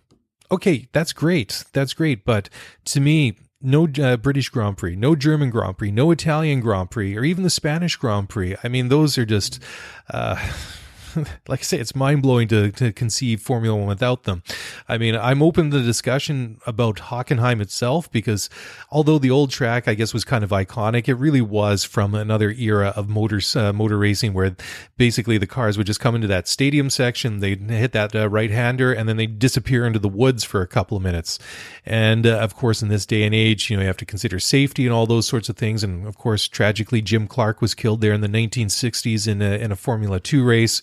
Okay, 0.52 0.88
that's 0.92 1.14
great. 1.14 1.64
That's 1.74 1.94
great. 1.94 2.24
But 2.26 2.50
to 2.86 3.00
me, 3.00 3.36
no 3.62 3.88
uh, 4.02 4.18
British 4.18 4.50
Grand 4.50 4.78
Prix, 4.78 4.96
no 4.96 5.16
German 5.16 5.50
Grand 5.50 5.78
Prix, 5.78 5.92
no 5.92 6.12
Italian 6.12 6.62
Grand 6.62 6.92
Prix, 6.92 7.16
or 7.16 7.24
even 7.24 7.44
the 7.44 7.50
Spanish 7.50 7.96
Grand 7.96 8.30
Prix. 8.30 8.56
I 8.64 8.68
mean, 8.68 8.90
those 8.90 9.18
are 9.18 9.26
just. 9.26 9.62
Uh, 10.10 10.38
like 11.48 11.60
I 11.60 11.64
say, 11.64 11.78
it's 11.80 11.96
mind 11.96 12.22
blowing 12.22 12.48
to, 12.50 12.72
to 12.72 12.92
conceive 12.92 13.42
Formula 13.42 13.78
One 13.78 13.88
without 13.88 14.24
them. 14.24 14.44
I 14.88 14.98
mean, 14.98 15.16
I'm 15.16 15.42
open 15.42 15.72
to 15.72 15.80
the 15.80 15.84
discussion 15.84 16.60
about 16.66 16.98
Hockenheim 16.98 17.62
itself 17.62 18.12
because 18.12 18.50
although 18.92 19.20
the 19.20 19.32
old 19.32 19.52
track, 19.52 19.88
I 19.88 19.94
guess, 19.94 20.14
was 20.14 20.24
kind 20.24 20.44
of 20.44 20.50
iconic, 20.50 21.08
it 21.08 21.16
really 21.16 21.42
was 21.42 21.84
from 21.84 22.14
another 22.14 22.52
era 22.52 22.94
of 22.96 23.10
motors, 23.10 23.56
uh, 23.56 23.74
motor 23.74 23.98
racing 23.98 24.34
where 24.34 24.56
basically 24.98 25.38
the 25.38 25.48
cars 25.48 25.78
would 25.78 25.88
just 25.88 26.00
come 26.00 26.16
into 26.16 26.28
that 26.28 26.48
stadium 26.48 26.90
section, 26.90 27.40
they'd 27.40 27.70
hit 27.70 27.92
that 27.94 28.16
uh, 28.16 28.30
right 28.30 28.52
hander, 28.52 28.94
and 28.94 29.08
then 29.08 29.18
they 29.18 29.28
disappear 29.28 29.86
into 29.86 30.00
the 30.00 30.08
woods 30.08 30.44
for 30.44 30.62
a 30.62 30.68
couple 30.68 30.98
of 30.98 31.04
minutes. 31.04 31.40
And 31.86 32.26
uh, 32.26 32.38
of 32.38 32.56
course, 32.56 32.82
in 32.82 32.90
this 32.90 33.06
day 33.06 33.24
and 33.24 33.34
age, 33.34 33.70
you 33.70 33.78
know, 33.78 33.82
you 33.82 33.88
have 33.88 33.98
to 33.98 34.06
consider 34.06 34.40
safety 34.40 34.86
and 34.86 34.94
all 34.94 35.06
those 35.06 35.28
sorts 35.28 35.50
of 35.50 35.58
things. 35.58 35.84
And 35.84 36.08
of 36.08 36.18
course, 36.18 36.48
tragically, 36.48 37.02
Jim 37.02 37.28
Clark 37.28 37.62
was 37.62 37.74
killed 37.74 38.02
there 38.02 38.14
in 38.14 38.22
the 38.22 38.28
1960s 38.28 39.28
in 39.28 39.42
a, 39.42 39.58
in 39.58 39.72
a 39.72 39.76
Formula 39.76 40.20
Two 40.20 40.44
race. 40.44 40.82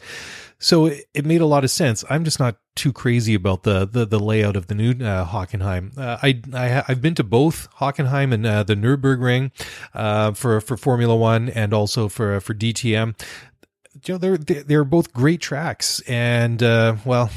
So 0.58 0.86
it, 0.86 1.04
it, 1.12 1.26
made 1.26 1.40
a 1.40 1.46
lot 1.46 1.64
of 1.64 1.70
sense. 1.70 2.04
I'm 2.08 2.24
just 2.24 2.38
not 2.38 2.56
too 2.76 2.92
crazy 2.92 3.34
about 3.34 3.64
the 3.64 3.84
the, 3.86 4.06
the 4.06 4.20
layout 4.20 4.54
of 4.56 4.68
the 4.68 4.74
new 4.74 4.90
uh, 4.90 5.26
Hockenheim. 5.26 5.98
Uh, 5.98 6.18
I, 6.22 6.40
I 6.54 6.66
have 6.68 7.02
been 7.02 7.16
to 7.16 7.24
both 7.24 7.68
Hockenheim 7.78 8.32
and 8.32 8.46
uh, 8.46 8.62
the 8.62 8.76
Nurburgring 8.76 9.50
uh, 9.94 10.32
for 10.32 10.60
for 10.60 10.76
Formula 10.76 11.16
One 11.16 11.48
and 11.48 11.74
also 11.74 12.08
for 12.08 12.40
for 12.40 12.54
DTM. 12.54 13.20
You 14.04 14.14
know, 14.14 14.18
they're 14.18 14.38
they're 14.38 14.84
both 14.84 15.12
great 15.12 15.40
tracks, 15.40 16.00
and 16.08 16.62
uh, 16.62 16.96
well 17.04 17.30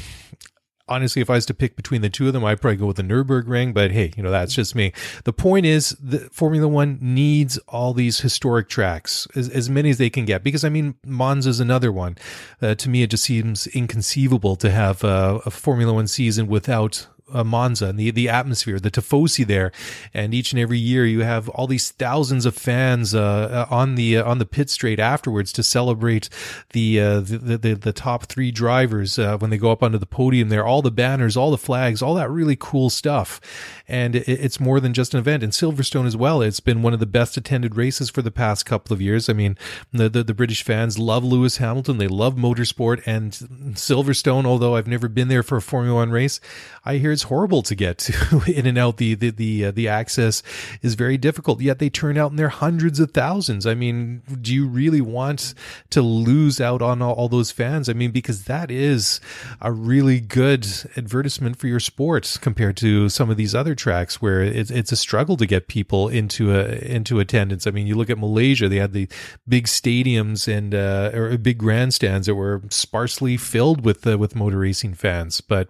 honestly, 0.88 1.22
if 1.22 1.30
I 1.30 1.34
was 1.34 1.46
to 1.46 1.54
pick 1.54 1.76
between 1.76 2.02
the 2.02 2.10
two 2.10 2.26
of 2.26 2.32
them, 2.32 2.44
I'd 2.44 2.60
probably 2.60 2.76
go 2.76 2.86
with 2.86 2.96
the 2.96 3.02
Nurburgring. 3.02 3.74
But 3.74 3.90
hey, 3.90 4.12
you 4.16 4.22
know 4.22 4.30
that's 4.30 4.54
just 4.54 4.74
me. 4.74 4.92
The 5.24 5.32
point 5.32 5.66
is, 5.66 5.90
that 6.00 6.32
Formula 6.32 6.68
One 6.68 6.98
needs 7.00 7.58
all 7.68 7.92
these 7.92 8.20
historic 8.20 8.68
tracks, 8.68 9.26
as, 9.34 9.48
as 9.48 9.68
many 9.70 9.90
as 9.90 9.98
they 9.98 10.10
can 10.10 10.24
get. 10.24 10.42
Because 10.42 10.64
I 10.64 10.68
mean, 10.68 10.94
Monza 11.04 11.50
is 11.50 11.60
another 11.60 11.92
one. 11.92 12.16
Uh, 12.60 12.74
to 12.76 12.88
me, 12.88 13.02
it 13.02 13.10
just 13.10 13.24
seems 13.24 13.66
inconceivable 13.68 14.56
to 14.56 14.70
have 14.70 15.04
uh, 15.04 15.40
a 15.44 15.50
Formula 15.50 15.92
One 15.92 16.06
season 16.06 16.46
without 16.46 17.06
uh, 17.32 17.44
Monza 17.44 17.86
and 17.86 17.98
the, 17.98 18.10
the 18.10 18.28
atmosphere, 18.28 18.78
the 18.78 18.90
tifosi 18.90 19.46
there. 19.46 19.72
And 20.14 20.32
each 20.32 20.52
and 20.52 20.60
every 20.60 20.78
year 20.78 21.04
you 21.04 21.20
have 21.20 21.48
all 21.50 21.66
these 21.66 21.90
thousands 21.90 22.46
of 22.46 22.54
fans 22.54 23.14
uh, 23.14 23.66
uh 23.70 23.74
on 23.74 23.94
the 23.96 24.18
uh, 24.18 24.24
on 24.24 24.38
the 24.38 24.46
pit 24.46 24.70
straight 24.70 25.00
afterwards 25.00 25.52
to 25.52 25.62
celebrate 25.62 26.28
the 26.70 27.00
uh, 27.00 27.20
the, 27.20 27.58
the, 27.58 27.74
the 27.74 27.92
top 27.92 28.26
three 28.26 28.50
drivers 28.50 29.18
when 29.18 29.50
they 29.50 29.58
go 29.58 29.72
up 29.72 29.82
onto 29.82 29.98
the 29.98 30.06
podium 30.06 30.48
there. 30.48 30.64
All 30.64 30.82
the 30.82 30.90
banners, 30.90 31.36
all 31.36 31.50
the 31.50 31.58
flags, 31.58 32.02
all 32.02 32.14
that 32.14 32.30
really 32.30 32.56
cool 32.58 32.90
stuff. 32.90 33.40
And 33.88 34.16
it, 34.16 34.28
it's 34.28 34.60
more 34.60 34.80
than 34.80 34.94
just 34.94 35.14
an 35.14 35.20
event. 35.20 35.42
And 35.42 35.52
Silverstone 35.52 36.06
as 36.06 36.16
well. 36.16 36.42
It's 36.42 36.60
been 36.60 36.82
one 36.82 36.92
of 36.92 37.00
the 37.00 37.06
best 37.06 37.36
attended 37.36 37.76
races 37.76 38.10
for 38.10 38.22
the 38.22 38.30
past 38.30 38.66
couple 38.66 38.94
of 38.94 39.00
years. 39.00 39.28
I 39.28 39.32
mean, 39.32 39.56
the, 39.92 40.08
the, 40.08 40.22
the 40.22 40.34
British 40.34 40.62
fans 40.62 40.98
love 40.98 41.24
Lewis 41.24 41.58
Hamilton. 41.58 41.98
They 41.98 42.08
love 42.08 42.34
motorsport 42.34 43.02
and 43.06 43.32
Silverstone. 43.74 44.44
Although 44.44 44.76
I've 44.76 44.86
never 44.86 45.08
been 45.08 45.28
there 45.28 45.42
for 45.42 45.56
a 45.56 45.62
Formula 45.62 45.96
One 45.96 46.10
race, 46.10 46.40
I 46.84 46.96
hear 46.96 47.15
it's 47.16 47.22
horrible 47.22 47.62
to 47.62 47.74
get 47.74 47.96
to 47.96 48.42
in 48.46 48.66
and 48.66 48.76
out. 48.76 48.98
The 48.98 49.14
the 49.14 49.30
the 49.30 49.64
uh, 49.66 49.70
the 49.70 49.88
access 49.88 50.42
is 50.82 50.94
very 50.94 51.16
difficult. 51.16 51.62
Yet 51.62 51.78
they 51.78 51.88
turn 51.88 52.18
out 52.18 52.30
in 52.30 52.36
their 52.36 52.50
hundreds 52.50 53.00
of 53.00 53.12
thousands. 53.12 53.66
I 53.66 53.74
mean, 53.74 54.20
do 54.42 54.54
you 54.54 54.66
really 54.66 55.00
want 55.00 55.54
to 55.90 56.02
lose 56.02 56.60
out 56.60 56.82
on 56.82 57.00
all, 57.00 57.14
all 57.14 57.28
those 57.30 57.50
fans? 57.50 57.88
I 57.88 57.94
mean, 57.94 58.10
because 58.10 58.44
that 58.44 58.70
is 58.70 59.18
a 59.62 59.72
really 59.72 60.20
good 60.20 60.66
advertisement 60.94 61.56
for 61.56 61.68
your 61.68 61.80
sports 61.80 62.36
compared 62.36 62.76
to 62.78 63.08
some 63.08 63.30
of 63.30 63.38
these 63.38 63.54
other 63.54 63.74
tracks 63.74 64.20
where 64.20 64.42
it's 64.42 64.70
it's 64.70 64.92
a 64.92 64.96
struggle 64.96 65.38
to 65.38 65.46
get 65.46 65.68
people 65.68 66.08
into 66.08 66.54
a 66.54 66.76
into 66.84 67.18
attendance. 67.18 67.66
I 67.66 67.70
mean, 67.70 67.86
you 67.86 67.94
look 67.94 68.10
at 68.10 68.18
Malaysia; 68.18 68.68
they 68.68 68.76
had 68.76 68.92
the 68.92 69.08
big 69.48 69.68
stadiums 69.68 70.46
and 70.54 70.74
uh, 70.74 71.12
or 71.14 71.38
big 71.38 71.56
grandstands 71.56 72.26
that 72.26 72.34
were 72.34 72.60
sparsely 72.68 73.38
filled 73.38 73.86
with 73.86 74.06
uh, 74.06 74.18
with 74.18 74.36
motor 74.36 74.58
racing 74.58 74.92
fans, 74.92 75.40
but 75.40 75.68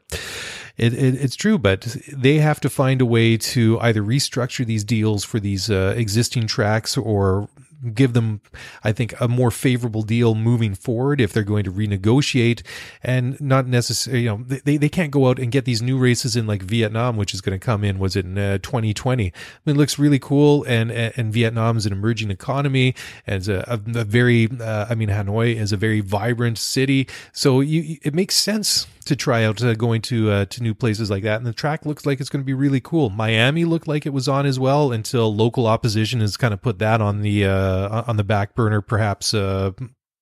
it, 0.77 0.93
it, 0.93 1.15
it's 1.15 1.37
true, 1.37 1.59
but 1.59 1.97
they 2.13 2.39
have 2.39 2.61
to 2.61 2.69
find 2.69 3.01
a 3.01 3.07
way 3.07 3.37
to 3.37 3.81
either 3.81 4.03
restructure 4.03 4.65
these 4.65 4.85
deals 4.85 5.25
for 5.25 5.41
these 5.41 5.71
uh, 5.71 5.95
existing 5.97 6.47
tracks 6.47 6.97
or 6.97 7.49
give 7.95 8.13
them, 8.13 8.41
I 8.83 8.93
think, 8.93 9.15
a 9.21 9.29
more 9.29 9.51
favorable 9.51 10.03
deal 10.03 10.35
moving 10.35 10.75
forward 10.75 11.21
if 11.21 11.33
they're 11.33 11.43
going 11.43 11.65
to 11.65 11.73
renegotiate 11.73 12.63
and 13.03 13.41
not 13.41 13.67
necessarily, 13.67 14.25
you 14.25 14.31
know, 14.31 14.45
they, 14.45 14.77
they 14.77 14.89
can't 14.89 15.11
go 15.11 15.29
out 15.29 15.39
and 15.39 15.53
get 15.53 15.65
these 15.65 15.83
new 15.83 15.99
races 15.99 16.37
in 16.37 16.47
like 16.47 16.63
Vietnam, 16.63 17.17
which 17.17 17.35
is 17.35 17.41
going 17.41 17.59
to 17.59 17.65
come 17.65 17.85
in, 17.85 17.99
was 17.99 18.17
it 18.17 18.25
in 18.25 18.39
uh, 18.39 18.59
2020? 18.59 19.27
I 19.27 19.33
mean, 19.65 19.77
it 19.77 19.79
looks 19.79 19.99
really 19.99 20.19
cool. 20.19 20.65
And, 20.65 20.91
and 20.91 21.33
Vietnam 21.33 21.77
is 21.77 21.87
an 21.87 21.93
emerging 21.93 22.31
economy 22.31 22.95
and 23.27 23.47
a, 23.49 23.75
a, 23.75 24.05
very, 24.05 24.49
uh, 24.61 24.87
I 24.89 24.95
mean, 24.95 25.09
Hanoi 25.09 25.57
is 25.57 25.73
a 25.73 25.77
very 25.77 26.01
vibrant 26.01 26.59
city. 26.59 27.09
So 27.33 27.61
you, 27.61 27.99
it 28.03 28.15
makes 28.15 28.37
sense 28.37 28.87
to 29.07 29.17
try 29.17 29.45
out 29.45 29.63
uh, 29.63 29.75
going 29.75 30.03
to 30.03 30.31
uh, 30.31 30.45
to 30.47 30.63
new 30.63 30.75
places 30.75 31.11
like 31.11 31.23
that. 31.23 31.37
And 31.39 31.47
the 31.47 31.53
track 31.53 31.87
looks 31.87 32.05
like 32.05 32.21
it's 32.21 32.29
going 32.29 32.43
to 32.43 32.47
be 32.47 32.55
really 32.55 32.81
cool. 32.81 33.09
Miami 33.09 33.65
looked 33.65 33.89
like 33.89 34.05
it 34.05 34.13
was 34.13 34.29
on 34.29 34.47
as 34.47 34.59
well 34.59 34.93
until 34.93 35.35
local 35.35 35.67
opposition 35.67 36.21
has 36.21 36.37
kind 36.37 36.53
of 36.53 36.61
put 36.61 36.79
that 36.81 37.01
on 37.01 37.23
the 37.23 37.45
uh, 37.45 37.66
on 38.07 38.17
the 38.17 38.25
back 38.25 38.55
burner, 38.55 38.81
perhaps 38.81 39.35
uh, 39.35 39.73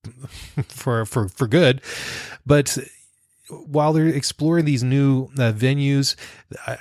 for 0.67 1.05
for 1.05 1.29
for 1.29 1.47
good. 1.47 1.81
But 2.45 2.77
while 3.49 3.93
they're 3.93 4.07
exploring 4.07 4.65
these 4.65 4.83
new 4.83 5.25
uh, 5.37 5.53
venues, 5.53 6.15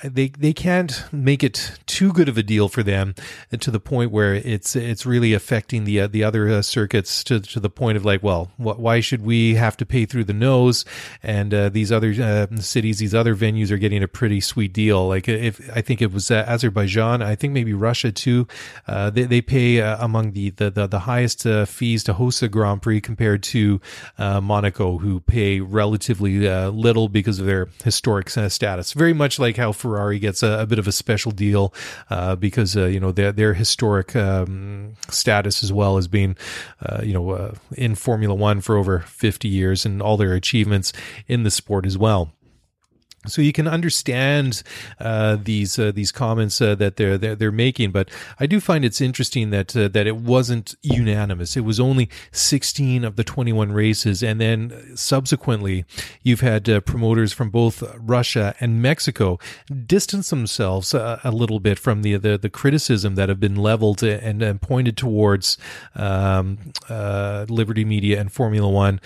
they 0.02 0.28
they 0.28 0.52
can't 0.52 1.04
make 1.12 1.44
it 1.44 1.78
too 1.86 2.12
good 2.12 2.28
of 2.28 2.38
a 2.38 2.42
deal 2.42 2.68
for 2.68 2.82
them 2.82 3.14
to 3.58 3.70
the 3.70 3.80
point 3.80 4.10
where 4.10 4.34
it's 4.34 4.74
it's 4.74 5.04
really 5.04 5.34
affecting 5.34 5.84
the 5.84 6.00
uh, 6.00 6.06
the 6.06 6.24
other 6.24 6.48
uh, 6.48 6.62
circuits 6.62 7.22
to 7.24 7.40
to 7.40 7.60
the 7.60 7.68
point 7.68 7.96
of 7.96 8.04
like, 8.04 8.22
well, 8.22 8.50
wh- 8.56 8.78
why 8.78 9.00
should 9.00 9.22
we 9.22 9.54
have 9.56 9.76
to 9.76 9.84
pay 9.84 10.06
through 10.06 10.24
the 10.24 10.32
nose? 10.32 10.86
And 11.22 11.52
uh, 11.52 11.68
these 11.68 11.92
other 11.92 12.14
uh, 12.22 12.56
cities, 12.56 12.98
these 12.98 13.14
other 13.14 13.36
venues 13.36 13.70
are 13.70 13.78
getting 13.78 14.02
a 14.02 14.08
pretty 14.08 14.40
sweet 14.40 14.72
deal. 14.72 15.06
Like 15.06 15.28
if 15.28 15.60
I 15.74 15.82
think 15.82 16.00
it 16.00 16.12
was 16.12 16.30
uh, 16.30 16.44
Azerbaijan, 16.46 17.20
I 17.20 17.34
think 17.34 17.52
maybe 17.52 17.74
Russia 17.74 18.10
too. 18.10 18.46
they 18.86 19.24
they 19.24 19.42
pay 19.42 19.78
among 19.78 20.32
the 20.32 20.50
the 20.50 20.70
the, 20.70 20.86
the 20.86 21.00
highest 21.00 21.46
fees 21.66 22.04
to 22.04 22.14
host 22.14 22.42
a 22.42 22.48
Grand 22.48 22.80
Prix 22.80 23.02
compared 23.02 23.42
to 23.42 23.80
Monaco, 24.18 24.98
who 24.98 25.20
pay 25.20 25.60
relatively 25.60 26.48
uh, 26.54 26.68
little 26.70 27.08
because 27.08 27.38
of 27.40 27.46
their 27.46 27.68
historic 27.82 28.28
status. 28.30 28.92
Very 28.92 29.12
much 29.12 29.38
like 29.38 29.56
how 29.56 29.72
Ferrari 29.72 30.18
gets 30.18 30.42
a, 30.42 30.60
a 30.60 30.66
bit 30.66 30.78
of 30.78 30.86
a 30.86 30.92
special 30.92 31.32
deal 31.32 31.72
uh, 32.10 32.36
because 32.36 32.76
uh, 32.76 32.86
you 32.86 33.00
know 33.00 33.12
their 33.12 33.32
their 33.32 33.54
historic 33.54 34.14
um, 34.16 34.94
status 35.08 35.62
as 35.62 35.72
well 35.72 35.96
as 35.96 36.08
being 36.08 36.36
uh, 36.80 37.00
you 37.02 37.12
know 37.12 37.30
uh, 37.30 37.54
in 37.76 37.94
Formula 37.94 38.34
One 38.34 38.60
for 38.60 38.76
over 38.76 39.00
fifty 39.00 39.48
years 39.48 39.84
and 39.84 40.00
all 40.00 40.16
their 40.16 40.34
achievements 40.34 40.92
in 41.26 41.42
the 41.42 41.50
sport 41.50 41.86
as 41.86 41.98
well. 41.98 42.32
So 43.26 43.40
you 43.40 43.52
can 43.52 43.66
understand 43.66 44.62
uh, 45.00 45.36
these 45.42 45.78
uh, 45.78 45.92
these 45.92 46.12
comments 46.12 46.60
uh, 46.60 46.74
that 46.74 46.96
they're, 46.96 47.16
they're, 47.16 47.34
they're 47.34 47.52
making, 47.52 47.90
but 47.90 48.10
I 48.38 48.46
do 48.46 48.60
find 48.60 48.84
it's 48.84 49.00
interesting 49.00 49.50
that 49.50 49.74
uh, 49.76 49.88
that 49.88 50.06
it 50.06 50.16
wasn't 50.16 50.74
unanimous. 50.82 51.56
It 51.56 51.64
was 51.64 51.80
only 51.80 52.10
16 52.32 53.04
of 53.04 53.16
the 53.16 53.24
21 53.24 53.72
races, 53.72 54.22
and 54.22 54.40
then 54.40 54.92
subsequently 54.94 55.84
you've 56.22 56.40
had 56.40 56.68
uh, 56.68 56.80
promoters 56.80 57.32
from 57.32 57.50
both 57.50 57.82
Russia 57.98 58.54
and 58.60 58.82
Mexico 58.82 59.38
distance 59.86 60.30
themselves 60.30 60.92
a, 60.92 61.20
a 61.24 61.30
little 61.30 61.60
bit 61.60 61.78
from 61.78 62.02
the, 62.02 62.16
the, 62.16 62.36
the 62.36 62.50
criticism 62.50 63.14
that 63.14 63.28
have 63.28 63.40
been 63.40 63.56
leveled 63.56 64.02
and, 64.02 64.42
and 64.42 64.60
pointed 64.60 64.96
towards 64.96 65.56
um, 65.94 66.58
uh, 66.90 67.46
Liberty 67.48 67.84
Media 67.84 68.20
and 68.20 68.30
Formula 68.30 68.68
One. 68.68 69.00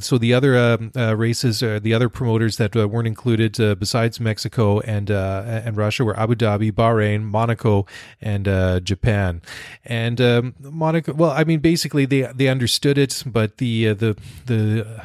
so 0.00 0.18
the 0.18 0.34
other 0.34 0.76
races, 1.16 1.60
the 1.60 1.94
other 1.94 2.08
promoters 2.08 2.58
that 2.58 2.74
weren't 2.74 3.08
included 3.08 3.53
uh, 3.60 3.74
besides 3.74 4.20
Mexico 4.20 4.80
and 4.80 5.10
uh, 5.10 5.42
and 5.46 5.76
Russia 5.76 6.04
were 6.04 6.18
Abu 6.18 6.34
Dhabi, 6.34 6.72
Bahrain, 6.72 7.22
Monaco, 7.22 7.86
and 8.20 8.48
uh, 8.48 8.80
Japan. 8.80 9.42
And 9.84 10.20
um, 10.20 10.54
Monaco, 10.60 11.12
well, 11.12 11.30
I 11.30 11.44
mean, 11.44 11.60
basically 11.60 12.06
they 12.06 12.22
they 12.34 12.48
understood 12.48 12.98
it, 12.98 13.22
but 13.26 13.58
the 13.58 13.88
uh, 13.88 13.94
the 13.94 14.16
the 14.46 15.04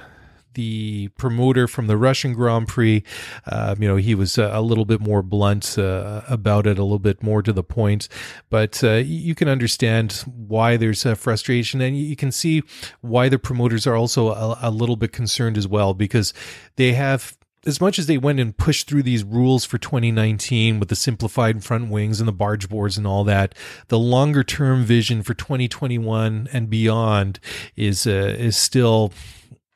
the 0.59 1.07
promoter 1.17 1.67
from 1.67 1.88
the 1.88 1.95
Russian 1.95 2.33
Grand 2.33 2.67
Prix. 2.67 3.03
Uh, 3.45 3.75
you 3.79 3.88
know, 3.88 3.95
he 3.95 4.13
was 4.13 4.38
a 4.38 4.59
little 4.59 4.83
bit 4.83 4.99
more 4.99 5.21
blunt 5.21 5.77
uh, 5.77 6.21
about 6.27 6.67
it, 6.67 6.77
a 6.77 6.83
little 6.83 6.99
bit 6.99 7.23
more 7.23 7.41
to 7.41 7.53
the 7.53 7.63
point. 7.63 8.09
But 8.49 8.83
uh, 8.83 8.95
you 8.95 9.35
can 9.35 9.47
understand 9.47 10.23
why 10.25 10.75
there's 10.75 11.03
frustration, 11.17 11.79
and 11.79 11.97
you 11.97 12.17
can 12.17 12.31
see 12.31 12.63
why 12.99 13.29
the 13.29 13.39
promoters 13.39 13.88
are 13.88 13.95
also 13.95 14.29
a, 14.29 14.57
a 14.63 14.71
little 14.71 14.97
bit 14.97 15.13
concerned 15.13 15.57
as 15.57 15.67
well 15.67 15.93
because 15.93 16.33
they 16.75 16.91
have 16.91 17.38
as 17.65 17.82
much 17.82 18.00
as 18.00 18.08
they 18.08 18.17
went 18.17 18.39
and 18.39 18.58
pushed 18.58 18.88
through 18.88 19.04
these 19.04 19.24
rules 19.24 19.65
for 19.65 19.78
2019 19.78 20.80
with 20.80 20.89
the 20.89 20.95
simplified 20.95 21.63
front 21.63 21.89
wings 21.89 22.19
and 22.19 22.28
the 22.28 22.34
barge 22.34 22.69
boards 22.69 22.98
and 22.98 23.06
all 23.06 23.24
that, 23.24 23.54
the 23.89 24.00
longer 24.00 24.43
term 24.43 24.84
vision 24.84 25.24
for 25.24 25.34
2021 25.34 26.48
and 26.54 26.69
beyond 26.69 27.39
is 27.76 28.08
uh, 28.08 28.36
is 28.38 28.58
still 28.58 29.12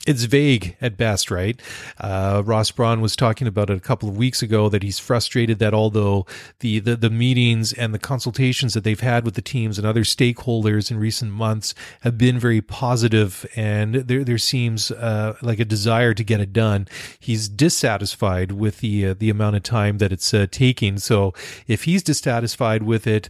it's 0.05 0.25
vague 0.25 0.75
at 0.81 0.97
best, 0.97 1.31
right? 1.31 1.61
Uh, 1.99 2.43
Ross 2.45 2.71
Braun 2.71 2.99
was 2.99 3.15
talking 3.15 3.47
about 3.47 3.69
it 3.69 3.77
a 3.77 3.79
couple 3.79 4.09
of 4.09 4.17
weeks 4.17 4.41
ago 4.41 4.67
that 4.67 4.83
he's 4.83 4.99
frustrated 4.99 5.59
that 5.59 5.73
although 5.73 6.25
the, 6.59 6.79
the, 6.79 6.97
the 6.97 7.09
meetings 7.09 7.71
and 7.71 7.93
the 7.93 7.99
consultations 7.99 8.73
that 8.73 8.83
they've 8.83 8.99
had 8.99 9.23
with 9.23 9.35
the 9.35 9.41
teams 9.41 9.77
and 9.77 9.87
other 9.87 10.03
stakeholders 10.03 10.91
in 10.91 10.97
recent 10.97 11.31
months 11.31 11.73
have 12.01 12.17
been 12.17 12.37
very 12.37 12.61
positive, 12.61 13.45
and 13.55 13.95
there 13.95 14.23
there 14.23 14.37
seems 14.37 14.91
uh, 14.91 15.35
like 15.41 15.59
a 15.59 15.65
desire 15.65 16.13
to 16.13 16.23
get 16.23 16.41
it 16.41 16.51
done. 16.51 16.87
He's 17.19 17.47
dissatisfied 17.47 18.51
with 18.51 18.79
the 18.79 19.07
uh, 19.07 19.15
the 19.17 19.29
amount 19.29 19.55
of 19.55 19.63
time 19.63 19.99
that 19.99 20.11
it's 20.11 20.33
uh, 20.33 20.47
taking. 20.51 20.97
So 20.97 21.33
if 21.67 21.85
he's 21.85 22.03
dissatisfied 22.03 22.83
with 22.83 23.07
it, 23.07 23.29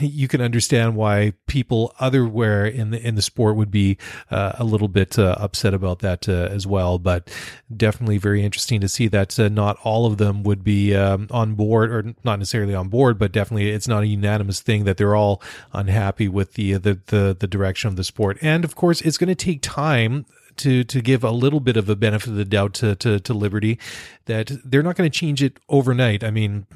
you 0.00 0.28
can 0.28 0.40
understand 0.40 0.96
why 0.96 1.34
people 1.46 1.94
otherwhere 2.00 2.66
in 2.66 2.90
the 2.90 3.06
in 3.06 3.14
the 3.14 3.22
sport 3.22 3.56
would 3.56 3.70
be 3.70 3.98
uh, 4.30 4.52
a 4.58 4.64
little 4.64 4.88
bit 4.88 5.18
uh, 5.18 5.36
upset 5.38 5.74
about 5.74 5.97
that 6.00 6.28
uh, 6.28 6.48
as 6.50 6.66
well. 6.66 6.98
But 6.98 7.30
definitely 7.74 8.18
very 8.18 8.44
interesting 8.44 8.80
to 8.80 8.88
see 8.88 9.08
that 9.08 9.38
uh, 9.38 9.48
not 9.48 9.78
all 9.84 10.06
of 10.06 10.18
them 10.18 10.42
would 10.42 10.64
be 10.64 10.94
um, 10.94 11.28
on 11.30 11.54
board, 11.54 11.90
or 11.90 12.14
not 12.24 12.38
necessarily 12.38 12.74
on 12.74 12.88
board, 12.88 13.18
but 13.18 13.32
definitely 13.32 13.70
it's 13.70 13.88
not 13.88 14.02
a 14.02 14.06
unanimous 14.06 14.60
thing 14.60 14.84
that 14.84 14.96
they're 14.96 15.16
all 15.16 15.42
unhappy 15.72 16.28
with 16.28 16.54
the 16.54 16.74
the 16.74 17.00
the, 17.06 17.36
the 17.38 17.46
direction 17.46 17.88
of 17.88 17.96
the 17.96 18.04
sport. 18.04 18.38
And 18.42 18.64
of 18.64 18.74
course, 18.74 19.00
it's 19.00 19.18
going 19.18 19.28
to 19.28 19.34
take 19.34 19.62
time 19.62 20.26
to 20.56 20.84
to 20.84 21.00
give 21.00 21.24
a 21.24 21.30
little 21.30 21.60
bit 21.60 21.76
of 21.76 21.88
a 21.88 21.96
benefit 21.96 22.28
of 22.28 22.36
the 22.36 22.44
doubt 22.44 22.74
to 22.74 22.94
to, 22.96 23.18
to 23.20 23.34
Liberty 23.34 23.78
that 24.26 24.50
they're 24.64 24.82
not 24.82 24.96
going 24.96 25.10
to 25.10 25.18
change 25.18 25.42
it 25.42 25.58
overnight. 25.68 26.22
I 26.22 26.30
mean, 26.30 26.66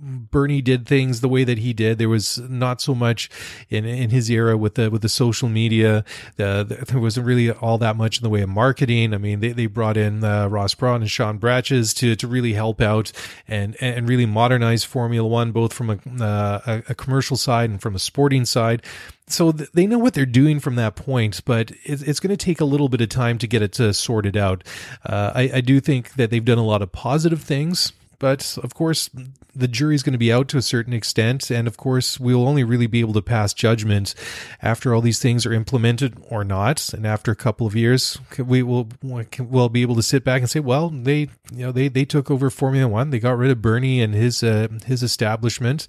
Bernie 0.00 0.62
did 0.62 0.86
things 0.86 1.20
the 1.20 1.28
way 1.28 1.44
that 1.44 1.58
he 1.58 1.72
did. 1.72 1.98
There 1.98 2.08
was 2.08 2.38
not 2.38 2.80
so 2.80 2.94
much 2.94 3.28
in 3.68 3.84
in 3.84 4.10
his 4.10 4.30
era 4.30 4.56
with 4.56 4.74
the 4.74 4.90
with 4.90 5.02
the 5.02 5.08
social 5.08 5.48
media. 5.48 6.04
The, 6.36 6.64
the, 6.64 6.84
there 6.84 7.00
wasn't 7.00 7.26
really 7.26 7.50
all 7.50 7.78
that 7.78 7.96
much 7.96 8.18
in 8.18 8.22
the 8.22 8.30
way 8.30 8.42
of 8.42 8.48
marketing. 8.48 9.14
I 9.14 9.18
mean, 9.18 9.40
they, 9.40 9.52
they 9.52 9.66
brought 9.66 9.96
in 9.96 10.22
uh, 10.22 10.48
Ross 10.48 10.74
Braun 10.74 11.02
and 11.02 11.10
Sean 11.10 11.38
Bratches 11.38 11.94
to 11.96 12.14
to 12.16 12.26
really 12.26 12.52
help 12.52 12.80
out 12.80 13.12
and 13.46 13.76
and 13.80 14.08
really 14.08 14.26
modernize 14.26 14.84
Formula 14.84 15.28
One, 15.28 15.52
both 15.52 15.72
from 15.72 15.90
a 15.90 16.24
uh, 16.24 16.80
a, 16.88 16.94
commercial 16.94 17.36
side 17.36 17.70
and 17.70 17.80
from 17.80 17.94
a 17.94 17.98
sporting 17.98 18.44
side. 18.44 18.82
So 19.26 19.52
th- 19.52 19.70
they 19.72 19.86
know 19.86 19.98
what 19.98 20.14
they're 20.14 20.24
doing 20.24 20.58
from 20.58 20.76
that 20.76 20.96
point, 20.96 21.42
but 21.44 21.70
it's, 21.84 22.18
going 22.18 22.30
to 22.30 22.36
take 22.36 22.62
a 22.62 22.64
little 22.64 22.88
bit 22.88 23.02
of 23.02 23.10
time 23.10 23.36
to 23.38 23.46
get 23.46 23.60
it 23.60 23.78
uh, 23.78 23.92
sorted 23.92 24.38
out. 24.38 24.64
Uh, 25.04 25.32
I, 25.34 25.50
I 25.56 25.60
do 25.60 25.80
think 25.80 26.14
that 26.14 26.30
they've 26.30 26.44
done 26.44 26.56
a 26.56 26.64
lot 26.64 26.80
of 26.80 26.92
positive 26.92 27.42
things 27.42 27.92
but 28.18 28.58
of 28.62 28.74
course, 28.74 29.10
the 29.58 29.68
jury's 29.68 30.02
going 30.02 30.12
to 30.12 30.18
be 30.18 30.32
out 30.32 30.48
to 30.48 30.56
a 30.56 30.62
certain 30.62 30.92
extent. 30.92 31.50
And 31.50 31.66
of 31.66 31.76
course, 31.76 32.20
we'll 32.20 32.46
only 32.46 32.62
really 32.62 32.86
be 32.86 33.00
able 33.00 33.12
to 33.14 33.22
pass 33.22 33.52
judgment 33.52 34.14
after 34.62 34.94
all 34.94 35.00
these 35.00 35.18
things 35.18 35.44
are 35.44 35.52
implemented 35.52 36.16
or 36.28 36.44
not. 36.44 36.92
And 36.92 37.06
after 37.06 37.32
a 37.32 37.36
couple 37.36 37.66
of 37.66 37.74
years, 37.74 38.18
we 38.38 38.62
will 38.62 38.88
we'll 39.02 39.68
be 39.68 39.82
able 39.82 39.96
to 39.96 40.02
sit 40.02 40.24
back 40.24 40.40
and 40.40 40.48
say, 40.48 40.60
well, 40.60 40.90
they 40.90 41.28
you 41.52 41.66
know 41.66 41.72
they 41.72 41.88
they 41.88 42.04
took 42.04 42.30
over 42.30 42.50
Formula 42.50 42.88
One. 42.88 43.10
They 43.10 43.18
got 43.18 43.36
rid 43.36 43.50
of 43.50 43.60
Bernie 43.60 44.00
and 44.00 44.14
his 44.14 44.42
uh, 44.42 44.68
his 44.86 45.02
establishment. 45.02 45.86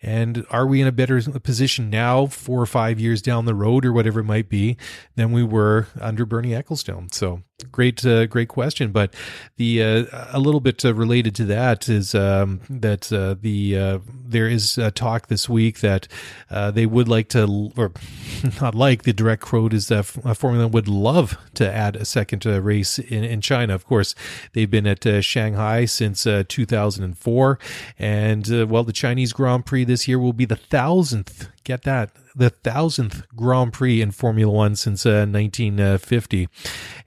And 0.00 0.46
are 0.50 0.66
we 0.66 0.80
in 0.80 0.86
a 0.86 0.92
better 0.92 1.20
position 1.40 1.90
now, 1.90 2.26
four 2.26 2.60
or 2.62 2.66
five 2.66 3.00
years 3.00 3.20
down 3.20 3.46
the 3.46 3.54
road, 3.54 3.84
or 3.84 3.92
whatever 3.92 4.20
it 4.20 4.24
might 4.24 4.48
be, 4.48 4.76
than 5.16 5.32
we 5.32 5.42
were 5.42 5.88
under 6.00 6.24
Bernie 6.24 6.50
Ecclestone? 6.50 7.12
So 7.12 7.42
great 7.72 8.04
uh, 8.04 8.26
great 8.26 8.48
question. 8.48 8.92
But 8.92 9.14
the 9.56 9.82
uh, 9.82 10.04
a 10.30 10.38
little 10.38 10.60
bit 10.60 10.84
uh, 10.84 10.94
related 10.94 11.34
to 11.36 11.44
that 11.46 11.88
is 11.88 12.14
um, 12.14 12.60
that 12.70 13.07
uh, 13.12 13.34
the 13.40 13.76
uh, 13.76 13.98
there 14.08 14.48
is 14.48 14.78
a 14.78 14.90
talk 14.90 15.28
this 15.28 15.48
week 15.48 15.80
that 15.80 16.08
uh, 16.50 16.70
they 16.70 16.86
would 16.86 17.08
like 17.08 17.28
to, 17.30 17.72
or 17.76 17.92
not 18.60 18.74
like 18.74 19.02
the 19.02 19.12
direct 19.12 19.42
quote 19.42 19.72
is 19.72 19.88
that 19.88 20.04
Formula 20.04 20.68
would 20.68 20.88
love 20.88 21.36
to 21.54 21.70
add 21.70 21.96
a 21.96 22.04
second 22.04 22.46
uh, 22.46 22.60
race 22.60 22.98
in, 22.98 23.24
in 23.24 23.40
China. 23.40 23.74
Of 23.74 23.86
course, 23.86 24.14
they've 24.52 24.70
been 24.70 24.86
at 24.86 25.06
uh, 25.06 25.20
Shanghai 25.20 25.84
since 25.84 26.24
2004, 26.24 27.58
and 27.98 28.70
well, 28.70 28.84
the 28.84 28.92
Chinese 28.92 29.32
Grand 29.32 29.66
Prix 29.66 29.84
this 29.84 30.08
year 30.08 30.18
will 30.18 30.32
be 30.32 30.44
the 30.44 30.56
thousandth. 30.56 31.48
Get 31.64 31.82
that 31.82 32.10
the 32.38 32.50
thousandth 32.50 33.26
Grand 33.34 33.72
Prix 33.72 34.00
in 34.00 34.12
Formula 34.12 34.50
One 34.50 34.76
since 34.76 35.04
uh, 35.04 35.26
1950. 35.28 36.48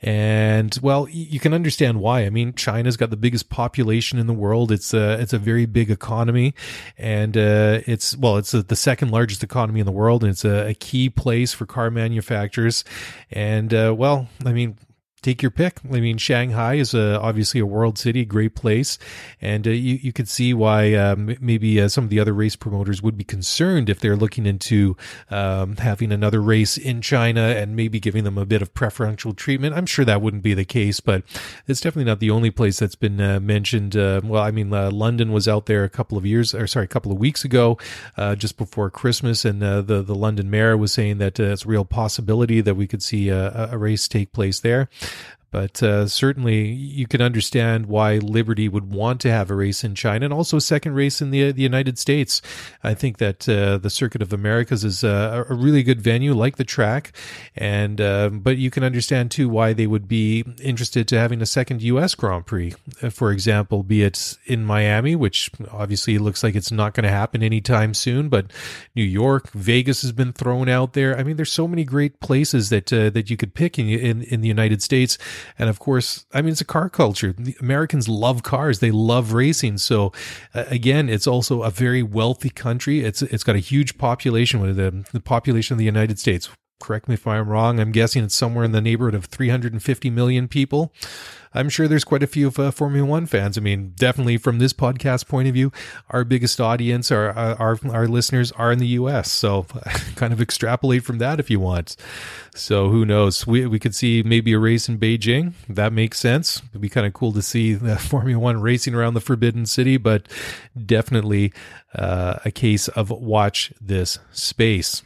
And 0.02 0.78
well, 0.82 1.08
you 1.10 1.40
can 1.40 1.54
understand 1.54 2.02
why. 2.02 2.26
I 2.26 2.30
mean, 2.30 2.54
China's 2.54 2.98
got 2.98 3.10
the 3.10 3.18
biggest 3.18 3.50
population 3.50 4.20
in 4.20 4.28
the 4.28 4.34
world. 4.34 4.72
It's 4.72 4.94
a, 4.94 5.20
it's 5.20 5.34
a 5.34 5.40
very 5.40 5.66
big 5.66 5.90
economy 5.90 6.54
and 6.98 7.38
uh, 7.38 7.80
it's, 7.88 8.16
well, 8.18 8.38
it's 8.38 8.54
a, 8.54 8.62
the 8.62 8.76
second 8.76 9.12
largest 9.12 9.44
economy 9.44 9.80
in 9.80 9.86
the 9.86 9.92
world 9.92 10.24
and 10.24 10.32
it's 10.32 10.44
a, 10.44 10.68
a 10.70 10.74
key 10.74 11.10
place 11.10 11.54
for 11.54 11.66
car 11.66 11.90
manufacturers. 11.90 12.84
And 13.32 13.74
uh, 13.74 13.96
well, 13.98 14.28
I 14.46 14.52
mean, 14.52 14.78
take 15.22 15.42
your 15.42 15.52
pick. 15.52 15.80
I 15.86 16.00
mean, 16.00 16.18
Shanghai 16.18 16.76
is 16.76 16.94
a, 16.94 17.20
obviously 17.20 17.60
a 17.60 17.66
world 17.66 17.98
city, 17.98 18.26
great 18.26 18.56
place, 18.56 18.98
and 19.40 19.68
uh, 19.68 19.72
you 19.72 20.00
you 20.02 20.12
could 20.12 20.28
see 20.28 20.54
why 20.54 20.94
um, 20.94 21.36
maybe 21.40 21.80
uh, 21.80 21.88
some 21.88 22.04
of 22.04 22.10
the 22.10 22.20
other 22.20 22.34
race 22.34 22.56
promoters 22.56 23.02
would 23.04 23.18
be 23.18 23.24
concerned 23.24 23.90
if 23.90 24.00
they're 24.00 24.16
looking 24.16 24.46
into 24.46 24.98
um, 25.30 25.78
having 25.78 26.12
another 26.12 26.42
race 26.42 26.78
in 26.78 27.02
China 27.02 27.42
and 27.42 27.76
maybe 27.76 28.00
giving 28.00 28.24
them 28.24 28.38
a 28.38 28.46
bit 28.46 28.62
of 28.62 28.74
preferential 28.74 29.34
treatment. 29.34 29.76
I'm 29.76 29.86
sure 29.86 30.06
that 30.06 30.22
wouldn't 30.22 30.44
be 30.44 30.56
the 30.56 30.66
case, 30.66 31.00
but 31.00 31.24
it's 31.68 31.82
definitely 31.82 32.10
not 32.10 32.20
the 32.20 32.32
only 32.32 32.50
place 32.50 32.80
that's 32.80 32.96
been 32.96 33.22
uh, 33.22 33.40
mentioned. 33.40 33.96
Uh, 33.96 34.22
well, 34.24 34.42
I 34.42 34.50
mean, 34.50 34.74
uh, 34.74 34.90
London 34.90 35.32
was 35.32 35.48
out 35.48 35.68
there 35.68 35.84
a 35.84 35.90
couple 35.90 36.18
of 36.18 36.26
years, 36.26 36.56
or 36.56 36.66
sorry, 36.66 36.86
a 36.86 36.88
couple 36.88 37.12
of 37.12 37.20
weeks 37.20 37.46
ago, 37.46 37.78
uh, 38.18 38.36
just 38.36 38.58
before 38.58 38.90
Christmas, 38.90 39.46
and 39.46 39.62
the 39.62 39.82
the 39.82 40.16
London 40.16 40.50
mayor 40.50 40.76
was 40.76 40.92
saying 40.92 41.20
that 41.20 41.40
it's 41.40 41.66
a 41.66 41.68
real 41.68 41.86
possibility 41.86 42.62
that 42.62 42.76
we 42.76 42.88
could 42.88 43.04
see 43.04 43.30
a, 43.30 43.70
a 43.72 43.78
race 43.78 44.08
take 44.08 44.32
place 44.32 44.60
there. 44.62 44.90
But 45.52 45.84
uh, 45.84 46.08
certainly, 46.08 46.70
you 46.70 47.08
can 47.08 47.22
understand 47.22 47.88
why 47.88 48.16
Liberty 48.16 48.70
would 48.70 48.90
want 48.90 49.20
to 49.22 49.32
have 49.32 49.52
a 49.52 49.56
race 49.56 49.84
in 49.84 49.96
China 49.96 50.26
and 50.26 50.34
also 50.34 50.58
a 50.58 50.62
second 50.62 50.94
race 50.94 51.22
in 51.22 51.30
the 51.32 51.52
the 51.52 51.62
United 51.62 52.00
States. 52.00 52.42
I 52.84 52.94
think 52.94 53.18
that 53.18 53.48
uh, 53.50 53.78
the 53.78 53.90
Circuit 53.90 54.22
of 54.22 54.32
Americas 54.32 54.86
is 54.86 55.04
a, 55.04 55.46
a, 55.50 55.54
really 55.54 55.84
good 55.84 56.02
venue, 56.02 56.34
like 56.34 56.56
the 56.56 56.64
track, 56.64 57.12
and 57.54 58.00
uh, 58.00 58.30
but 58.30 58.58
you 58.58 58.72
can 58.72 58.84
understand 58.84 59.30
too 59.30 59.50
why 59.50 59.74
they 59.74 59.88
would 59.88 60.08
be 60.08 60.46
interested 60.62 61.06
to 61.10 61.20
having 61.20 61.42
a 61.42 61.46
second 61.46 61.82
U.S. 61.82 62.16
Grand 62.16 62.46
Prix, 62.46 62.74
uh, 63.02 63.10
for 63.10 63.32
example, 63.32 63.84
be 63.84 64.04
it 64.04 64.38
in 64.46 64.64
Miami, 64.64 65.18
which 65.18 65.52
obviously 65.70 66.18
looks 66.18 66.44
like 66.44 66.56
it's 66.56 66.72
not 66.72 66.94
going 66.94 67.04
to 67.04 67.10
happen 67.10 67.44
anytime 67.44 67.94
soon, 67.94 68.30
but 68.30 68.52
New 68.96 69.04
York, 69.04 69.52
Vegas 69.52 70.02
has 70.02 70.14
been 70.14 70.32
thrown 70.32 70.70
out 70.70 70.94
there. 70.94 71.18
I 71.18 71.24
mean, 71.24 71.36
there's 71.36 71.52
so 71.52 71.68
many 71.68 71.84
great 71.84 72.22
places 72.22 72.70
that 72.70 72.94
uh, 72.94 73.10
that 73.10 73.30
you 73.30 73.36
could 73.36 73.54
pick 73.54 73.78
in, 73.78 73.90
in 73.90 74.22
in 74.24 74.40
the 74.40 74.48
United 74.48 74.82
States 74.82 75.18
and 75.58 75.70
of 75.70 75.80
course, 75.80 76.26
I 76.34 76.42
mean, 76.42 76.52
it's 76.52 76.62
a 76.62 76.66
car 76.66 76.90
culture. 76.90 77.34
The 77.38 77.56
Americans 77.60 78.08
love 78.08 78.44
cars. 78.44 78.80
They 78.80 78.92
love 78.92 79.34
racing. 79.34 79.80
So 79.80 80.12
uh, 80.54 80.66
again, 80.68 81.10
it's 81.10 81.28
also 81.28 81.64
a 81.64 81.70
very 81.70 82.04
wealthy 82.04 82.50
country. 82.50 83.02
It's, 83.02 83.22
it's 83.22 83.44
got 83.44 83.56
a 83.56 83.60
huge 83.60 83.98
population 83.98 84.62
with 84.62 84.76
the, 84.76 85.06
the 85.12 85.20
population 85.20 85.74
of 85.74 85.78
the 85.80 85.86
United 85.86 86.20
States. 86.20 86.50
Correct 86.82 87.08
me 87.08 87.14
if 87.14 87.26
I'm 87.28 87.48
wrong. 87.48 87.80
I'm 87.80 87.92
guessing 87.92 88.24
it's 88.24 88.36
somewhere 88.36 88.66
in 88.66 88.72
the 88.72 88.82
neighborhood 88.82 89.16
of 89.16 89.26
350 89.26 90.10
million 90.10 90.48
people. 90.48 90.94
I'm 91.54 91.68
sure 91.68 91.88
there's 91.88 92.06
quite 92.06 92.24
a 92.24 92.28
few 92.28 92.48
of 92.48 92.58
uh, 92.58 92.72
Formula 92.72 93.06
One 93.06 93.26
fans. 93.26 93.58
I 93.58 93.62
mean, 93.62 93.92
definitely 93.96 94.38
from 94.38 94.60
this 94.60 94.72
podcast 94.72 95.28
point 95.28 95.50
of 95.50 95.54
view, 95.54 95.72
our 96.10 96.24
biggest 96.24 96.62
audience, 96.62 97.12
our 97.12 97.32
our 97.32 97.78
our 97.90 98.08
listeners 98.08 98.52
are 98.54 98.72
in 98.72 98.80
the 98.80 98.88
U.S. 98.88 99.30
So 99.32 99.64
kind 100.16 100.32
of 100.32 100.42
extrapolate 100.42 101.04
from 101.04 101.18
that 101.18 101.40
if 101.40 101.50
you 101.50 101.60
want. 101.60 101.98
So 102.56 102.90
who 102.90 103.06
knows? 103.06 103.46
We 103.46 103.66
we 103.66 103.80
could 103.80 103.94
see 103.94 104.24
maybe 104.24 104.54
a 104.54 104.60
race 104.60 104.88
in 104.88 104.98
Beijing. 104.98 105.54
That 105.68 105.92
makes 105.92 106.20
sense. 106.20 106.62
It'd 106.70 106.82
be 106.82 106.90
kind 106.90 107.06
of 107.06 107.14
cool 107.14 107.34
to 107.34 107.42
see 107.42 107.74
the 107.74 107.98
Formula 108.00 108.40
One 108.40 108.62
racing 108.62 108.96
around 108.96 109.16
the 109.16 109.22
Forbidden 109.22 109.66
City, 109.66 109.98
but 109.98 110.28
definitely 110.86 111.52
uh, 111.94 112.40
a 112.46 112.52
case 112.52 112.88
of 112.88 113.10
watch 113.10 113.74
this 113.82 114.20
space. 114.32 115.04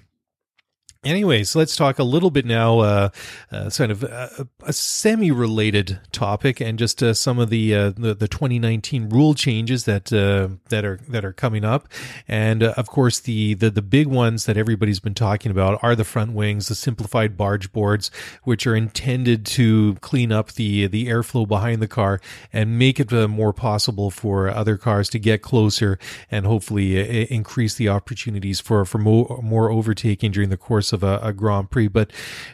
Anyways, 1.06 1.56
let's 1.56 1.76
talk 1.76 2.00
a 2.00 2.04
little 2.04 2.32
bit 2.32 2.48
now, 2.48 2.80
uh, 2.80 3.10
uh, 3.52 3.70
sort 3.70 3.92
of 3.92 4.02
a, 4.02 4.48
a 4.64 4.74
semi-related 4.74 6.00
topic, 6.12 6.60
and 6.60 6.80
just 6.80 7.04
uh, 7.04 7.14
some 7.14 7.38
of 7.38 7.52
the, 7.52 7.76
uh, 7.76 7.90
the, 7.92 8.16
the 8.16 8.28
2019 8.28 9.10
rule 9.10 9.36
changes 9.36 9.86
that 9.86 10.12
uh, 10.12 10.56
that 10.70 10.84
are 10.84 11.00
that 11.08 11.24
are 11.24 11.32
coming 11.32 11.64
up, 11.64 11.88
and 12.28 12.64
uh, 12.64 12.74
of 12.76 12.88
course 12.88 13.20
the, 13.20 13.54
the 13.54 13.70
the 13.70 13.84
big 13.84 14.08
ones 14.08 14.48
that 14.48 14.58
everybody's 14.58 15.00
been 15.00 15.14
talking 15.14 15.52
about 15.52 15.78
are 15.84 15.96
the 15.96 16.04
front 16.04 16.32
wings, 16.34 16.70
the 16.70 16.76
simplified 16.76 17.38
barge 17.38 17.72
boards, 17.72 18.10
which 18.44 18.66
are 18.66 18.76
intended 18.76 19.46
to 19.46 19.94
clean 20.02 20.32
up 20.32 20.54
the 20.54 20.88
the 20.88 21.06
airflow 21.06 21.48
behind 21.48 21.84
the 21.84 21.88
car 21.88 22.20
and 22.52 22.80
make 22.80 23.00
it 23.00 23.12
more 23.30 23.54
possible 23.54 24.10
for 24.10 24.50
other 24.50 24.76
cars 24.76 25.08
to 25.10 25.20
get 25.20 25.44
closer 25.44 26.00
and 26.32 26.48
hopefully 26.48 27.32
increase 27.32 27.76
the 27.76 27.90
opportunities 27.90 28.60
for 28.60 28.86
for 28.86 28.98
more, 28.98 29.40
more 29.44 29.70
overtaking 29.70 30.32
during 30.32 30.50
the 30.50 30.58
course 30.58 30.92
of 30.95 30.95
a, 31.04 31.20
a, 31.22 31.34
Grand 31.34 31.70
Prix. 31.70 31.88
But 31.88 32.12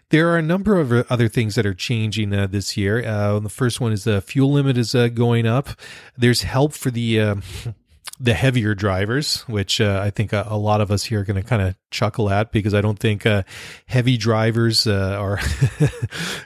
there 0.10 0.30
are 0.30 0.38
a 0.38 0.42
number 0.42 0.80
of 0.80 0.92
other 1.12 1.28
things 1.28 1.56
that 1.56 1.66
are 1.66 1.74
changing 1.74 2.34
uh, 2.34 2.48
this 2.48 2.78
year. 2.78 3.06
Uh, 3.06 3.40
the 3.40 3.50
first 3.50 3.82
one 3.82 3.92
is 3.92 4.04
the 4.04 4.22
fuel 4.22 4.52
limit 4.52 4.78
is 4.78 4.96
uh, 4.96 5.08
going 5.08 5.46
up. 5.46 5.70
There's 6.18 6.44
help 6.44 6.74
for 6.74 6.92
the 6.92 7.20
uh, 7.20 7.36
the 8.22 8.36
heavier 8.36 8.76
drivers, 8.76 9.42
which 9.48 9.82
uh, 9.82 10.00
I 10.04 10.12
think 10.12 10.32
a, 10.32 10.46
a, 10.48 10.56
lot 10.56 10.80
of 10.80 10.92
us 10.92 11.06
here 11.06 11.22
are 11.22 11.24
going 11.24 11.42
to 11.42 11.48
kind 11.48 11.62
of 11.62 11.76
chuckle 11.90 12.30
at 12.30 12.52
because 12.52 12.72
I 12.72 12.80
don't 12.80 13.00
think 13.00 13.26
uh, 13.26 13.42
heavy 13.88 14.16
drivers 14.16 14.86
uh, 14.86 15.18
are 15.20 15.40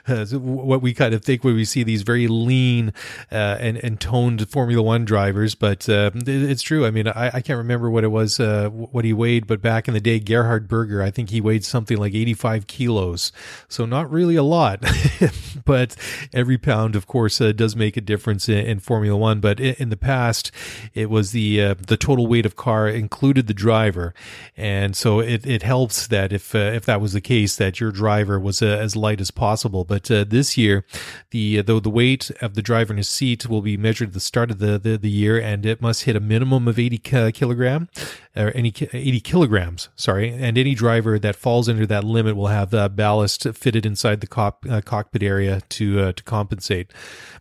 what 0.38 0.80
we 0.80 0.94
kind 0.94 1.12
of 1.12 1.22
think 1.22 1.44
when 1.44 1.54
we 1.54 1.66
see 1.66 1.82
these 1.82 2.00
very 2.00 2.28
lean 2.28 2.94
uh, 3.30 3.58
and, 3.60 3.76
and 3.76 4.00
toned 4.00 4.48
Formula 4.48 4.82
One 4.82 5.04
drivers. 5.04 5.54
But 5.54 5.86
uh, 5.86 6.12
it's 6.14 6.62
true. 6.62 6.86
I 6.86 6.90
mean, 6.90 7.08
I, 7.08 7.30
I, 7.34 7.40
can't 7.42 7.58
remember 7.58 7.90
what 7.90 8.04
it 8.04 8.08
was, 8.08 8.40
uh, 8.40 8.70
what 8.70 9.04
he 9.04 9.12
weighed, 9.12 9.46
but 9.46 9.60
back 9.60 9.86
in 9.86 9.92
the 9.92 10.00
day, 10.00 10.18
Gerhard 10.18 10.68
Berger, 10.68 11.02
I 11.02 11.10
think 11.10 11.28
he 11.28 11.42
weighed 11.42 11.64
something 11.64 11.98
like 11.98 12.14
85 12.14 12.66
kilos. 12.66 13.32
So 13.68 13.84
not 13.84 14.10
really 14.10 14.36
a 14.36 14.42
lot, 14.42 14.82
but 15.66 15.94
every 16.32 16.56
pound, 16.56 16.96
of 16.96 17.06
course, 17.06 17.36
does 17.38 17.76
make 17.76 17.98
a 17.98 18.00
difference 18.00 18.48
in, 18.48 18.64
in 18.64 18.78
Formula 18.80 19.18
One. 19.18 19.40
But 19.40 19.60
in, 19.60 19.74
in, 19.74 19.90
the 19.90 19.96
past, 19.98 20.50
it 20.94 21.10
was 21.10 21.32
the 21.32 21.65
the 21.74 21.96
total 21.96 22.26
weight 22.26 22.46
of 22.46 22.56
car 22.56 22.88
included 22.88 23.46
the 23.46 23.54
driver, 23.54 24.14
and 24.56 24.96
so 24.96 25.20
it 25.20 25.46
it, 25.46 25.62
helps 25.62 26.06
that 26.06 26.32
if 26.32 26.54
uh, 26.54 26.58
if 26.58 26.84
that 26.86 27.00
was 27.00 27.12
the 27.12 27.20
case 27.20 27.56
that 27.56 27.80
your 27.80 27.92
driver 27.92 28.38
was 28.38 28.62
uh, 28.62 28.66
as 28.66 28.96
light 28.96 29.20
as 29.20 29.30
possible. 29.30 29.84
But 29.84 30.10
uh, 30.10 30.24
this 30.24 30.56
year, 30.56 30.84
the 31.30 31.60
the 31.62 31.80
the 31.80 31.90
weight 31.90 32.30
of 32.40 32.54
the 32.54 32.62
driver 32.62 32.92
in 32.92 32.98
his 32.98 33.08
seat 33.08 33.48
will 33.48 33.62
be 33.62 33.76
measured 33.76 34.08
at 34.08 34.14
the 34.14 34.20
start 34.20 34.50
of 34.50 34.58
the 34.58 34.78
the, 34.78 34.96
the 34.96 35.10
year, 35.10 35.40
and 35.40 35.64
it 35.66 35.80
must 35.80 36.04
hit 36.04 36.16
a 36.16 36.20
minimum 36.20 36.68
of 36.68 36.78
eighty 36.78 36.98
kilogram 36.98 37.88
or 38.36 38.52
any 38.54 38.68
80 38.68 39.20
kilograms, 39.20 39.88
sorry, 39.96 40.30
and 40.30 40.58
any 40.58 40.74
driver 40.74 41.18
that 41.18 41.36
falls 41.36 41.68
under 41.68 41.86
that 41.86 42.04
limit 42.04 42.36
will 42.36 42.48
have 42.48 42.74
uh, 42.74 42.88
ballast 42.88 43.48
fitted 43.54 43.86
inside 43.86 44.20
the 44.20 44.26
cop, 44.26 44.64
uh, 44.68 44.82
cockpit 44.82 45.22
area 45.22 45.62
to 45.70 46.00
uh, 46.00 46.12
to 46.12 46.22
compensate. 46.22 46.92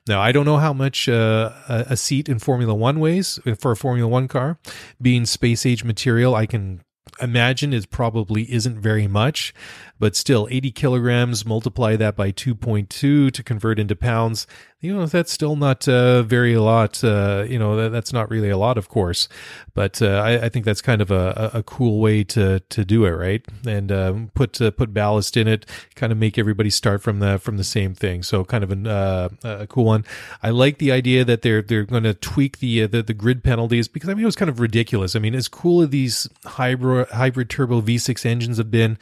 Now, 0.07 0.21
I 0.21 0.31
don't 0.31 0.45
know 0.45 0.57
how 0.57 0.71
much 0.71 1.09
uh, 1.09 1.51
a 1.67 1.97
seat 1.97 2.29
in 2.29 2.37
Formula 2.37 2.75
One 2.75 2.99
weighs 2.99 3.39
for 3.57 3.71
a 3.71 3.75
Formula 3.75 4.07
One 4.07 4.27
car. 4.27 4.59
Being 5.01 5.25
space 5.25 5.65
age 5.65 5.83
material, 5.83 6.35
I 6.35 6.45
can 6.45 6.81
imagine 7.19 7.73
it 7.73 7.89
probably 7.89 8.51
isn't 8.51 8.79
very 8.79 9.07
much, 9.07 9.53
but 9.99 10.15
still 10.15 10.47
80 10.51 10.71
kilograms, 10.71 11.45
multiply 11.45 11.95
that 11.95 12.15
by 12.15 12.31
2.2 12.31 12.87
to 13.31 13.43
convert 13.43 13.79
into 13.79 13.95
pounds 13.95 14.45
you 14.85 14.95
know 14.95 15.05
that's 15.05 15.31
still 15.31 15.55
not 15.55 15.87
uh, 15.87 16.23
very 16.23 16.53
a 16.53 16.61
lot 16.61 17.03
uh, 17.03 17.45
you 17.47 17.59
know 17.59 17.75
that, 17.75 17.89
that's 17.89 18.13
not 18.13 18.29
really 18.29 18.49
a 18.49 18.57
lot 18.57 18.77
of 18.77 18.87
course 18.87 19.27
but 19.73 20.01
uh, 20.01 20.21
I, 20.23 20.45
I, 20.45 20.49
think 20.49 20.63
that's 20.63 20.81
kind 20.81 21.01
of 21.01 21.11
a, 21.11 21.51
a 21.53 21.63
cool 21.63 21.99
way 21.99 22.23
to 22.23 22.61
to 22.61 22.85
do 22.85 23.05
it 23.05 23.15
right? 23.15 23.45
And 23.67 23.91
um, 23.91 24.31
put 24.33 24.61
uh, 24.61 24.71
put 24.71 24.93
ballast 24.93 25.37
in 25.37 25.47
it 25.47 25.65
kind 25.95 26.11
of 26.11 26.17
make 26.17 26.37
everybody 26.37 26.69
start 26.69 27.01
from 27.01 27.19
the 27.19 27.39
from 27.39 27.57
the 27.57 27.63
same 27.63 27.93
thing. 27.95 28.23
So 28.23 28.43
kind 28.43 28.63
of 28.63 28.71
an, 28.71 28.87
uh, 28.87 29.29
a 29.43 29.67
cool 29.67 29.85
one. 29.85 30.05
I 30.43 30.49
like 30.51 30.77
the 30.77 30.91
idea 30.91 31.25
that 31.25 31.41
they're 31.41 31.61
they're 31.61 31.83
going 31.83 32.03
to 32.03 32.13
tweak 32.13 32.59
the, 32.59 32.83
uh, 32.83 32.87
the, 32.87 33.03
the 33.03 33.13
grid 33.13 33.43
penalties 33.43 33.87
because 33.87 34.09
I 34.09 34.13
mean 34.13 34.23
it 34.23 34.27
was 34.27 34.35
kind 34.35 34.49
of 34.49 34.59
ridiculous. 34.59 35.15
I 35.15 35.19
mean 35.19 35.35
as 35.35 35.47
cool 35.47 35.81
as 35.81 35.89
these 35.89 36.29
hybrid 36.45 37.09
hybrid 37.09 37.49
turbo 37.49 37.81
V6 37.81 38.25
engines 38.25 38.57
have 38.57 38.71
been 38.71 38.97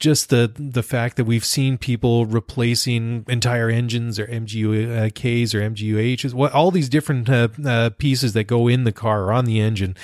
just 0.00 0.30
the 0.30 0.50
the 0.56 0.82
fact 0.82 1.16
that 1.18 1.24
we've 1.24 1.44
seen 1.44 1.76
people 1.76 2.24
replacing 2.24 3.24
entire 3.28 3.68
engines 3.68 4.18
or 4.18 4.26
MGU-Ks 4.26 5.54
or 5.54 5.60
MGU-Hs, 5.60 6.34
what 6.34 6.52
all 6.52 6.70
these 6.70 6.88
different 6.88 7.28
uh, 7.28 7.48
uh, 7.64 7.90
pieces 7.90 8.32
that 8.32 8.44
go 8.44 8.66
in 8.66 8.84
the 8.84 8.92
car 8.92 9.24
or 9.24 9.32
on 9.32 9.44
the 9.44 9.60
engine. 9.60 9.94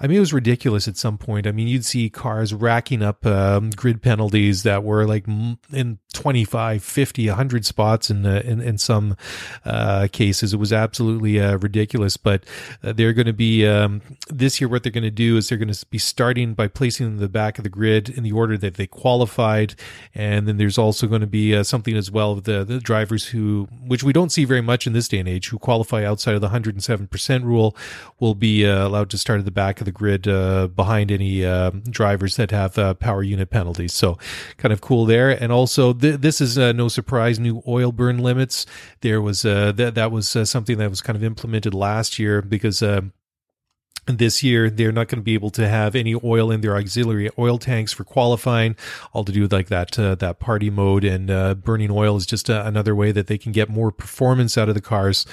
I 0.00 0.06
mean, 0.06 0.16
it 0.16 0.20
was 0.20 0.32
ridiculous 0.32 0.88
at 0.88 0.96
some 0.96 1.18
point. 1.18 1.46
I 1.46 1.52
mean, 1.52 1.68
you'd 1.68 1.84
see 1.84 2.08
cars 2.08 2.54
racking 2.54 3.02
up 3.02 3.24
um, 3.26 3.70
grid 3.70 4.02
penalties 4.02 4.62
that 4.62 4.82
were 4.82 5.06
like 5.06 5.28
in 5.70 5.98
25, 6.12 6.82
50, 6.82 7.28
100 7.28 7.64
spots 7.64 8.10
in 8.10 8.26
uh, 8.26 8.42
in, 8.44 8.60
in 8.60 8.78
some 8.78 9.16
uh, 9.64 10.08
cases. 10.12 10.52
It 10.52 10.58
was 10.58 10.72
absolutely 10.72 11.40
uh, 11.40 11.56
ridiculous. 11.58 12.16
But 12.16 12.44
uh, 12.82 12.92
they're 12.92 13.12
going 13.12 13.26
to 13.26 13.32
be 13.32 13.66
um, 13.66 14.02
this 14.28 14.60
year. 14.60 14.68
What 14.68 14.82
they're 14.82 14.92
going 14.92 15.02
to 15.02 15.10
do 15.10 15.36
is 15.36 15.48
they're 15.48 15.58
going 15.58 15.72
to 15.72 15.86
be 15.86 15.98
starting 15.98 16.54
by 16.54 16.68
placing 16.68 17.06
them 17.06 17.14
in 17.14 17.20
the 17.20 17.28
back 17.28 17.58
of 17.58 17.64
the 17.64 17.70
grid 17.70 18.08
in 18.08 18.22
the 18.22 18.32
order 18.32 18.56
that 18.58 18.74
they 18.74 18.86
qualified, 18.86 19.74
and 20.14 20.46
then 20.46 20.58
there's 20.58 20.78
also 20.78 21.06
going 21.06 21.20
to 21.20 21.26
be 21.26 21.54
uh, 21.54 21.62
something 21.62 21.96
as 21.96 22.10
well 22.10 22.34
the 22.36 22.64
the 22.64 22.78
drivers 22.78 23.26
who, 23.26 23.68
which 23.86 24.02
we 24.02 24.12
don't 24.12 24.30
see 24.30 24.44
very 24.44 24.60
much 24.60 24.86
in 24.86 24.92
this 24.92 25.08
day 25.08 25.18
and 25.18 25.28
age, 25.28 25.48
who 25.48 25.58
qualify 25.58 26.04
outside 26.04 26.34
of 26.34 26.40
the 26.40 26.46
107 26.46 27.06
percent 27.06 27.44
rule, 27.44 27.76
will 28.20 28.34
be 28.34 28.66
uh, 28.66 28.86
allowed 28.86 29.10
to 29.10 29.18
start 29.18 29.38
at 29.38 29.44
the 29.44 29.50
back 29.50 29.80
of 29.80 29.84
the 29.84 29.92
grid 29.92 30.22
behind 30.76 31.10
any 31.10 31.42
drivers 31.90 32.36
that 32.36 32.50
have 32.50 32.98
power 32.98 33.22
unit 33.22 33.50
penalties. 33.50 33.92
So 33.92 34.18
kind 34.58 34.72
of 34.72 34.80
cool 34.80 35.06
there, 35.06 35.30
and 35.30 35.50
also 35.50 35.92
th- 36.02 36.20
this 36.20 36.40
is 36.42 36.58
uh, 36.58 36.72
no 36.72 36.88
surprise. 36.88 37.40
New 37.40 37.62
oil 37.66 37.92
burn 37.92 38.18
limits. 38.18 38.66
There 39.00 39.22
was 39.22 39.46
uh, 39.46 39.72
that 39.72 39.94
that 39.94 40.12
was 40.12 40.36
uh, 40.36 40.44
something 40.44 40.76
that 40.78 40.90
was 40.90 41.00
kind 41.00 41.16
of 41.16 41.24
implemented 41.24 41.72
last 41.72 42.18
year 42.18 42.42
because 42.42 42.82
uh, 42.82 43.02
this 44.06 44.42
year 44.42 44.68
they're 44.68 44.92
not 44.92 45.08
going 45.08 45.20
to 45.20 45.24
be 45.24 45.34
able 45.34 45.50
to 45.50 45.68
have 45.68 45.94
any 45.94 46.18
oil 46.24 46.50
in 46.50 46.60
their 46.60 46.76
auxiliary 46.76 47.30
oil 47.38 47.58
tanks 47.58 47.92
for 47.92 48.04
qualifying. 48.04 48.76
All 49.12 49.24
to 49.24 49.32
do 49.32 49.42
with 49.42 49.52
like 49.52 49.68
that 49.68 49.98
uh, 49.98 50.16
that 50.16 50.40
party 50.40 50.70
mode 50.70 51.04
and 51.04 51.30
uh, 51.30 51.54
burning 51.54 51.90
oil 51.90 52.16
is 52.16 52.26
just 52.26 52.50
uh, 52.50 52.62
another 52.64 52.94
way 52.94 53.12
that 53.12 53.28
they 53.28 53.38
can 53.38 53.52
get 53.52 53.68
more 53.68 53.92
performance 53.92 54.58
out 54.58 54.68
of 54.68 54.74
the 54.74 54.80
cars. 54.80 55.24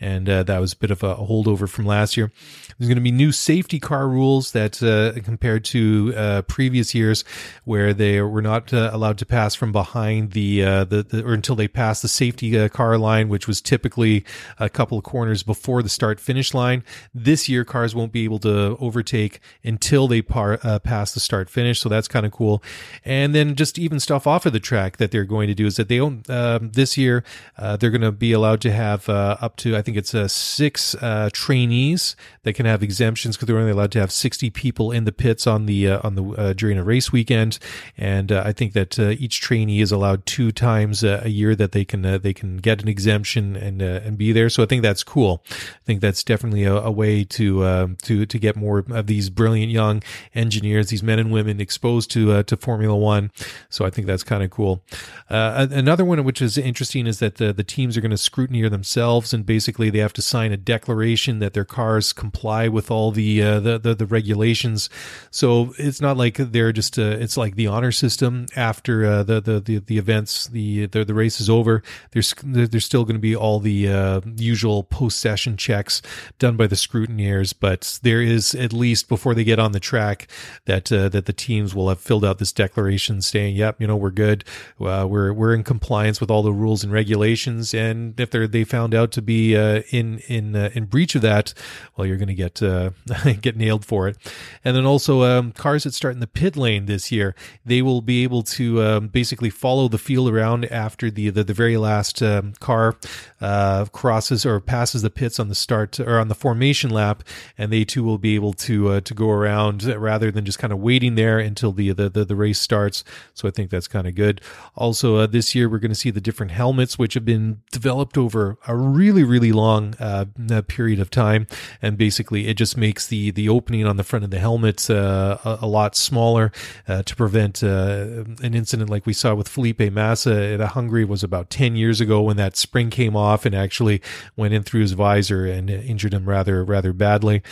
And 0.00 0.28
uh, 0.28 0.42
that 0.44 0.58
was 0.58 0.74
a 0.74 0.76
bit 0.76 0.90
of 0.90 1.02
a 1.02 1.16
holdover 1.16 1.68
from 1.68 1.86
last 1.86 2.16
year. 2.16 2.30
There's 2.78 2.88
going 2.88 2.96
to 2.96 3.02
be 3.02 3.10
new 3.10 3.32
safety 3.32 3.80
car 3.80 4.08
rules 4.08 4.52
that 4.52 4.82
uh, 4.82 5.20
compared 5.22 5.64
to 5.66 6.42
previous 6.48 6.94
years 6.94 7.24
where 7.64 7.92
they 7.92 8.20
were 8.20 8.42
not 8.42 8.72
allowed 8.72 9.18
to 9.18 9.26
pass 9.26 9.54
from 9.54 9.72
behind 9.72 10.32
the, 10.32 10.60
the, 10.60 11.06
the 11.08 11.24
or 11.24 11.34
until 11.34 11.56
they 11.56 11.66
passed 11.66 12.02
the 12.02 12.08
safety 12.08 12.68
car 12.68 12.98
line 12.98 13.28
which 13.28 13.48
was 13.48 13.60
typically 13.60 14.24
a 14.58 14.68
couple 14.68 14.98
of 14.98 15.04
corners 15.04 15.42
before 15.42 15.82
the 15.82 15.88
start 15.88 16.20
finish 16.20 16.54
line. 16.54 16.84
This 17.14 17.48
year 17.48 17.64
cars 17.64 17.94
won't 17.94 18.12
be 18.12 18.17
be 18.18 18.24
able 18.24 18.38
to 18.40 18.76
overtake 18.80 19.40
until 19.64 20.08
they 20.08 20.22
par, 20.22 20.58
uh, 20.62 20.78
pass 20.78 21.12
the 21.12 21.20
start 21.20 21.48
finish. 21.48 21.80
So 21.80 21.88
that's 21.88 22.08
kind 22.08 22.26
of 22.26 22.32
cool. 22.32 22.62
And 23.04 23.34
then 23.34 23.54
just 23.54 23.78
even 23.78 24.00
stuff 24.00 24.26
off 24.26 24.46
of 24.46 24.52
the 24.52 24.60
track 24.60 24.96
that 24.96 25.10
they're 25.10 25.24
going 25.24 25.48
to 25.48 25.54
do 25.54 25.66
is 25.66 25.76
that 25.76 25.88
they 25.88 26.00
own 26.00 26.22
um, 26.28 26.70
this 26.72 26.96
year 26.96 27.24
uh, 27.56 27.76
they're 27.76 27.90
going 27.90 28.00
to 28.02 28.12
be 28.12 28.32
allowed 28.32 28.60
to 28.62 28.72
have 28.72 29.08
uh, 29.08 29.36
up 29.40 29.56
to 29.56 29.76
I 29.76 29.82
think 29.82 29.96
it's 29.96 30.14
uh, 30.14 30.28
six 30.28 30.94
uh, 30.96 31.30
trainees 31.32 32.16
that 32.42 32.54
can 32.54 32.66
have 32.66 32.82
exemptions 32.82 33.36
because 33.36 33.46
they're 33.46 33.58
only 33.58 33.70
allowed 33.70 33.92
to 33.92 34.00
have 34.00 34.10
sixty 34.10 34.50
people 34.50 34.90
in 34.90 35.04
the 35.04 35.12
pits 35.12 35.46
on 35.46 35.66
the 35.66 35.88
uh, 35.88 36.00
on 36.02 36.14
the 36.14 36.54
during 36.56 36.78
a 36.78 36.84
race 36.84 37.12
weekend. 37.12 37.58
And 37.96 38.32
I 38.32 38.52
think 38.52 38.72
that 38.72 38.98
each 38.98 39.40
trainee 39.40 39.80
is 39.80 39.92
allowed 39.92 40.26
two 40.26 40.50
times 40.52 41.04
a 41.04 41.28
year 41.28 41.54
that 41.54 41.72
they 41.72 41.84
can 41.84 42.02
they 42.20 42.34
can 42.34 42.56
get 42.58 42.82
an 42.82 42.88
exemption 42.88 43.56
and 43.56 43.82
and 43.82 44.18
be 44.18 44.32
there. 44.32 44.48
So 44.48 44.62
I 44.62 44.66
think 44.66 44.82
that's 44.82 45.04
cool. 45.04 45.44
I 45.50 45.84
think 45.84 46.00
that's 46.00 46.24
definitely 46.24 46.64
a, 46.64 46.74
a 46.74 46.90
way 46.90 47.24
to 47.24 47.64
um, 47.64 47.96
to 48.08 48.26
to 48.26 48.38
get 48.38 48.56
more 48.56 48.84
of 48.90 49.06
these 49.06 49.30
brilliant 49.30 49.70
young 49.70 50.02
engineers, 50.34 50.88
these 50.88 51.02
men 51.02 51.18
and 51.18 51.30
women 51.30 51.60
exposed 51.60 52.10
to 52.12 52.32
uh, 52.32 52.42
to 52.44 52.56
Formula 52.56 52.96
One. 52.96 53.30
So 53.68 53.84
I 53.84 53.90
think 53.90 54.06
that's 54.06 54.24
kind 54.24 54.42
of 54.42 54.50
cool. 54.50 54.82
Uh, 55.30 55.66
another 55.70 56.04
one 56.04 56.22
which 56.24 56.42
is 56.42 56.58
interesting 56.58 57.06
is 57.06 57.18
that 57.18 57.36
the 57.36 57.52
the 57.52 57.64
teams 57.64 57.96
are 57.96 58.00
going 58.00 58.10
to 58.10 58.16
scrutineer 58.16 58.70
themselves, 58.70 59.32
and 59.32 59.44
basically 59.46 59.90
they 59.90 59.98
have 59.98 60.12
to 60.14 60.22
sign 60.22 60.52
a 60.52 60.56
declaration 60.56 61.38
that 61.38 61.52
their 61.52 61.64
cars 61.64 62.12
comply 62.12 62.68
with 62.68 62.90
all 62.90 63.10
the 63.10 63.42
uh, 63.42 63.60
the, 63.60 63.78
the, 63.78 63.94
the 63.94 64.06
regulations. 64.06 64.90
So 65.30 65.74
it's 65.78 66.00
not 66.00 66.16
like 66.16 66.36
they're 66.36 66.72
just 66.72 66.98
uh, 66.98 67.16
it's 67.20 67.36
like 67.36 67.56
the 67.56 67.66
honor 67.66 67.92
system 67.92 68.46
after 68.56 69.04
uh, 69.04 69.22
the, 69.22 69.40
the 69.40 69.60
the 69.60 69.78
the 69.78 69.98
events 69.98 70.46
the 70.46 70.86
the, 70.86 71.04
the 71.04 71.14
race 71.14 71.40
is 71.40 71.50
over. 71.50 71.82
There's 72.12 72.34
there's 72.42 72.84
still 72.84 73.04
going 73.04 73.16
to 73.16 73.20
be 73.20 73.36
all 73.36 73.60
the 73.60 73.88
uh, 73.88 74.20
usual 74.36 74.84
post 74.84 75.20
session 75.20 75.56
checks 75.56 76.00
done 76.38 76.56
by 76.56 76.66
the 76.66 76.76
scrutineers, 76.76 77.54
but 77.58 77.97
there 78.00 78.22
is 78.22 78.54
at 78.54 78.72
least 78.72 79.08
before 79.08 79.34
they 79.34 79.44
get 79.44 79.58
on 79.58 79.72
the 79.72 79.80
track 79.80 80.28
that 80.66 80.90
uh, 80.92 81.08
that 81.08 81.26
the 81.26 81.32
teams 81.32 81.74
will 81.74 81.88
have 81.88 82.00
filled 82.00 82.24
out 82.24 82.38
this 82.38 82.52
declaration 82.52 83.22
saying, 83.22 83.56
"Yep, 83.56 83.80
you 83.80 83.86
know, 83.86 83.96
we're 83.96 84.10
good. 84.10 84.44
Uh, 84.80 85.06
we're 85.08 85.32
we're 85.32 85.54
in 85.54 85.64
compliance 85.64 86.20
with 86.20 86.30
all 86.30 86.42
the 86.42 86.52
rules 86.52 86.84
and 86.84 86.92
regulations." 86.92 87.74
And 87.74 88.18
if 88.18 88.30
they're 88.30 88.46
they 88.46 88.64
found 88.64 88.94
out 88.94 89.12
to 89.12 89.22
be 89.22 89.56
uh, 89.56 89.82
in 89.90 90.18
in 90.28 90.56
uh, 90.56 90.70
in 90.74 90.84
breach 90.84 91.14
of 91.14 91.22
that, 91.22 91.54
well, 91.96 92.06
you're 92.06 92.16
going 92.16 92.28
to 92.28 92.34
get 92.34 92.62
uh, 92.62 92.90
get 93.40 93.56
nailed 93.56 93.84
for 93.84 94.08
it. 94.08 94.16
And 94.64 94.76
then 94.76 94.86
also 94.86 95.22
um, 95.22 95.52
cars 95.52 95.84
that 95.84 95.94
start 95.94 96.14
in 96.14 96.20
the 96.20 96.26
pit 96.26 96.56
lane 96.56 96.86
this 96.86 97.10
year, 97.10 97.34
they 97.64 97.82
will 97.82 98.00
be 98.00 98.22
able 98.22 98.42
to 98.42 98.82
um, 98.82 99.08
basically 99.08 99.50
follow 99.50 99.88
the 99.88 99.98
field 99.98 100.30
around 100.30 100.64
after 100.66 101.10
the 101.10 101.30
the, 101.30 101.44
the 101.44 101.54
very 101.54 101.76
last 101.76 102.22
um, 102.22 102.52
car 102.60 102.96
uh, 103.40 103.86
crosses 103.86 104.44
or 104.44 104.60
passes 104.60 105.02
the 105.02 105.10
pits 105.10 105.38
on 105.38 105.48
the 105.48 105.54
start 105.54 106.00
or 106.00 106.18
on 106.18 106.28
the 106.28 106.34
formation 106.34 106.90
lap, 106.90 107.22
and 107.56 107.72
they 107.72 107.84
too 107.88 108.04
will 108.04 108.18
be 108.18 108.34
able 108.34 108.52
to 108.52 108.88
uh, 108.90 109.00
to 109.00 109.14
go 109.14 109.30
around 109.30 109.84
rather 109.84 110.30
than 110.30 110.44
just 110.44 110.58
kind 110.58 110.72
of 110.72 110.78
waiting 110.78 111.14
there 111.14 111.38
until 111.38 111.72
the 111.72 111.92
the, 111.92 112.08
the, 112.08 112.24
the 112.24 112.36
race 112.36 112.60
starts. 112.60 113.04
So 113.34 113.48
I 113.48 113.50
think 113.50 113.70
that's 113.70 113.88
kind 113.88 114.06
of 114.06 114.14
good. 114.14 114.40
Also, 114.76 115.16
uh, 115.16 115.26
this 115.26 115.54
year 115.54 115.68
we're 115.68 115.78
going 115.78 115.90
to 115.90 115.94
see 115.94 116.10
the 116.10 116.20
different 116.20 116.52
helmets 116.52 116.98
which 116.98 117.14
have 117.14 117.24
been 117.24 117.62
developed 117.72 118.16
over 118.18 118.58
a 118.66 118.76
really 118.76 119.24
really 119.24 119.52
long 119.52 119.94
uh, 119.98 120.26
period 120.68 121.00
of 121.00 121.10
time, 121.10 121.46
and 121.82 121.96
basically 121.96 122.48
it 122.48 122.54
just 122.54 122.76
makes 122.76 123.06
the 123.06 123.30
the 123.30 123.48
opening 123.48 123.86
on 123.86 123.96
the 123.96 124.04
front 124.04 124.24
of 124.24 124.30
the 124.30 124.38
helmet 124.38 124.88
uh, 124.90 125.38
a, 125.44 125.58
a, 125.62 125.66
lot 125.66 125.96
smaller 125.96 126.52
uh, 126.86 127.02
to 127.02 127.16
prevent 127.16 127.62
uh, 127.62 128.24
an 128.42 128.54
incident 128.54 128.90
like 128.90 129.06
we 129.06 129.12
saw 129.12 129.34
with 129.34 129.48
Felipe 129.48 129.80
Massa 129.92 130.34
at 130.34 130.60
Hungary 130.60 131.04
was 131.04 131.22
about 131.22 131.50
ten 131.50 131.76
years 131.76 132.00
ago 132.00 132.22
when 132.22 132.36
that 132.36 132.56
spring 132.56 132.90
came 132.90 133.16
off 133.16 133.46
and 133.46 133.54
actually 133.54 134.00
went 134.36 134.54
in 134.54 134.62
through 134.62 134.80
his 134.80 134.92
visor 134.92 135.46
and 135.46 135.70
injured 135.70 136.14
him 136.14 136.28
rather 136.28 136.64
rather 136.64 136.92
badly. 136.92 137.42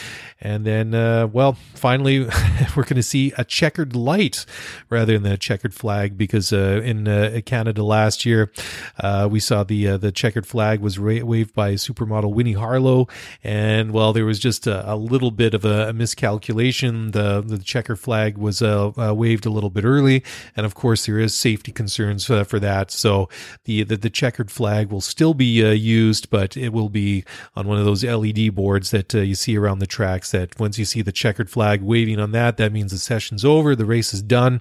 And 0.41 0.65
then, 0.65 0.95
uh, 0.95 1.29
well, 1.29 1.55
finally, 1.75 2.21
we're 2.77 2.85
going 2.85 2.97
to 2.97 3.03
see 3.03 3.33
a 3.39 3.45
checkered 3.45 3.95
light 3.95 4.47
rather 4.91 5.19
than 5.19 5.31
a 5.31 5.37
checkered 5.37 5.75
flag 5.75 6.17
because 6.17 6.53
uh, 6.53 6.81
in 6.85 7.09
uh, 7.09 7.41
Canada 7.45 7.83
last 7.83 8.25
year 8.25 8.53
uh, 8.99 9.29
we 9.31 9.41
saw 9.41 9.65
the 9.65 9.89
uh, 9.89 9.97
the 9.97 10.13
checkered 10.13 10.47
flag 10.47 10.81
was 10.81 10.99
ra- 10.99 11.23
waved 11.23 11.55
by 11.55 11.75
supermodel 11.75 12.33
Winnie 12.33 12.53
Harlow, 12.53 13.09
and 13.43 13.93
well, 13.93 14.13
there 14.13 14.25
was 14.25 14.39
just 14.39 14.67
a, 14.67 14.93
a 14.93 14.97
little 14.97 15.31
bit 15.31 15.55
of 15.55 15.65
a, 15.65 15.89
a, 15.89 15.93
miscalculation. 15.93 17.13
The 17.13 17.41
the 17.41 17.59
checker 17.59 17.97
flag 17.97 18.37
was 18.39 18.63
uh, 18.63 18.93
waved 18.97 19.47
a 19.47 19.51
little 19.51 19.71
bit 19.71 19.85
early, 19.85 20.23
and 20.57 20.67
of 20.67 20.75
course 20.75 21.07
there 21.07 21.19
is 21.19 21.37
safety 21.37 21.73
concerns 21.73 22.27
for 22.27 22.59
that. 22.61 22.91
So 22.91 23.29
the, 23.65 23.83
the 23.85 23.97
the 23.97 24.11
checkered 24.11 24.51
flag 24.51 24.91
will 24.91 25.01
still 25.01 25.35
be 25.35 25.45
used, 25.75 26.31
but 26.31 26.57
it 26.57 26.73
will 26.73 26.89
be 26.89 27.25
on 27.55 27.67
one 27.67 27.79
of 27.79 27.85
those 27.85 28.05
LED 28.05 28.55
boards 28.55 28.91
that 28.91 29.13
you 29.15 29.35
see 29.35 29.57
around 29.57 29.79
the 29.79 29.87
That 30.25 30.59
once 30.59 30.79
you 30.79 30.85
see 30.85 31.03
the 31.03 31.13
checkered 31.13 31.51
flag 31.51 31.83
waving 31.83 32.19
on 32.21 32.33
that, 32.33 32.57
that 32.57 32.73
means 32.73 32.93
the 32.93 32.99
session's 32.99 33.45
over, 33.45 33.77
the 33.77 33.85
race 33.85 34.13
is 34.15 34.23
done, 34.23 34.61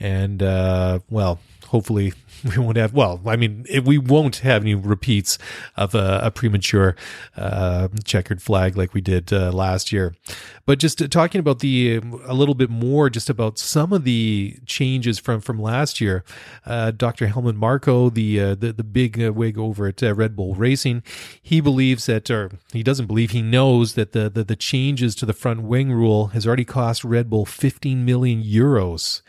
and 0.00 0.42
uh, 0.42 1.00
well, 1.10 1.40
hopefully 1.74 2.12
we 2.44 2.56
won't 2.58 2.76
have 2.76 2.92
well 2.92 3.20
i 3.26 3.36
mean 3.36 3.64
we 3.84 3.98
won't 3.98 4.36
have 4.36 4.62
any 4.62 4.74
repeats 4.74 5.38
of 5.76 5.94
a, 5.94 6.20
a 6.22 6.30
premature 6.30 6.94
uh, 7.36 7.88
checkered 8.04 8.40
flag 8.42 8.76
like 8.76 8.94
we 8.94 9.00
did 9.00 9.32
uh, 9.32 9.50
last 9.52 9.92
year. 9.92 10.14
But 10.66 10.78
just 10.78 11.10
talking 11.10 11.38
about 11.38 11.60
the 11.60 12.00
a 12.26 12.34
little 12.34 12.54
bit 12.54 12.70
more 12.70 13.10
just 13.10 13.28
about 13.28 13.58
some 13.58 13.92
of 13.92 14.04
the 14.04 14.56
changes 14.66 15.18
from 15.18 15.40
from 15.40 15.60
last 15.60 16.00
year 16.00 16.24
uh, 16.64 16.90
dr 16.90 17.26
helmut 17.26 17.56
marko 17.56 18.08
the 18.08 18.40
uh, 18.40 18.54
the, 18.54 18.72
the 18.72 18.84
big 18.84 19.22
uh, 19.22 19.32
wig 19.32 19.58
over 19.58 19.86
at 19.86 20.00
red 20.02 20.36
bull 20.36 20.54
racing 20.54 21.02
he 21.42 21.60
believes 21.60 22.06
that 22.06 22.30
or 22.30 22.50
he 22.72 22.82
doesn't 22.82 23.06
believe 23.06 23.32
he 23.32 23.42
knows 23.42 23.94
that 23.94 24.12
the, 24.12 24.30
the 24.30 24.44
the 24.44 24.56
changes 24.56 25.14
to 25.14 25.26
the 25.26 25.32
front 25.32 25.62
wing 25.62 25.92
rule 25.92 26.28
has 26.28 26.46
already 26.46 26.64
cost 26.64 27.04
red 27.04 27.28
bull 27.28 27.44
15 27.44 28.04
million 28.04 28.42
euros 28.42 29.20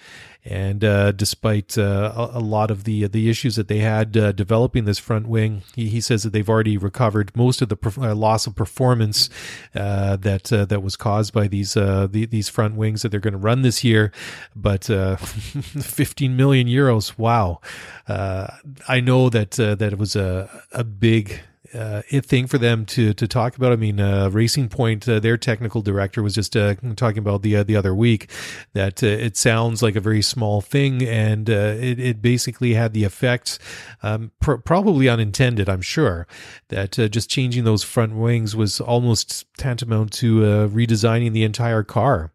and 0.46 0.84
uh, 0.84 1.12
despite 1.12 1.76
uh, 1.76 2.14
a, 2.16 2.38
a, 2.38 2.40
lot 2.40 2.70
of 2.70 2.84
the 2.84 3.08
the 3.08 3.30
issues 3.30 3.56
that 3.56 3.68
they 3.68 3.80
had 3.80 4.16
uh, 4.16 4.32
developing 4.32 4.86
this 4.86 5.00
front 5.00 5.28
wing, 5.28 5.64
he, 5.76 5.90
he, 5.90 6.00
says 6.00 6.22
that 6.22 6.34
they've 6.34 6.48
already 6.48 6.78
recovered 6.78 7.36
most 7.36 7.64
of 7.64 7.70
the 7.70 7.78
uh, 8.00 8.14
loss 8.14 8.46
of 8.46 8.56
performance 8.56 9.28
uh, 9.74 10.16
that 10.18 10.54
uh, 10.54 10.66
that 10.66 10.84
was 10.84 10.96
caused 10.96 11.34
by 11.34 11.48
these 11.48 11.74
the, 11.74 12.28
these 12.30 12.48
front 12.48 12.76
wings 12.76 13.02
that 13.02 13.10
they're 13.10 13.20
going 13.20 13.34
to 13.34 13.40
run 13.40 13.64
this 13.64 13.84
year. 13.84 14.12
But 14.56 14.84
15 15.20 16.38
million 16.38 16.68
euros, 16.68 17.18
wow! 17.18 17.60
I 18.08 19.00
know 19.02 19.30
that 19.30 19.52
that 19.52 19.82
it 19.82 19.98
was 19.98 20.16
a 20.16 20.64
a 20.72 20.84
big 20.84 21.42
uh, 21.74 22.02
thing 22.22 22.48
for 22.48 22.58
them 22.58 22.86
to 22.86 23.14
to 23.14 23.28
talk 23.28 23.56
about. 23.58 23.72
I 23.72 23.76
mean, 23.76 24.00
uh, 24.00 24.30
Racing 24.30 24.70
Point, 24.70 25.08
uh, 25.08 25.20
their 25.20 25.38
technical 25.38 25.82
director 25.82 26.22
was 26.22 26.36
just 26.36 26.56
uh, 26.56 26.76
talking 26.96 27.20
about 27.20 27.42
the 27.42 27.58
uh, 27.58 27.64
the 27.64 27.76
other 27.76 27.94
week 27.94 28.30
that 28.74 29.04
uh, 29.04 29.08
it 29.08 29.38
sounds 29.38 29.82
like 29.82 29.96
a 29.96 30.00
very 30.00 30.22
small 30.22 30.62
thing, 30.62 31.04
and 31.04 31.50
it, 31.50 32.00
it 32.00 32.22
basically 32.22 32.74
had 32.74 32.94
the 32.94 33.04
effect, 33.04 33.60
um, 34.04 34.32
pr- 34.40 34.56
probably 34.56 35.10
unintended, 35.10 35.70
I'm 35.70 35.82
sure, 35.82 36.28
that 36.70 36.92
just 37.12 37.30
changing 37.30 37.64
those 37.64 37.84
front 37.84 38.16
wings 38.16 38.56
was 38.56 38.80
almost 38.80 39.46
tantamount 39.58 40.12
to 40.14 40.40
redesigning 40.70 41.34
the 41.34 41.44
entire 41.44 41.84
car, 41.84 42.32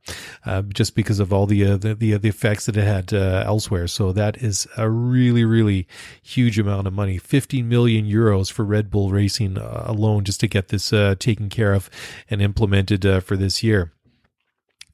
just 0.68 0.95
because 0.95 1.20
of 1.20 1.33
all 1.33 1.47
the 1.47 1.76
the, 1.76 1.95
the, 1.95 2.16
the 2.16 2.28
effects 2.28 2.66
that 2.66 2.76
it 2.76 2.85
had 2.85 3.12
elsewhere. 3.12 3.87
So 3.87 4.12
that 4.12 4.39
is 4.43 4.66
a 4.76 4.89
really 4.91 5.45
really 5.45 5.87
huge 6.22 6.59
amount 6.59 6.87
of 6.87 6.93
money, 6.93 7.18
15 7.18 7.68
million 7.68 8.07
euros 8.07 8.51
for 8.51 8.64
Red 8.64 8.91
Bull 8.91 9.11
Racing 9.11 9.19
racing 9.20 9.58
uh, 9.58 9.84
alone 9.86 10.24
just 10.24 10.40
to 10.40 10.48
get 10.48 10.68
this 10.68 10.92
uh, 10.92 11.14
taken 11.18 11.48
care 11.50 11.74
of 11.74 11.90
and 12.30 12.40
implemented 12.40 13.04
uh, 13.04 13.20
for 13.20 13.36
this 13.36 13.62
year. 13.62 13.92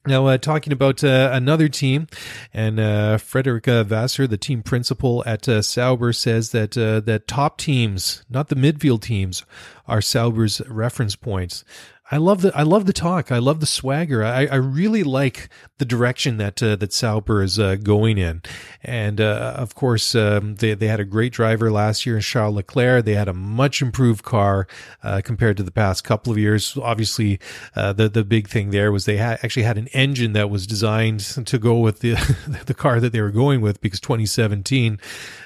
Now, 0.05 0.27
uh, 0.27 0.37
talking 0.37 0.71
about 0.71 1.03
uh, 1.03 1.29
another 1.33 1.67
team, 1.67 2.07
and 2.53 2.79
uh, 2.79 3.17
Frederick 3.17 3.65
Vasseur, 3.65 4.25
the 4.25 4.37
team 4.37 4.63
principal 4.63 5.21
at 5.25 5.45
Sauber, 5.65 6.13
says 6.13 6.51
that 6.51 6.71
that 6.71 7.27
top 7.27 7.57
teams, 7.57 8.23
not 8.29 8.47
the 8.47 8.55
midfield 8.55 9.01
teams, 9.01 9.43
are 9.85 10.01
Sauber's 10.01 10.61
reference 10.69 11.17
points. 11.17 11.65
I 12.09 12.17
love 12.17 12.41
the 12.41 12.55
I 12.55 12.63
love 12.63 12.85
the 12.85 12.93
talk. 12.93 13.33
I 13.33 13.39
love 13.39 13.59
the 13.59 13.65
swagger. 13.65 14.23
I, 14.23 14.45
I 14.45 14.55
really 14.55 15.03
like 15.03 15.49
the 15.77 15.83
direction 15.83 16.37
that 16.37 16.63
uh, 16.63 16.77
that 16.77 16.93
Sauber 16.93 17.43
is 17.43 17.59
uh, 17.59 17.75
going 17.75 18.17
in, 18.17 18.43
and 18.81 19.19
uh, 19.19 19.55
of 19.57 19.75
course 19.75 20.15
um, 20.15 20.55
they 20.55 20.73
they 20.73 20.87
had 20.87 21.01
a 21.01 21.05
great 21.05 21.33
driver 21.33 21.69
last 21.69 22.05
year 22.05 22.15
in 22.15 22.21
Charles 22.21 22.55
Leclerc. 22.55 23.03
They 23.03 23.15
had 23.15 23.27
a 23.27 23.33
much 23.33 23.81
improved 23.81 24.23
car 24.23 24.67
uh, 25.03 25.21
compared 25.21 25.57
to 25.57 25.63
the 25.63 25.71
past 25.71 26.05
couple 26.05 26.31
of 26.31 26.37
years. 26.37 26.77
Obviously, 26.81 27.41
uh, 27.75 27.91
the 27.91 28.07
the 28.07 28.23
big 28.23 28.47
thing 28.47 28.69
there 28.69 28.89
was 28.89 29.03
they 29.03 29.17
actually 29.17 29.63
had 29.63 29.77
an 29.77 29.87
engine 29.87 30.31
that 30.31 30.49
was 30.49 30.65
designed 30.65 31.19
to 31.19 31.57
go 31.57 31.77
with 31.77 31.99
the 31.99 32.13
the 32.67 32.73
car 32.73 33.01
that 33.01 33.11
they 33.11 33.21
were 33.21 33.31
going 33.31 33.59
with 33.59 33.81
because 33.81 33.99
2017 33.99 34.97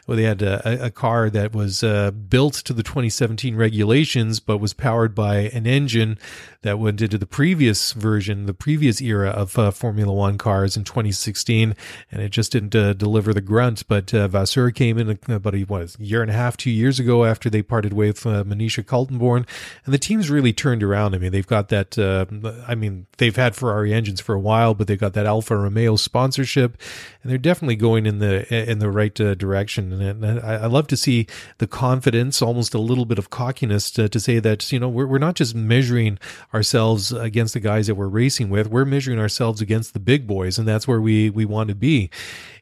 well, 0.08 0.18
they 0.18 0.24
had 0.24 0.42
a, 0.42 0.86
a 0.86 0.92
car 0.92 1.30
that 1.30 1.54
was 1.54 1.84
uh, 1.84 2.12
built 2.12 2.54
to 2.56 2.74
the 2.74 2.84
2017 2.84 3.56
regulations, 3.56 4.40
but 4.40 4.58
was 4.58 4.74
powered 4.74 5.14
by 5.14 5.38
an 5.54 5.68
engine 5.68 6.18
that 6.64 6.80
went 6.80 7.02
into 7.02 7.18
the 7.18 7.26
previous 7.26 7.94
version, 7.94 8.46
the 8.46 8.54
previous 8.54 9.02
era 9.02 9.30
of 9.30 9.58
uh, 9.58 9.72
Formula 9.72 10.14
One 10.14 10.38
cars 10.38 10.78
in 10.78 10.84
2016, 10.84 11.76
and 12.12 12.22
it 12.22 12.30
just 12.30 12.52
didn't 12.52 12.76
uh, 12.76 12.94
deliver 12.94 13.34
the 13.34 13.42
grunt. 13.42 13.88
But 13.88 14.14
uh, 14.14 14.28
Vasseur 14.28 14.72
came 14.72 14.98
in 14.98 15.20
about 15.28 15.56
a, 15.56 15.62
what, 15.64 15.96
a 15.96 16.04
year 16.04 16.22
and 16.22 16.30
a 16.30 16.36
half, 16.36 16.58
two 16.58 16.72
years 16.72 17.00
ago 17.00 17.26
after 17.26 17.50
they 17.50 17.62
parted 17.62 17.94
with 17.94 18.26
uh, 18.26 18.44
Monisha 18.44 18.84
Kaltenborn, 18.84 19.48
and 19.86 19.94
the 19.94 19.98
team's 19.98 20.30
really 20.30 20.54
turned 20.54 20.84
around. 20.84 21.16
I 21.16 21.18
mean, 21.18 21.32
they've 21.32 21.48
got 21.48 21.70
that. 21.70 21.98
Uh, 21.98 22.26
I 22.68 22.76
mean, 22.76 23.08
they've 23.18 23.36
had 23.36 23.56
Ferrari 23.56 23.94
engines 23.94 24.22
for 24.22 24.36
a 24.36 24.40
while, 24.40 24.74
but 24.74 24.88
they've 24.88 25.00
got 25.00 25.14
that 25.14 25.26
Alfa 25.26 25.58
Romeo 25.58 25.96
sponsorship, 25.96 26.78
and 27.24 27.32
they're 27.32 27.38
definitely 27.38 27.76
going 27.76 28.06
in 28.06 28.20
the 28.20 28.72
in 28.72 28.80
the 28.80 28.92
right 28.92 29.20
uh, 29.20 29.36
and 30.02 30.40
I, 30.40 30.64
I, 30.64 30.66
love 30.66 30.88
to 30.88 30.98
see 30.98 31.28
the 31.58 31.68
confidence, 31.68 32.42
almost 32.42 32.74
a 32.74 32.80
little 32.80 33.06
bit 33.06 33.18
of 33.18 33.30
cockiness, 33.30 33.92
to, 33.92 34.10
to 34.10 34.20
say 34.20 34.40
that 34.40 34.72
you 34.72 34.80
know 34.80 34.90
we're 34.90 35.08
we're 35.08 35.18
not 35.18 35.36
just 35.36 35.56
measuring 35.56 36.20
ourselves 36.54 37.12
against 37.12 37.54
the 37.54 37.60
guys 37.60 37.88
that 37.88 37.96
we're 37.96 38.08
racing 38.08 38.50
with. 38.50 38.68
We're 38.68 38.86
measuring 38.86 39.20
ourselves 39.20 39.62
against 39.62 39.94
the 39.94 40.00
big 40.00 40.28
boys, 40.28 40.58
and 40.58 40.68
that's 40.68 40.88
where 40.88 41.02
we 41.02 41.30
we 41.30 41.46
want 41.46 41.70
to 41.70 41.76
be. 41.76 42.10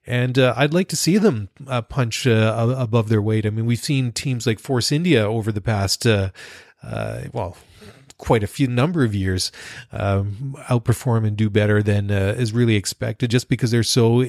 And 0.05 0.39
uh, 0.39 0.53
I'd 0.57 0.73
like 0.73 0.87
to 0.89 0.95
see 0.95 1.17
them 1.17 1.49
uh, 1.67 1.83
punch 1.83 2.25
uh, 2.25 2.75
above 2.77 3.09
their 3.09 3.21
weight. 3.21 3.45
I 3.45 3.51
mean, 3.51 3.67
we've 3.67 3.77
seen 3.77 4.11
teams 4.11 4.47
like 4.47 4.59
Force 4.59 4.91
India 4.91 5.23
over 5.23 5.51
the 5.51 5.61
past, 5.61 6.07
uh, 6.07 6.31
uh, 6.81 7.21
well, 7.31 7.55
quite 8.19 8.43
a 8.43 8.47
few 8.47 8.67
number 8.67 9.03
of 9.03 9.15
years 9.15 9.51
um, 9.91 10.55
outperform 10.69 11.25
and 11.25 11.35
do 11.35 11.49
better 11.49 11.81
than 11.81 12.11
uh, 12.11 12.35
is 12.37 12.53
really 12.53 12.75
expected, 12.75 13.31
just 13.31 13.49
because 13.49 13.71
they're 13.71 13.81
so 13.81 14.19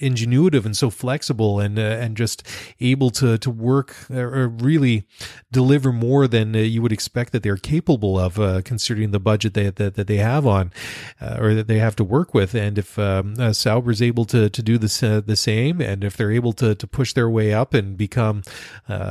ingenuitive 0.00 0.64
and 0.64 0.76
so 0.76 0.88
flexible 0.88 1.60
and 1.60 1.78
uh, 1.78 1.82
and 1.82 2.16
just 2.16 2.42
able 2.80 3.10
to 3.10 3.36
to 3.36 3.50
work 3.50 4.10
or 4.10 4.48
really 4.48 5.04
deliver 5.50 5.92
more 5.92 6.26
than 6.26 6.54
uh, 6.54 6.60
you 6.60 6.80
would 6.80 6.92
expect 6.92 7.32
that 7.32 7.42
they're 7.42 7.56
capable 7.56 8.18
of, 8.18 8.38
uh, 8.38 8.62
considering 8.62 9.10
the 9.10 9.20
budget 9.20 9.52
they, 9.52 9.68
that 9.68 9.94
that 9.94 10.06
they 10.06 10.16
have 10.16 10.46
on 10.46 10.72
uh, 11.20 11.36
or 11.38 11.54
that 11.54 11.66
they 11.66 11.78
have 11.78 11.96
to 11.96 12.04
work 12.04 12.32
with. 12.32 12.54
And 12.54 12.78
if 12.78 12.98
um, 12.98 13.34
uh, 13.38 13.52
Sauber's 13.52 14.00
able 14.00 14.24
to 14.26 14.48
to 14.48 14.62
do 14.62 14.78
this 14.78 15.00
the 15.00 15.36
same, 15.36 15.80
and 15.80 16.04
if 16.04 16.16
they're 16.16 16.32
able 16.32 16.52
to 16.54 16.74
to 16.74 16.86
push 16.86 17.12
their 17.12 17.28
way 17.28 17.52
up 17.52 17.74
and 17.74 17.96
become, 17.96 18.42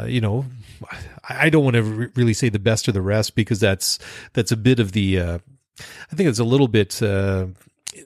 you 0.07 0.21
know, 0.21 0.45
I 1.29 1.49
don't 1.49 1.63
want 1.63 1.75
to 1.75 1.83
re- 1.83 2.09
really 2.15 2.33
say 2.33 2.49
the 2.49 2.59
best 2.59 2.87
of 2.87 2.93
the 2.93 3.01
rest 3.01 3.35
because 3.35 3.59
that's 3.59 3.99
that's 4.33 4.51
a 4.51 4.57
bit 4.57 4.79
of 4.79 4.93
the 4.93 5.19
uh, 5.19 5.39
I 6.11 6.15
think 6.15 6.29
it's 6.29 6.39
a 6.39 6.43
little 6.43 6.67
bit. 6.67 7.01
Uh, 7.01 7.47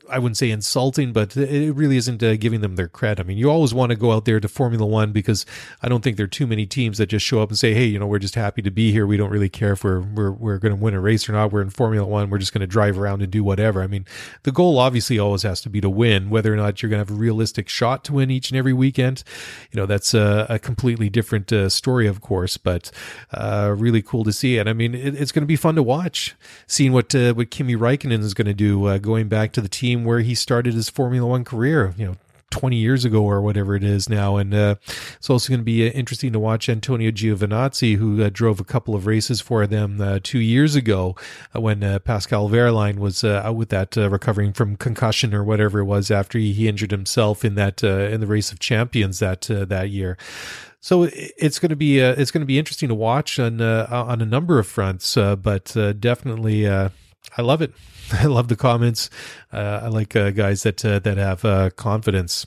I 0.10 0.20
wouldn't 0.20 0.38
say 0.38 0.52
insulting, 0.52 1.12
but 1.12 1.36
it 1.36 1.76
really 1.76 1.98
isn't 1.98 2.22
uh, 2.22 2.36
giving 2.36 2.62
them 2.62 2.76
their 2.76 2.88
credit. 2.88 3.22
I 3.22 3.24
mean, 3.24 3.38
you 3.38 3.50
always 3.50 3.74
want 3.74 3.90
to 3.90 3.96
go 3.96 4.12
out 4.12 4.26
there 4.26 4.40
to 4.40 4.48
Formula 4.48 4.86
One 4.86 5.12
because 5.12 5.46
I 5.82 5.90
don't 5.90 6.04
think 6.04 6.18
there 6.18 6.26
are 6.26 6.30
too 6.30 6.48
many 6.48 6.66
teams 6.66 6.98
that 6.98 7.08
just 7.08 7.26
show 7.26 7.42
up 7.42 7.50
and 7.50 7.58
say, 7.58 7.74
"Hey, 7.74 7.86
you 7.86 7.98
know, 7.98 8.08
we're 8.08 8.20
just 8.20 8.36
happy 8.36 8.62
to 8.62 8.72
be 8.72 8.92
here. 8.92 9.08
We 9.08 9.18
don't 9.18 9.30
really 9.30 9.50
care 9.50 9.74
if 9.74 9.84
we're 9.84 10.02
we're, 10.02 10.32
we're 10.32 10.58
going 10.60 10.76
to 10.76 10.82
win 10.82 10.94
a 10.94 11.00
race 11.00 11.28
or 11.28 11.34
not. 11.34 11.52
We're 11.52 11.62
in 11.62 11.70
Formula 11.70 12.08
One. 12.08 12.30
We're 12.30 12.38
just 12.38 12.54
going 12.54 12.62
to 12.62 12.68
drive 12.68 13.00
around 13.00 13.22
and 13.22 13.32
do 13.32 13.44
whatever." 13.44 13.82
I 13.82 13.88
mean, 13.88 14.06
the 14.44 14.52
goal 14.52 14.78
obviously 14.78 15.18
always 15.18 15.44
has 15.44 15.62
to 15.62 15.70
be 15.70 15.82
to 15.82 15.90
win. 15.90 16.30
Whether 16.30 16.54
or 16.54 16.58
not 16.58 16.82
you're 16.82 16.90
going 16.90 17.04
to 17.04 17.12
have 17.12 17.18
a 17.18 17.20
realistic 17.20 17.68
shot 17.68 18.04
to 18.06 18.14
win 18.14 18.30
each 18.30 18.52
and 18.52 18.58
every 18.58 18.74
weekend, 18.74 19.24
you 19.72 19.80
know, 19.80 19.86
that's 19.86 20.14
a, 20.14 20.46
a 20.48 20.60
completely 20.60 21.10
different 21.10 21.52
uh, 21.52 21.70
story, 21.70 22.08
of 22.08 22.22
course. 22.22 22.58
But 22.58 22.92
uh, 23.34 23.74
really 23.78 24.02
cool 24.02 24.24
to 24.26 24.34
see, 24.34 24.58
and 24.58 24.70
I 24.70 24.74
mean, 24.74 24.94
it, 24.94 25.16
it's 25.16 25.32
going 25.32 25.44
to 25.44 25.48
be 25.48 25.56
fun 25.56 25.76
to 25.76 25.84
watch, 25.84 26.36
seeing 26.68 26.92
what 26.94 27.16
uh, 27.16 27.34
what 27.34 27.50
Kimi 27.50 27.76
Raikkonen 27.76 28.20
is 28.20 28.34
going 28.34 28.48
to 28.48 28.54
do, 28.54 28.86
uh, 28.86 28.98
going 29.00 29.28
back 29.28 29.52
to 29.54 29.62
the 29.62 29.71
team 29.72 30.06
where 30.06 30.20
he 30.20 30.36
started 30.36 30.74
his 30.74 30.90
Formula 30.90 31.28
One 31.28 31.44
career, 31.44 31.94
you 31.98 32.06
know, 32.06 32.18
20 32.52 32.76
years 32.76 33.04
ago 33.04 33.24
or 33.24 33.42
whatever 33.42 33.76
it 33.76 33.84
is 33.84 34.08
now. 34.08 34.38
And 34.38 34.54
uh, 34.54 34.76
it's 35.16 35.30
also 35.30 35.50
going 35.50 35.62
to 35.62 35.66
be 35.66 35.88
uh, 35.88 35.92
interesting 35.92 36.32
to 36.34 36.40
watch 36.40 36.70
Antonio 36.70 37.10
Giovinazzi, 37.10 37.96
who 37.96 38.22
uh, 38.22 38.30
drove 38.32 38.60
a 38.60 38.64
couple 38.64 38.94
of 38.94 39.08
races 39.08 39.42
for 39.42 39.66
them 39.66 40.00
uh, 40.00 40.20
two 40.22 40.40
years 40.40 40.76
ago 40.76 41.16
uh, 41.56 41.62
when 41.62 41.84
uh, 41.84 42.00
Pascal 42.00 42.50
Wehrlein 42.50 43.00
was 43.00 43.24
out 43.24 43.56
with 43.56 43.70
that 43.70 43.96
recovering 43.96 44.54
from 44.54 44.76
concussion 44.76 45.34
or 45.34 45.44
whatever 45.44 45.80
it 45.80 45.86
was 45.86 46.12
after 46.12 46.38
he, 46.38 46.54
he 46.54 46.68
injured 46.68 46.92
himself 46.92 47.44
in 47.44 47.56
that 47.56 47.84
in 47.84 48.20
the 48.20 48.28
race 48.28 48.52
of 48.52 48.60
champions 48.60 49.20
that 49.20 49.42
that 49.42 49.90
year. 49.90 50.18
So 50.80 51.08
it's 51.14 51.60
going 51.60 51.70
to 51.70 51.76
be 51.76 52.00
it's 52.00 52.32
going 52.32 52.42
to 52.42 52.48
be 52.48 52.60
interesting 52.60 52.90
to 52.90 52.96
watch 52.96 53.40
on 53.40 53.62
on 53.62 54.22
a 54.22 54.26
number 54.26 54.60
of 54.60 54.68
fronts, 54.68 55.16
but 55.16 55.76
definitely 56.00 56.68
I 56.68 56.92
love 57.38 57.62
it. 57.62 57.74
I 58.20 58.26
love 58.26 58.48
the 58.48 58.56
comments. 58.56 59.10
Uh, 59.52 59.82
I 59.84 59.88
like 59.88 60.16
uh, 60.16 60.32
guys 60.32 60.64
that 60.64 60.84
uh, 60.84 61.00
that 61.00 61.18
have 61.18 61.76
confidence. 61.76 62.46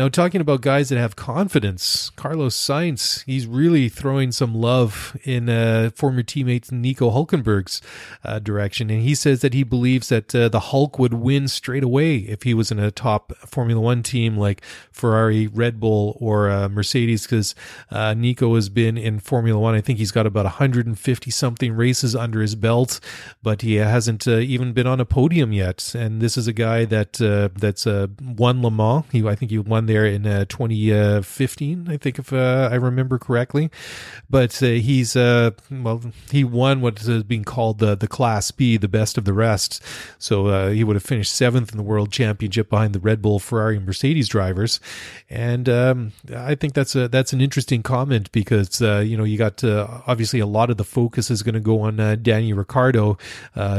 Now, 0.00 0.08
talking 0.08 0.40
about 0.40 0.62
guys 0.62 0.88
that 0.88 0.96
have 0.96 1.14
confidence, 1.14 2.08
Carlos 2.16 2.56
Sainz, 2.56 3.22
he's 3.26 3.46
really 3.46 3.90
throwing 3.90 4.32
some 4.32 4.54
love 4.54 5.14
in 5.24 5.50
uh, 5.50 5.90
former 5.94 6.22
teammate 6.22 6.72
Nico 6.72 7.10
Hulkenberg's 7.10 7.82
uh, 8.24 8.38
direction. 8.38 8.88
And 8.88 9.02
he 9.02 9.14
says 9.14 9.42
that 9.42 9.52
he 9.52 9.62
believes 9.62 10.08
that 10.08 10.34
uh, 10.34 10.48
the 10.48 10.60
Hulk 10.60 10.98
would 10.98 11.12
win 11.12 11.48
straight 11.48 11.82
away 11.82 12.16
if 12.16 12.44
he 12.44 12.54
was 12.54 12.70
in 12.72 12.78
a 12.78 12.90
top 12.90 13.34
Formula 13.46 13.78
One 13.78 14.02
team 14.02 14.38
like 14.38 14.62
Ferrari, 14.90 15.46
Red 15.48 15.78
Bull, 15.78 16.16
or 16.18 16.48
uh, 16.48 16.70
Mercedes, 16.70 17.24
because 17.24 17.54
uh, 17.90 18.14
Nico 18.14 18.54
has 18.54 18.70
been 18.70 18.96
in 18.96 19.18
Formula 19.18 19.60
One. 19.60 19.74
I 19.74 19.82
think 19.82 19.98
he's 19.98 20.12
got 20.12 20.24
about 20.24 20.46
150 20.46 21.30
something 21.30 21.74
races 21.74 22.16
under 22.16 22.40
his 22.40 22.54
belt, 22.54 23.00
but 23.42 23.60
he 23.60 23.74
hasn't 23.74 24.26
uh, 24.26 24.36
even 24.36 24.72
been 24.72 24.86
on 24.86 24.98
a 24.98 25.04
podium 25.04 25.52
yet. 25.52 25.94
And 25.94 26.22
this 26.22 26.38
is 26.38 26.46
a 26.46 26.54
guy 26.54 26.86
that 26.86 27.12
that's 27.58 27.84
won 27.84 28.62
Le 28.62 28.70
Mans. 28.70 29.04
He, 29.12 29.28
I 29.28 29.34
think 29.34 29.50
he 29.50 29.58
won 29.58 29.89
there 29.90 30.06
in 30.06 30.26
uh, 30.26 30.44
2015, 30.48 31.88
I 31.88 31.96
think, 31.96 32.18
if 32.18 32.32
uh, 32.32 32.68
I 32.70 32.76
remember 32.76 33.18
correctly. 33.18 33.70
But 34.28 34.62
uh, 34.62 34.66
he's 34.66 35.16
uh, 35.16 35.50
well, 35.70 36.02
he 36.30 36.44
won 36.44 36.80
what 36.80 37.00
is 37.00 37.24
being 37.24 37.44
called 37.44 37.78
the 37.78 37.96
the 37.96 38.06
Class 38.06 38.50
B, 38.50 38.76
the 38.76 38.88
best 38.88 39.18
of 39.18 39.24
the 39.24 39.32
rest. 39.32 39.82
So 40.18 40.70
he 40.70 40.84
would 40.84 40.96
have 40.96 41.02
finished 41.02 41.34
seventh 41.34 41.72
in 41.72 41.76
the 41.76 41.82
World 41.82 42.12
Championship 42.12 42.70
behind 42.70 42.94
the 42.94 43.00
Red 43.00 43.20
Bull, 43.20 43.38
Ferrari, 43.38 43.76
and 43.76 43.86
Mercedes 43.86 44.28
drivers. 44.28 44.78
And 45.28 45.68
um, 45.68 46.12
I 46.34 46.54
think 46.54 46.74
that's 46.74 46.94
a 46.94 47.08
that's 47.08 47.32
an 47.32 47.40
interesting 47.40 47.82
comment 47.82 48.30
because 48.30 48.80
you 48.80 49.16
know 49.16 49.24
you 49.24 49.36
got 49.36 49.64
obviously 49.64 50.38
a 50.38 50.46
lot 50.46 50.70
of 50.70 50.76
the 50.76 50.84
focus 50.84 51.30
is 51.30 51.42
going 51.42 51.54
to 51.54 51.60
go 51.60 51.80
on 51.80 51.96
Danny 52.22 52.52
Ricciardo 52.52 53.18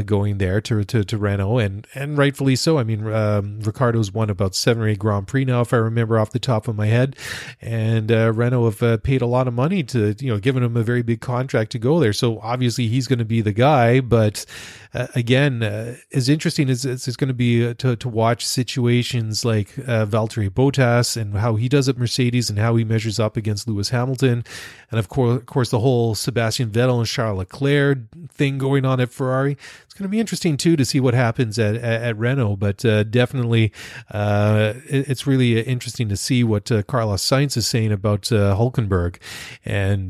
going 0.05 0.39
there 0.39 0.59
to, 0.61 0.83
to 0.83 1.03
to 1.05 1.17
Renault, 1.17 1.59
and 1.59 1.87
and 1.95 2.17
rightfully 2.17 2.57
so. 2.57 2.77
I 2.77 2.83
mean, 2.83 3.07
um, 3.07 3.61
Ricciardo's 3.61 4.11
won 4.11 4.29
about 4.29 4.55
seven 4.55 4.83
or 4.83 4.87
eight 4.87 4.99
Grand 4.99 5.27
Prix 5.27 5.45
now, 5.45 5.61
if 5.61 5.73
I 5.73 5.77
remember 5.77 5.90
remember 5.91 6.19
off 6.19 6.31
the 6.31 6.39
top 6.39 6.67
of 6.67 6.75
my 6.75 6.87
head. 6.87 7.15
And 7.61 8.11
uh, 8.11 8.31
Renault 8.33 8.65
have 8.65 8.83
uh, 8.83 8.97
paid 8.97 9.21
a 9.21 9.25
lot 9.25 9.47
of 9.47 9.53
money 9.53 9.83
to, 9.83 10.15
you 10.19 10.31
know, 10.31 10.39
given 10.39 10.63
him 10.63 10.75
a 10.75 10.83
very 10.83 11.01
big 11.01 11.21
contract 11.21 11.71
to 11.73 11.79
go 11.79 11.99
there. 11.99 12.13
So 12.13 12.39
obviously 12.39 12.87
he's 12.87 13.07
going 13.07 13.19
to 13.19 13.25
be 13.25 13.41
the 13.41 13.53
guy. 13.53 13.99
But 13.99 14.45
uh, 14.93 15.07
again, 15.15 15.63
uh, 15.63 15.95
as 16.13 16.27
interesting 16.27 16.69
as 16.69 16.85
it's, 16.85 17.15
going 17.15 17.27
to 17.27 17.33
be 17.33 17.67
uh, 17.67 17.73
to, 17.75 17.95
to 17.95 18.09
watch 18.09 18.45
situations 18.45 19.45
like 19.45 19.77
uh, 19.79 20.05
Valtteri 20.05 20.49
Bottas 20.49 21.15
and 21.15 21.35
how 21.35 21.55
he 21.55 21.69
does 21.69 21.87
at 21.87 21.97
Mercedes 21.97 22.49
and 22.49 22.57
how 22.57 22.75
he 22.75 22.83
measures 22.83 23.19
up 23.19 23.37
against 23.37 23.67
Lewis 23.67 23.89
Hamilton. 23.89 24.43
And 24.89 24.99
of 24.99 25.09
course, 25.09 25.39
of 25.39 25.45
course, 25.45 25.69
the 25.69 25.79
whole 25.79 26.15
Sebastian 26.15 26.71
Vettel 26.71 26.99
and 26.99 27.07
Charles 27.07 27.37
Leclerc 27.37 27.99
thing 28.29 28.57
going 28.57 28.85
on 28.85 28.99
at 28.99 29.11
Ferrari. 29.11 29.57
It's 29.91 29.99
going 29.99 30.07
to 30.07 30.09
be 30.09 30.21
interesting 30.21 30.55
too 30.55 30.77
to 30.77 30.85
see 30.85 31.01
what 31.01 31.13
happens 31.13 31.59
at, 31.59 31.75
at, 31.75 32.01
at 32.01 32.17
Renault, 32.17 32.55
but 32.55 32.85
uh, 32.85 33.03
definitely 33.03 33.73
uh, 34.09 34.75
it, 34.87 35.09
it's 35.09 35.27
really 35.27 35.59
interesting 35.59 36.07
to 36.07 36.15
see 36.15 36.45
what 36.45 36.71
uh, 36.71 36.81
Carlos 36.83 37.21
Sainz 37.21 37.57
is 37.57 37.67
saying 37.67 37.91
about 37.91 38.21
Hulkenberg. 38.21 39.17
And, 39.65 40.09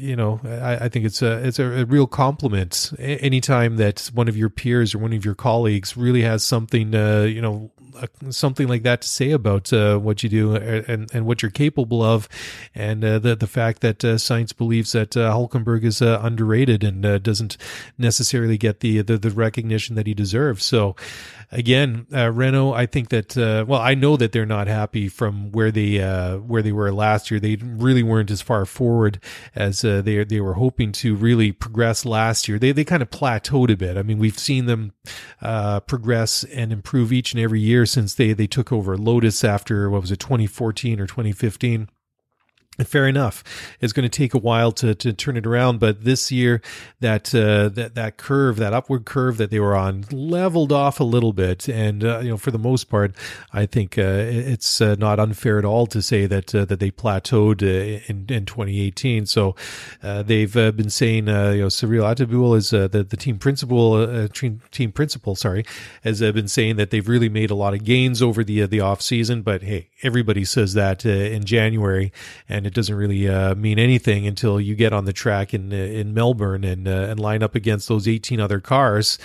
you 0.00 0.16
know, 0.16 0.40
I, 0.42 0.86
I, 0.86 0.88
think 0.88 1.04
it's 1.04 1.20
a, 1.20 1.46
it's 1.46 1.58
a, 1.58 1.82
a 1.82 1.84
real 1.84 2.06
compliment 2.06 2.94
anytime 2.98 3.76
that 3.76 4.10
one 4.14 4.26
of 4.26 4.38
your 4.38 4.48
peers 4.48 4.94
or 4.94 5.00
one 5.00 5.12
of 5.12 5.22
your 5.22 5.34
colleagues 5.34 5.98
really 5.98 6.22
has 6.22 6.42
something, 6.42 6.94
uh, 6.94 7.24
you 7.24 7.42
know, 7.42 7.70
something 8.30 8.68
like 8.68 8.82
that 8.82 9.02
to 9.02 9.08
say 9.08 9.30
about 9.30 9.72
uh, 9.72 9.98
what 9.98 10.22
you 10.22 10.28
do 10.28 10.54
and, 10.54 11.10
and 11.12 11.26
what 11.26 11.42
you're 11.42 11.50
capable 11.50 12.02
of, 12.02 12.28
and 12.74 13.04
uh, 13.04 13.18
the 13.18 13.36
the 13.36 13.46
fact 13.46 13.80
that 13.80 14.04
uh, 14.04 14.14
Sainz 14.14 14.56
believes 14.56 14.92
that 14.92 15.16
uh, 15.16 15.32
Hulkenberg 15.32 15.84
is 15.84 16.02
uh, 16.02 16.20
underrated 16.22 16.84
and 16.84 17.04
uh, 17.04 17.18
doesn't 17.18 17.56
necessarily 17.98 18.58
get 18.58 18.80
the, 18.80 19.02
the, 19.02 19.18
the 19.18 19.30
recognition 19.30 19.96
that 19.96 20.06
he 20.06 20.14
deserves. 20.14 20.64
So, 20.64 20.96
again, 21.50 22.06
uh, 22.14 22.30
Renault, 22.30 22.72
I 22.74 22.86
think 22.86 23.08
that 23.10 23.36
uh, 23.36 23.64
well, 23.66 23.80
I 23.80 23.94
know 23.94 24.16
that 24.16 24.32
they're 24.32 24.46
not 24.46 24.66
happy 24.66 25.08
from 25.08 25.52
where 25.52 25.70
they 25.70 26.00
uh, 26.00 26.38
where 26.38 26.62
they 26.62 26.72
were 26.72 26.92
last 26.92 27.30
year. 27.30 27.40
They 27.40 27.56
really 27.56 28.02
weren't 28.02 28.30
as 28.30 28.42
far 28.42 28.64
forward 28.64 29.20
as 29.54 29.80
they 29.80 30.24
they 30.24 30.40
were 30.40 30.54
hoping 30.54 30.92
to 30.92 31.14
really 31.14 31.52
progress 31.52 32.04
last 32.04 32.48
year. 32.48 32.58
They 32.58 32.72
they 32.72 32.84
kind 32.84 33.02
of 33.02 33.10
plateaued 33.10 33.70
a 33.70 33.76
bit. 33.76 33.96
I 33.96 34.02
mean, 34.02 34.18
we've 34.18 34.38
seen 34.38 34.66
them 34.66 34.92
progress 35.40 36.44
and 36.44 36.72
improve 36.72 37.12
each 37.12 37.32
and 37.32 37.42
every 37.42 37.60
year 37.60 37.86
since 37.86 38.14
they 38.14 38.32
they 38.32 38.46
took 38.46 38.72
over 38.72 38.96
Lotus 38.96 39.44
after 39.44 39.90
what 39.90 40.00
was 40.00 40.12
it 40.12 40.20
2014 40.20 41.00
or 41.00 41.06
2015 41.06 41.88
Fair 42.86 43.06
enough. 43.06 43.44
It's 43.80 43.92
going 43.92 44.08
to 44.08 44.16
take 44.18 44.34
a 44.34 44.38
while 44.38 44.72
to, 44.72 44.94
to 44.94 45.12
turn 45.12 45.36
it 45.36 45.46
around, 45.46 45.80
but 45.80 46.04
this 46.04 46.30
year 46.32 46.62
that 47.00 47.34
uh, 47.34 47.68
that 47.70 47.94
that 47.94 48.16
curve, 48.16 48.56
that 48.56 48.72
upward 48.72 49.04
curve 49.04 49.36
that 49.38 49.50
they 49.50 49.60
were 49.60 49.74
on, 49.74 50.04
leveled 50.10 50.72
off 50.72 51.00
a 51.00 51.04
little 51.04 51.32
bit, 51.32 51.68
and 51.68 52.04
uh, 52.04 52.20
you 52.20 52.30
know 52.30 52.36
for 52.36 52.50
the 52.50 52.58
most 52.58 52.84
part, 52.84 53.14
I 53.52 53.66
think 53.66 53.98
uh, 53.98 54.02
it's 54.02 54.80
uh, 54.80 54.96
not 54.98 55.18
unfair 55.18 55.58
at 55.58 55.64
all 55.64 55.86
to 55.88 56.00
say 56.00 56.26
that 56.26 56.54
uh, 56.54 56.64
that 56.66 56.80
they 56.80 56.90
plateaued 56.90 57.62
uh, 57.62 58.02
in, 58.06 58.26
in 58.28 58.46
2018. 58.46 59.26
So 59.26 59.54
they've 60.02 60.52
been 60.52 60.90
saying, 60.90 61.26
you 61.26 61.32
know, 61.32 61.68
Cyril 61.68 62.04
Abiteboul 62.04 62.56
is 62.56 62.70
the 62.70 62.88
the 62.88 63.16
team 63.16 63.38
principal, 63.38 64.28
team 64.28 64.92
principal, 64.92 65.34
sorry, 65.34 65.64
has 66.02 66.20
been 66.20 66.48
saying 66.48 66.76
that 66.76 66.90
they've 66.90 67.08
really 67.08 67.28
made 67.28 67.50
a 67.50 67.54
lot 67.54 67.74
of 67.74 67.84
gains 67.84 68.22
over 68.22 68.44
the 68.44 68.66
the 68.66 68.80
off 68.80 69.02
season. 69.02 69.42
But 69.42 69.62
hey, 69.62 69.88
everybody 70.02 70.44
says 70.44 70.74
that 70.74 71.04
in 71.04 71.44
January, 71.44 72.12
and 72.48 72.69
it 72.70 72.74
doesn't 72.74 72.94
really 72.94 73.28
uh, 73.28 73.56
mean 73.56 73.80
anything 73.80 74.28
until 74.28 74.60
you 74.60 74.76
get 74.76 74.92
on 74.92 75.04
the 75.04 75.12
track 75.12 75.52
in 75.52 75.72
in 75.72 76.14
Melbourne 76.14 76.62
and 76.62 76.86
uh, 76.86 77.08
and 77.10 77.18
line 77.18 77.42
up 77.42 77.56
against 77.56 77.88
those 77.88 78.06
18 78.06 78.38
other 78.38 78.60
cars 78.60 79.18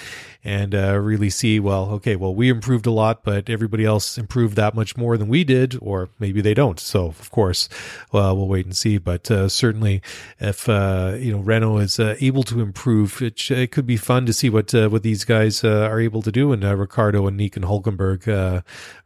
and 0.46 0.74
uh, 0.74 0.98
really 0.98 1.30
see 1.30 1.60
well 1.60 1.90
okay 1.90 2.16
well 2.16 2.34
we 2.34 2.50
improved 2.50 2.86
a 2.86 2.92
lot 2.92 3.24
but 3.24 3.50
everybody 3.50 3.84
else 3.84 4.18
improved 4.18 4.56
that 4.56 4.76
much 4.76 4.96
more 4.96 5.18
than 5.18 5.28
we 5.28 5.44
did 5.44 5.78
or 5.82 6.10
maybe 6.20 6.42
they 6.42 6.54
don't. 6.54 6.80
So 6.80 7.08
of 7.08 7.32
course 7.32 7.68
well, 8.12 8.36
we'll 8.36 8.48
wait 8.48 8.66
and 8.66 8.76
see. 8.76 8.98
But 8.98 9.30
uh, 9.30 9.50
certainly 9.50 10.02
if 10.40 10.70
uh, 10.70 11.16
you 11.18 11.32
know 11.32 11.40
Renault 11.40 11.78
is 11.78 12.00
uh, 12.00 12.16
able 12.20 12.44
to 12.44 12.62
improve 12.62 13.22
it, 13.22 13.52
it, 13.52 13.72
could 13.72 13.86
be 13.86 13.98
fun 13.98 14.26
to 14.26 14.34
see 14.34 14.50
what 14.50 14.74
uh, 14.74 14.90
what 14.90 15.04
these 15.04 15.26
guys 15.26 15.64
uh, 15.64 15.88
are 15.90 16.00
able 16.00 16.22
to 16.22 16.32
do. 16.32 16.52
And 16.52 16.64
Ricciardo 16.64 17.28
and 17.28 17.38
Nico 17.38 17.62
Hulkenberg 17.62 18.28
are 18.28 18.64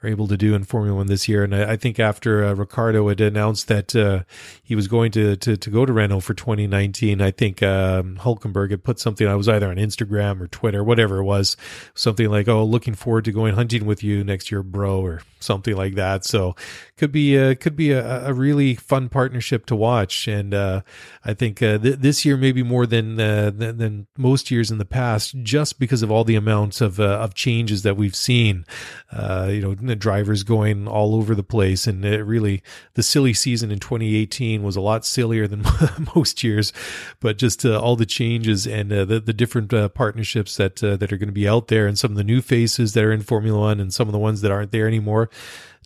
able 0.08 0.28
to 0.28 0.38
do 0.38 0.54
in 0.54 0.64
Formula 0.64 0.96
One 0.96 1.08
this 1.08 1.28
year. 1.28 1.44
And 1.44 1.56
I, 1.56 1.72
I 1.72 1.78
think 1.78 2.00
after 2.00 2.54
Ricciardo 2.54 3.08
had 3.08 3.22
announced 3.22 3.68
that 3.68 4.26
he 4.64 4.76
was 4.76 4.88
going 4.88 5.12
to, 5.12 5.36
to 5.38 5.58
to 5.58 5.70
go 5.70 5.86
to 5.86 5.94
Renault 5.94 6.22
for 6.22 6.34
2019 6.34 7.22
I 7.22 7.32
think 7.32 7.62
um, 7.64 8.18
Hulkenberg 8.18 8.72
had 8.72 8.84
put 8.84 9.00
something 9.00 9.28
I 9.28 9.36
was 9.36 9.48
either 9.48 9.70
on 9.70 9.78
Instagram 9.78 10.42
or 10.42 10.48
Twitter 10.48 10.84
whatever 10.84 11.24
was 11.30 11.56
something 11.94 12.30
like, 12.30 12.48
"Oh, 12.48 12.64
looking 12.66 12.96
forward 12.96 13.26
to 13.26 13.32
going 13.32 13.56
hunting 13.56 13.86
with 13.86 14.04
you 14.04 14.24
next 14.24 14.52
year, 14.52 14.64
bro," 14.64 15.00
or 15.00 15.22
something 15.40 15.76
like 15.76 15.96
that. 15.96 16.26
So 16.26 16.56
could 16.98 17.12
be 17.12 17.36
a, 17.36 17.56
could 17.56 17.76
be 17.76 17.92
a, 17.92 18.28
a 18.28 18.34
really 18.34 18.76
fun 18.76 19.10
partnership 19.10 19.66
to 19.68 19.76
watch, 19.76 20.28
and 20.28 20.54
uh, 20.54 20.82
I 21.24 21.34
think 21.34 21.62
uh, 21.62 21.78
th- 21.78 22.00
this 22.00 22.26
year 22.26 22.38
maybe 22.38 22.62
more 22.62 22.86
than, 22.86 23.20
uh, 23.20 23.52
than, 23.56 23.78
than 23.78 24.08
most 24.18 24.52
years 24.52 24.70
in 24.70 24.78
the 24.78 24.86
past, 24.86 25.36
just 25.42 25.80
because 25.80 26.04
of 26.04 26.12
all 26.12 26.24
the 26.24 26.36
amounts 26.36 26.82
of 26.82 27.00
uh, 27.00 27.04
of 27.20 27.34
changes 27.34 27.84
that 27.84 27.98
we've 27.98 28.16
seen. 28.16 28.66
Uh, 29.12 29.50
you 29.50 29.62
know, 29.62 29.74
the 29.74 29.96
drivers 29.96 30.44
going 30.44 30.88
all 30.88 31.16
over 31.16 31.34
the 31.34 31.44
place, 31.44 31.88
and 31.88 32.04
it 32.04 32.24
really 32.24 32.62
the 32.96 33.04
silly 33.04 33.34
season 33.34 33.72
in 33.72 33.80
2018 33.80 34.62
was 34.62 34.76
a 34.76 34.82
lot 34.82 35.06
sillier 35.06 35.48
than 35.48 35.64
most 36.16 36.44
years, 36.44 36.74
but 37.20 37.38
just 37.38 37.66
uh, 37.66 37.80
all 37.80 37.96
the 37.96 38.06
changes 38.06 38.68
and 38.68 38.92
the 38.92 39.20
the 39.20 39.34
different 39.34 39.70
partnerships 39.94 40.58
that 40.58 40.78
that 40.78 41.14
are 41.14 41.18
going 41.20 41.30
to 41.30 41.34
be 41.34 41.48
out 41.48 41.68
there, 41.68 41.86
and 41.86 42.00
some 42.00 42.12
of 42.12 42.18
the 42.18 42.24
new 42.24 42.42
faces 42.42 42.94
that 42.94 43.04
are 43.04 43.14
in 43.14 43.22
Formula 43.22 43.60
One, 43.60 43.80
and 43.80 43.94
some 43.94 44.08
of 44.08 44.14
the 44.14 44.18
ones 44.20 44.42
that 44.42 44.52
aren't 44.52 44.72
there 44.72 44.88
anymore, 44.88 45.30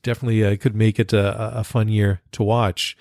definitely 0.02 0.46
uh, 0.46 0.56
could 0.56 0.76
make 0.76 1.00
it 1.00 1.12
a, 1.12 1.60
a 1.60 1.64
fun 1.64 1.90
year 1.90 2.22
to 2.32 2.44
watch. 2.44 2.96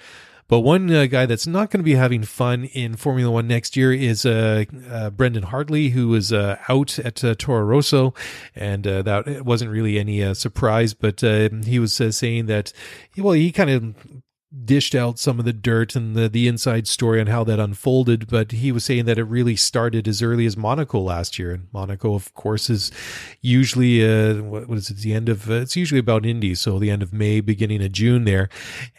But 0.49 0.61
one 0.61 0.91
uh, 0.91 1.07
guy 1.07 1.25
that's 1.25 1.47
not 1.47 1.71
going 1.71 1.81
to 1.81 1.85
be 1.85 1.95
having 1.95 2.25
fun 2.25 2.65
in 2.65 2.97
Formula 2.97 3.31
One 3.31 3.49
next 3.49 3.75
year 3.75 3.91
is 3.91 4.27
uh, 4.27 4.65
uh, 4.91 5.09
Brendan 5.09 5.45
Hartley, 5.45 5.91
who 5.91 6.09
was 6.09 6.31
uh, 6.31 6.59
out 6.69 6.99
at 6.99 7.25
uh, 7.25 7.35
Toro 7.39 7.63
Rosso, 7.63 8.13
and 8.55 8.85
that 8.85 9.47
wasn't 9.47 9.71
really 9.71 9.99
any 9.99 10.35
surprise. 10.35 10.93
But 10.93 11.21
he 11.21 11.79
was 11.79 11.95
saying 11.95 12.47
that, 12.47 12.73
well, 13.17 13.33
he 13.33 13.51
kind 13.51 13.71
of 13.71 14.22
dished 14.65 14.95
out 14.95 15.19
some 15.19 15.39
of 15.39 15.47
the 15.47 15.53
dirt 15.53 15.97
and 15.97 16.15
the, 16.15 16.29
the 16.29 16.47
inside 16.47 16.87
story 16.87 17.21
on 17.21 17.27
how 17.27 17.43
that 17.43 17.59
unfolded, 17.59 18.29
but 18.29 18.53
he 18.53 18.71
was 18.71 18.85
saying 18.85 19.07
that 19.07 19.19
it 19.19 19.25
really 19.25 19.57
started 19.57 20.07
as 20.07 20.21
early 20.21 20.45
as 20.45 20.57
Monaco 20.57 21.01
last 21.01 21.39
year. 21.39 21.53
And 21.53 21.69
Monaco, 21.73 22.15
of 22.15 22.35
course, 22.35 22.69
is 22.69 22.93
usually, 23.41 24.07
uh, 24.07 24.43
what, 24.43 24.69
what 24.69 24.77
is 24.77 24.91
it, 24.91 24.99
the 24.99 25.15
end 25.15 25.31
of, 25.31 25.51
uh, 25.51 25.55
it's 25.55 25.75
usually 25.75 25.99
about 25.99 26.27
Indy, 26.27 26.55
so 26.55 26.79
the 26.79 26.91
end 26.91 27.03
of 27.03 27.15
May, 27.15 27.41
beginning 27.41 27.83
of 27.83 27.93
June 27.93 28.25
there. 28.25 28.51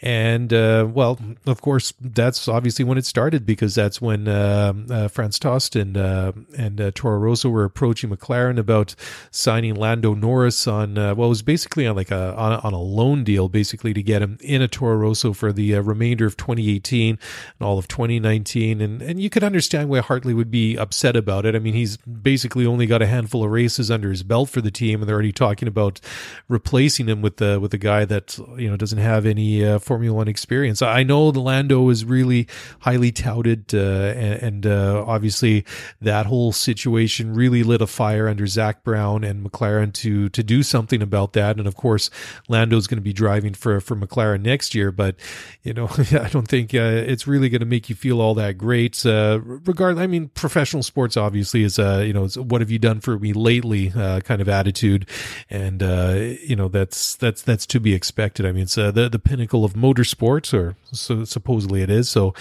And, 0.02 0.52
uh, 0.52 0.88
well, 0.92 1.20
of 1.46 1.60
course, 1.60 1.92
that's 2.00 2.48
obviously 2.48 2.84
when 2.84 2.98
it 2.98 3.06
started 3.06 3.46
because 3.46 3.76
that's 3.76 4.00
when 4.00 4.26
uh, 4.26 4.72
uh, 4.90 5.08
Franz 5.08 5.38
Tost 5.38 5.76
and, 5.76 5.96
uh, 5.96 6.32
and 6.58 6.92
Toro 6.96 7.18
Rosso 7.18 7.48
were 7.48 7.64
approaching 7.64 8.10
McLaren 8.10 8.58
about 8.58 8.96
signing 9.30 9.76
Lando 9.76 10.14
Norris 10.14 10.66
on, 10.66 10.96
well, 10.96 11.26
it 11.26 11.28
was 11.28 11.42
basically 11.42 11.86
on 11.86 11.94
like 11.94 12.10
a, 12.10 12.34
on, 12.36 12.54
on 12.54 12.72
a 12.72 12.80
loan 12.80 13.22
deal, 13.22 13.48
basically 13.48 13.94
to 13.94 14.02
get 14.02 14.20
him 14.20 14.36
in 14.40 14.60
a 14.60 14.68
Toro 14.68 14.96
Rosso 14.96 15.32
for 15.32 15.43
for 15.44 15.52
the 15.52 15.74
uh, 15.76 15.82
remainder 15.82 16.24
of 16.24 16.38
2018 16.38 17.10
and 17.10 17.18
all 17.60 17.76
of 17.76 17.86
2019. 17.86 18.80
And, 18.80 19.02
and 19.02 19.20
you 19.20 19.28
could 19.28 19.44
understand 19.44 19.90
why 19.90 19.98
Hartley 19.98 20.32
would 20.32 20.50
be 20.50 20.74
upset 20.74 21.16
about 21.16 21.44
it. 21.44 21.54
I 21.54 21.58
mean, 21.58 21.74
he's 21.74 21.98
basically 21.98 22.64
only 22.64 22.86
got 22.86 23.02
a 23.02 23.06
handful 23.06 23.44
of 23.44 23.50
races 23.50 23.90
under 23.90 24.08
his 24.08 24.22
belt 24.22 24.48
for 24.48 24.62
the 24.62 24.70
team, 24.70 25.00
and 25.00 25.08
they're 25.08 25.16
already 25.16 25.32
talking 25.32 25.68
about 25.68 26.00
replacing 26.48 27.10
him 27.10 27.20
with 27.20 27.36
the 27.36 27.60
with 27.60 27.74
a 27.74 27.78
guy 27.78 28.06
that 28.06 28.38
you 28.56 28.70
know 28.70 28.76
doesn't 28.78 28.98
have 28.98 29.26
any 29.26 29.62
uh, 29.62 29.78
Formula 29.78 30.16
One 30.16 30.28
experience. 30.28 30.80
I 30.80 31.02
know 31.02 31.30
the 31.30 31.40
Lando 31.40 31.90
is 31.90 32.06
really 32.06 32.48
highly 32.80 33.12
touted, 33.12 33.74
uh, 33.74 34.14
and, 34.16 34.42
and 34.42 34.66
uh, 34.66 35.04
obviously 35.06 35.66
that 36.00 36.24
whole 36.24 36.52
situation 36.52 37.34
really 37.34 37.62
lit 37.62 37.82
a 37.82 37.86
fire 37.86 38.28
under 38.28 38.46
Zak 38.46 38.82
Brown 38.82 39.24
and 39.24 39.44
McLaren 39.44 39.92
to 39.94 40.30
to 40.30 40.42
do 40.42 40.62
something 40.62 41.02
about 41.02 41.34
that. 41.34 41.58
And 41.58 41.66
of 41.66 41.76
course, 41.76 42.08
Lando's 42.48 42.86
going 42.86 42.96
to 42.96 43.02
be 43.02 43.12
driving 43.12 43.52
for 43.52 43.78
for 43.80 43.94
McLaren 43.94 44.40
next 44.40 44.74
year, 44.74 44.90
but 44.90 45.16
you 45.64 45.72
know, 45.72 45.88
I 45.98 46.28
don't 46.28 46.46
think 46.46 46.74
uh, 46.74 47.02
it's 47.06 47.26
really 47.26 47.48
going 47.48 47.60
to 47.60 47.66
make 47.66 47.88
you 47.88 47.94
feel 47.94 48.20
all 48.20 48.34
that 48.34 48.58
great. 48.58 49.04
Uh, 49.04 49.40
I 49.68 50.06
mean, 50.06 50.28
professional 50.28 50.82
sports 50.82 51.16
obviously 51.16 51.64
is, 51.64 51.78
uh, 51.78 52.02
you 52.06 52.12
know, 52.12 52.28
what 52.36 52.60
have 52.60 52.70
you 52.70 52.78
done 52.78 53.00
for 53.00 53.18
me 53.18 53.32
lately? 53.32 53.92
Uh, 53.96 54.20
kind 54.20 54.40
of 54.40 54.48
attitude, 54.48 55.08
and 55.48 55.82
uh, 55.82 56.14
you 56.42 56.54
know, 56.54 56.68
that's 56.68 57.16
that's 57.16 57.42
that's 57.42 57.66
to 57.66 57.80
be 57.80 57.94
expected. 57.94 58.44
I 58.46 58.52
mean, 58.52 58.64
it's 58.64 58.76
uh, 58.76 58.90
the 58.90 59.08
the 59.08 59.18
pinnacle 59.18 59.64
of 59.64 59.72
motorsports, 59.72 60.52
or 60.52 60.76
so 60.92 61.24
supposedly 61.24 61.82
it 61.82 61.90
is. 61.90 62.10
So 62.10 62.34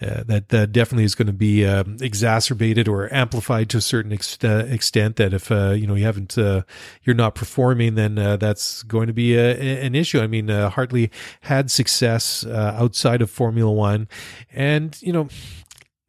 uh, 0.00 0.22
that 0.24 0.50
that 0.50 0.72
definitely 0.72 1.04
is 1.04 1.16
going 1.16 1.26
to 1.26 1.32
be 1.32 1.66
uh, 1.66 1.84
exacerbated 2.00 2.86
or 2.86 3.12
amplified 3.12 3.70
to 3.70 3.78
a 3.78 3.82
certain 3.82 4.12
ex- 4.12 4.38
extent. 4.42 5.16
That 5.16 5.34
if 5.34 5.50
you 5.50 5.86
know 5.86 5.96
you 5.96 6.04
haven't 6.04 6.36
you're 6.36 7.14
not 7.14 7.34
performing, 7.34 7.96
then 7.96 8.14
that's 8.14 8.84
going 8.84 9.08
to 9.08 9.12
be 9.12 9.34
a, 9.34 9.80
an 9.82 9.96
issue. 9.96 10.20
I 10.20 10.28
mean, 10.28 10.48
Hartley 10.48 11.10
had 11.42 11.70
success 11.70 12.37
outside 12.46 13.22
of 13.22 13.30
Formula 13.30 13.70
One, 13.70 14.08
and 14.52 15.00
you 15.02 15.12
know 15.12 15.28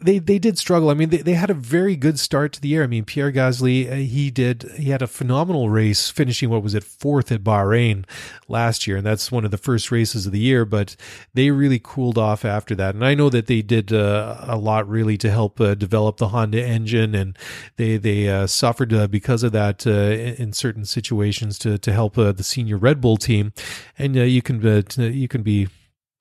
they 0.01 0.17
they 0.17 0.39
did 0.39 0.57
struggle. 0.57 0.89
I 0.89 0.93
mean, 0.93 1.09
they, 1.09 1.17
they 1.17 1.33
had 1.33 1.49
a 1.49 1.55
very 1.55 1.97
good 1.97 2.19
start 2.19 2.53
to 2.53 2.61
the 2.61 2.69
year. 2.69 2.83
I 2.83 2.87
mean, 2.87 3.03
Pierre 3.03 3.31
Gasly, 3.31 3.91
uh, 3.91 3.95
he 3.95 4.31
did 4.31 4.71
he 4.77 4.91
had 4.91 5.01
a 5.01 5.07
phenomenal 5.07 5.69
race, 5.69 6.09
finishing 6.09 6.49
what 6.49 6.63
was 6.63 6.73
it 6.73 6.85
fourth 6.85 7.31
at 7.31 7.43
Bahrain 7.43 8.05
last 8.47 8.87
year, 8.87 8.97
and 8.97 9.05
that's 9.05 9.31
one 9.31 9.43
of 9.43 9.51
the 9.51 9.57
first 9.57 9.91
races 9.91 10.25
of 10.25 10.31
the 10.31 10.39
year. 10.39 10.63
But 10.63 10.95
they 11.33 11.51
really 11.51 11.81
cooled 11.83 12.17
off 12.17 12.45
after 12.45 12.75
that, 12.75 12.95
and 12.95 13.05
I 13.05 13.13
know 13.13 13.29
that 13.29 13.47
they 13.47 13.61
did 13.61 13.91
uh, 13.91 14.37
a 14.43 14.57
lot 14.57 14.87
really 14.87 15.17
to 15.17 15.29
help 15.29 15.59
uh, 15.59 15.75
develop 15.75 16.17
the 16.17 16.29
Honda 16.29 16.63
engine, 16.63 17.13
and 17.13 17.37
they 17.75 17.97
they 17.97 18.29
uh, 18.29 18.47
suffered 18.47 18.93
uh, 18.93 19.07
because 19.07 19.43
of 19.43 19.51
that 19.51 19.85
uh, 19.85 20.41
in 20.41 20.53
certain 20.53 20.85
situations 20.85 21.59
to 21.59 21.77
to 21.77 21.91
help 21.91 22.15
the 22.15 22.43
senior 22.43 22.77
Red 22.77 23.01
Bull 23.01 23.17
team, 23.17 23.51
and 23.97 24.15
you 24.15 24.41
can 24.41 24.61
you 24.97 25.27
can 25.27 25.43
be 25.43 25.67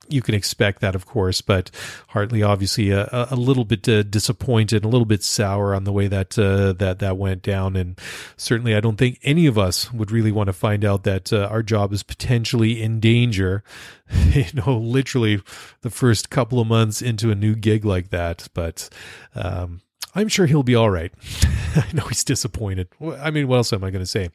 you 0.08 0.22
can 0.22 0.34
expect 0.34 0.80
that, 0.80 0.94
of 0.94 1.06
course. 1.06 1.40
But 1.40 1.70
Hartley 2.08 2.42
obviously 2.42 2.90
a, 2.90 3.08
a 3.30 3.36
little 3.36 3.64
bit 3.64 3.88
uh, 3.88 4.02
disappointed, 4.02 4.84
a 4.84 4.88
little 4.88 5.06
bit 5.06 5.22
sour 5.22 5.74
on 5.74 5.84
the 5.84 5.92
way 5.92 6.06
that 6.08 6.38
uh, 6.38 6.72
that 6.74 6.98
that 6.98 7.16
went 7.16 7.42
down, 7.42 7.76
and 7.76 7.98
certainly 8.36 8.74
I 8.74 8.80
don't 8.80 8.96
think 8.96 9.18
any 9.22 9.46
of 9.46 9.58
us 9.58 9.92
would 9.92 10.10
really 10.10 10.32
want 10.32 10.48
to 10.48 10.52
find 10.52 10.84
out 10.84 11.04
that 11.04 11.32
uh, 11.32 11.48
our 11.50 11.62
job 11.62 11.92
is 11.92 12.02
potentially 12.02 12.82
in 12.82 13.00
danger. 13.00 13.62
you 14.32 14.46
know, 14.54 14.78
literally 14.78 15.42
the 15.82 15.90
first 15.90 16.30
couple 16.30 16.60
of 16.60 16.66
months 16.66 17.02
into 17.02 17.30
a 17.30 17.34
new 17.34 17.54
gig 17.54 17.84
like 17.84 18.10
that, 18.10 18.48
but. 18.54 18.88
Um, 19.34 19.82
I'm 20.14 20.28
sure 20.28 20.46
he'll 20.46 20.62
be 20.62 20.74
all 20.74 20.90
right. 20.90 21.12
I 21.76 21.86
know 21.92 22.06
he's 22.06 22.24
disappointed. 22.24 22.88
I 23.20 23.30
mean, 23.30 23.46
what 23.46 23.56
else 23.56 23.72
am 23.72 23.84
I 23.84 23.90
going 23.90 24.02
to 24.02 24.06
say? 24.06 24.30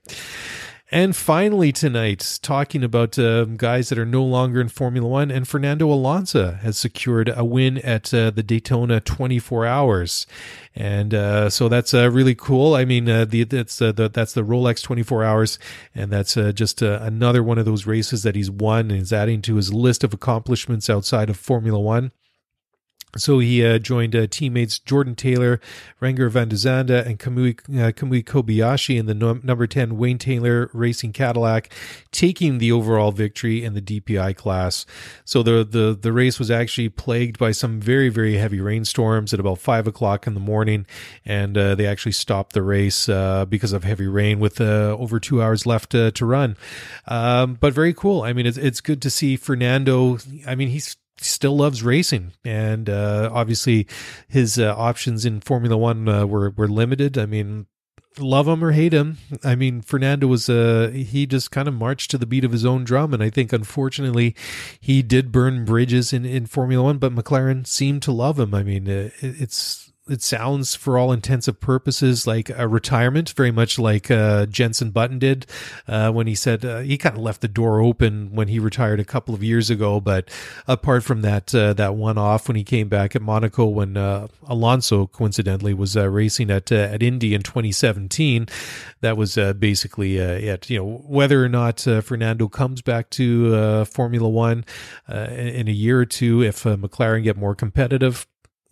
And 0.91 1.15
finally, 1.15 1.71
tonight, 1.71 2.39
talking 2.41 2.83
about 2.83 3.17
uh, 3.17 3.45
guys 3.45 3.89
that 3.89 3.97
are 3.97 4.05
no 4.05 4.23
longer 4.23 4.59
in 4.59 4.67
Formula 4.67 5.07
One, 5.07 5.31
and 5.31 5.47
Fernando 5.47 5.89
Alonso 5.91 6.51
has 6.51 6.77
secured 6.77 7.31
a 7.35 7.45
win 7.45 7.77
at 7.79 8.13
uh, 8.13 8.29
the 8.31 8.43
Daytona 8.43 8.99
24 8.99 9.65
Hours, 9.65 10.27
and 10.75 11.13
uh, 11.13 11.49
so 11.49 11.69
that's 11.69 11.93
uh, 11.93 12.11
really 12.11 12.35
cool. 12.35 12.75
I 12.75 12.83
mean, 12.83 13.09
uh, 13.09 13.25
the 13.25 13.45
that's 13.45 13.81
uh, 13.81 13.93
the 13.93 14.09
that's 14.09 14.33
the 14.33 14.43
Rolex 14.43 14.83
24 14.83 15.23
Hours, 15.23 15.57
and 15.95 16.11
that's 16.11 16.35
just 16.53 16.81
another 16.81 17.41
one 17.41 17.57
of 17.57 17.65
those 17.65 17.87
races 17.87 18.23
that 18.23 18.35
he's 18.35 18.51
won 18.51 18.91
and 18.91 19.01
is 19.01 19.13
adding 19.13 19.41
to 19.43 19.55
his 19.55 19.73
list 19.73 20.03
of 20.03 20.13
accomplishments 20.13 20.89
outside 20.89 21.29
of 21.29 21.37
Formula 21.37 21.79
One. 21.79 22.11
So 23.15 23.39
he 23.39 23.63
uh, 23.63 23.77
joined 23.77 24.15
uh, 24.15 24.25
teammates 24.27 24.79
Jordan 24.79 25.15
Taylor, 25.15 25.59
Renger 26.01 26.31
van 26.31 26.49
der 26.49 26.55
Zande, 26.55 27.05
and 27.05 27.19
Kamui, 27.19 27.59
uh, 27.69 27.91
Kamui 27.91 28.23
Kobayashi 28.23 28.97
in 28.97 29.05
the 29.05 29.13
number 29.13 29.67
10 29.67 29.97
Wayne 29.97 30.17
Taylor 30.17 30.69
Racing 30.73 31.13
Cadillac, 31.13 31.71
taking 32.11 32.57
the 32.57 32.71
overall 32.71 33.11
victory 33.11 33.63
in 33.63 33.75
the 33.75 33.81
DPI 33.81 34.35
class. 34.35 34.85
So 35.25 35.43
the, 35.43 35.63
the, 35.63 35.97
the 35.99 36.11
race 36.11 36.39
was 36.39 36.49
actually 36.49 36.89
plagued 36.89 37.37
by 37.37 37.51
some 37.51 37.79
very, 37.79 38.09
very 38.09 38.37
heavy 38.37 38.59
rainstorms 38.59 39.33
at 39.33 39.39
about 39.39 39.59
5 39.59 39.87
o'clock 39.87 40.25
in 40.25 40.33
the 40.33 40.39
morning, 40.39 40.87
and 41.23 41.55
uh, 41.55 41.75
they 41.75 41.85
actually 41.85 42.13
stopped 42.13 42.53
the 42.53 42.63
race 42.63 43.07
uh, 43.07 43.45
because 43.45 43.73
of 43.73 43.83
heavy 43.83 44.07
rain 44.07 44.39
with 44.39 44.59
uh, 44.59 44.95
over 44.97 45.19
two 45.19 45.41
hours 45.41 45.67
left 45.67 45.91
to 45.91 46.25
run. 46.25 46.57
Um, 47.07 47.55
but 47.55 47.73
very 47.73 47.93
cool. 47.93 48.23
I 48.23 48.33
mean, 48.33 48.47
it's, 48.47 48.57
it's 48.57 48.81
good 48.81 49.01
to 49.03 49.11
see 49.11 49.35
Fernando. 49.35 50.17
I 50.47 50.55
mean, 50.55 50.69
he's 50.69 50.97
still 51.23 51.55
loves 51.55 51.83
racing, 51.83 52.33
and 52.43 52.89
uh, 52.89 53.29
obviously 53.31 53.87
his 54.27 54.59
uh, 54.59 54.73
options 54.77 55.25
in 55.25 55.41
Formula 55.41 55.77
One 55.77 56.07
uh, 56.07 56.25
were 56.25 56.49
were 56.51 56.67
limited. 56.67 57.17
I 57.17 57.25
mean, 57.25 57.67
love 58.19 58.47
him 58.47 58.63
or 58.63 58.71
hate 58.71 58.93
him. 58.93 59.17
I 59.43 59.55
mean, 59.55 59.81
Fernando 59.81 60.27
was 60.27 60.49
uh 60.49 60.91
he 60.93 61.25
just 61.25 61.51
kind 61.51 61.67
of 61.67 61.73
marched 61.73 62.11
to 62.11 62.17
the 62.17 62.25
beat 62.25 62.43
of 62.43 62.51
his 62.51 62.65
own 62.65 62.83
drum, 62.83 63.13
and 63.13 63.23
I 63.23 63.29
think 63.29 63.53
unfortunately 63.53 64.35
he 64.79 65.01
did 65.01 65.31
burn 65.31 65.65
bridges 65.65 66.13
in 66.13 66.25
in 66.25 66.45
Formula 66.45 66.83
One, 66.83 66.97
but 66.97 67.15
McLaren 67.15 67.65
seemed 67.65 68.01
to 68.03 68.11
love 68.11 68.39
him. 68.39 68.53
I 68.53 68.63
mean, 68.63 68.87
it, 68.87 69.13
it's 69.21 69.92
it 70.09 70.21
sounds 70.21 70.75
for 70.75 70.97
all 70.97 71.13
intensive 71.13 71.61
purposes 71.61 72.27
like 72.27 72.49
a 72.49 72.67
retirement, 72.67 73.29
very 73.31 73.51
much 73.51 73.79
like 73.79 74.11
uh, 74.11 74.45
Jenson 74.47 74.91
Button 74.91 75.17
did 75.17 75.45
uh, 75.87 76.11
when 76.11 76.27
he 76.27 76.35
said 76.35 76.65
uh, 76.65 76.79
he 76.79 76.97
kind 76.97 77.15
of 77.15 77.21
left 77.21 77.39
the 77.39 77.47
door 77.47 77.79
open 77.79 78.35
when 78.35 78.49
he 78.49 78.59
retired 78.59 78.99
a 78.99 79.05
couple 79.05 79.33
of 79.33 79.43
years 79.43 79.69
ago. 79.69 80.01
But 80.01 80.29
apart 80.67 81.03
from 81.03 81.21
that, 81.21 81.55
uh, 81.55 81.71
that 81.73 81.95
one 81.95 82.17
off 82.17 82.49
when 82.49 82.57
he 82.57 82.65
came 82.65 82.89
back 82.89 83.15
at 83.15 83.21
Monaco 83.21 83.65
when 83.65 83.95
uh, 83.95 84.27
Alonso 84.45 85.07
coincidentally 85.07 85.73
was 85.73 85.95
uh, 85.95 86.09
racing 86.09 86.51
at 86.51 86.71
at 86.71 87.01
Indy 87.01 87.33
in 87.33 87.41
2017, 87.41 88.47
that 88.99 89.15
was 89.15 89.35
basically 89.35 90.17
it. 90.17 90.69
You 90.69 90.79
know 90.79 91.03
whether 91.05 91.43
or 91.43 91.49
not 91.49 91.81
Fernando 91.81 92.47
comes 92.47 92.81
back 92.81 93.09
to 93.11 93.85
Formula 93.85 94.27
One 94.27 94.65
in 95.07 95.67
a 95.67 95.71
year 95.71 95.99
or 95.99 96.05
two, 96.05 96.41
if 96.41 96.63
McLaren 96.63 97.23
get 97.23 97.37
more 97.37 97.55
competitive 97.55 98.27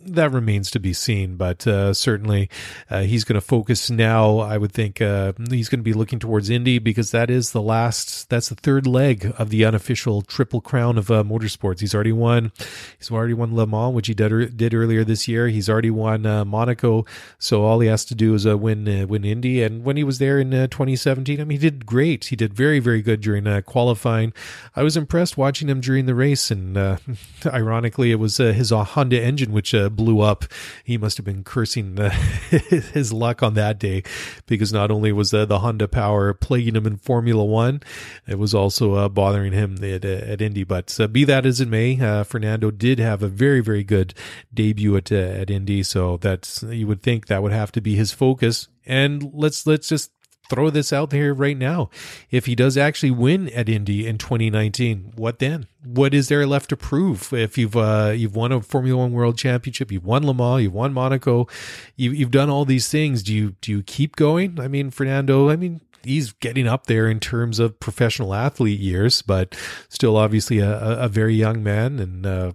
that 0.05 0.31
remains 0.31 0.71
to 0.71 0.79
be 0.79 0.93
seen, 0.93 1.35
but 1.35 1.65
uh, 1.67 1.93
certainly 1.93 2.49
uh, 2.89 3.01
he's 3.01 3.23
going 3.23 3.35
to 3.35 3.41
focus 3.41 3.89
now. 3.89 4.39
I 4.39 4.57
would 4.57 4.71
think 4.71 5.01
uh, 5.01 5.33
he's 5.49 5.69
going 5.69 5.79
to 5.79 5.83
be 5.83 5.93
looking 5.93 6.19
towards 6.19 6.49
Indy 6.49 6.79
because 6.79 7.11
that 7.11 7.29
is 7.29 7.51
the 7.51 7.61
last, 7.61 8.29
that's 8.29 8.49
the 8.49 8.55
third 8.55 8.87
leg 8.87 9.33
of 9.37 9.49
the 9.49 9.65
unofficial 9.65 10.21
triple 10.21 10.61
crown 10.61 10.97
of 10.97 11.11
uh, 11.11 11.23
motorsports. 11.23 11.79
He's 11.79 11.93
already 11.93 12.11
won, 12.11 12.51
he's 12.97 13.11
already 13.11 13.33
won 13.33 13.55
Le 13.55 13.67
Mans, 13.67 13.93
which 13.93 14.07
he 14.07 14.13
did, 14.13 14.57
did 14.57 14.73
earlier 14.73 15.03
this 15.03 15.27
year. 15.27 15.47
He's 15.47 15.69
already 15.69 15.91
won 15.91 16.25
uh, 16.25 16.45
Monaco, 16.45 17.05
so 17.37 17.63
all 17.63 17.79
he 17.79 17.87
has 17.87 18.05
to 18.05 18.15
do 18.15 18.33
is 18.33 18.45
uh, 18.45 18.57
win 18.57 19.07
win 19.07 19.25
Indy. 19.25 19.63
And 19.63 19.83
when 19.83 19.97
he 19.97 20.03
was 20.03 20.19
there 20.19 20.39
in 20.39 20.51
2017, 20.51 21.39
I 21.39 21.43
mean, 21.43 21.59
he 21.59 21.69
did 21.69 21.85
great. 21.85 22.25
He 22.25 22.35
did 22.35 22.53
very 22.53 22.79
very 22.79 23.01
good 23.01 23.21
during 23.21 23.61
qualifying. 23.63 24.33
I 24.75 24.83
was 24.83 24.97
impressed 24.97 25.37
watching 25.37 25.69
him 25.69 25.81
during 25.81 26.05
the 26.05 26.15
race, 26.15 26.51
and 26.51 26.77
ironically, 27.45 28.11
it 28.11 28.19
was 28.19 28.37
his 28.37 28.71
Honda 28.71 29.21
engine 29.21 29.51
which 29.51 29.73
blew 29.95 30.21
up. 30.21 30.45
He 30.83 30.97
must 30.97 31.17
have 31.17 31.25
been 31.25 31.43
cursing 31.43 31.99
uh, 31.99 32.09
his 32.93 33.11
luck 33.13 33.43
on 33.43 33.53
that 33.55 33.79
day 33.79 34.03
because 34.45 34.71
not 34.73 34.91
only 34.91 35.11
was 35.11 35.31
the, 35.31 35.45
the 35.45 35.59
Honda 35.59 35.87
Power 35.87 36.33
plaguing 36.33 36.75
him 36.75 36.87
in 36.87 36.97
Formula 36.97 37.43
One, 37.43 37.81
it 38.27 38.39
was 38.39 38.53
also 38.53 38.95
uh, 38.95 39.09
bothering 39.09 39.53
him 39.53 39.83
at, 39.83 40.05
at 40.05 40.41
Indy. 40.41 40.63
But 40.63 40.97
uh, 40.99 41.07
be 41.07 41.23
that 41.25 41.45
as 41.45 41.61
it 41.61 41.67
may, 41.67 41.99
uh, 41.99 42.23
Fernando 42.23 42.71
did 42.71 42.99
have 42.99 43.23
a 43.23 43.27
very, 43.27 43.61
very 43.61 43.83
good 43.83 44.13
debut 44.53 44.95
at, 44.97 45.11
uh, 45.11 45.15
at 45.15 45.49
Indy. 45.49 45.83
So 45.83 46.17
that's, 46.17 46.63
you 46.63 46.87
would 46.87 47.01
think 47.01 47.27
that 47.27 47.43
would 47.43 47.51
have 47.51 47.71
to 47.73 47.81
be 47.81 47.95
his 47.95 48.11
focus. 48.11 48.67
And 48.85 49.31
let's, 49.33 49.67
let's 49.67 49.87
just 49.87 50.11
throw 50.51 50.69
this 50.69 50.91
out 50.91 51.09
there 51.11 51.33
right 51.33 51.57
now. 51.57 51.89
If 52.29 52.45
he 52.45 52.55
does 52.55 52.77
actually 52.77 53.11
win 53.11 53.47
at 53.49 53.69
Indy 53.69 54.05
in 54.05 54.17
2019, 54.17 55.13
what 55.15 55.39
then? 55.39 55.67
What 55.83 56.13
is 56.13 56.27
there 56.27 56.45
left 56.45 56.69
to 56.69 56.77
prove? 56.77 57.31
If 57.31 57.57
you've 57.57 57.77
uh, 57.77 58.13
you've 58.15 58.35
won 58.35 58.51
a 58.51 58.61
Formula 58.61 58.99
One 58.99 59.13
World 59.13 59.37
Championship, 59.37 59.91
you've 59.91 60.05
won 60.05 60.25
Le 60.25 60.33
Mans, 60.33 60.61
you've 60.61 60.73
won 60.73 60.93
Monaco, 60.93 61.47
you, 61.95 62.11
you've 62.11 62.31
done 62.31 62.49
all 62.49 62.65
these 62.65 62.89
things. 62.89 63.23
Do 63.23 63.33
you 63.33 63.55
do 63.61 63.71
you 63.71 63.81
keep 63.81 64.17
going? 64.17 64.59
I 64.59 64.67
mean, 64.67 64.91
Fernando. 64.91 65.49
I 65.49 65.55
mean, 65.55 65.79
he's 66.03 66.33
getting 66.33 66.67
up 66.67 66.87
there 66.87 67.07
in 67.07 67.19
terms 67.21 67.59
of 67.59 67.79
professional 67.79 68.33
athlete 68.33 68.79
years, 68.79 69.21
but 69.21 69.55
still 69.87 70.17
obviously 70.17 70.59
a, 70.59 70.79
a 70.99 71.07
very 71.07 71.35
young 71.35 71.63
man. 71.63 71.99
And 71.99 72.25
uh, 72.25 72.51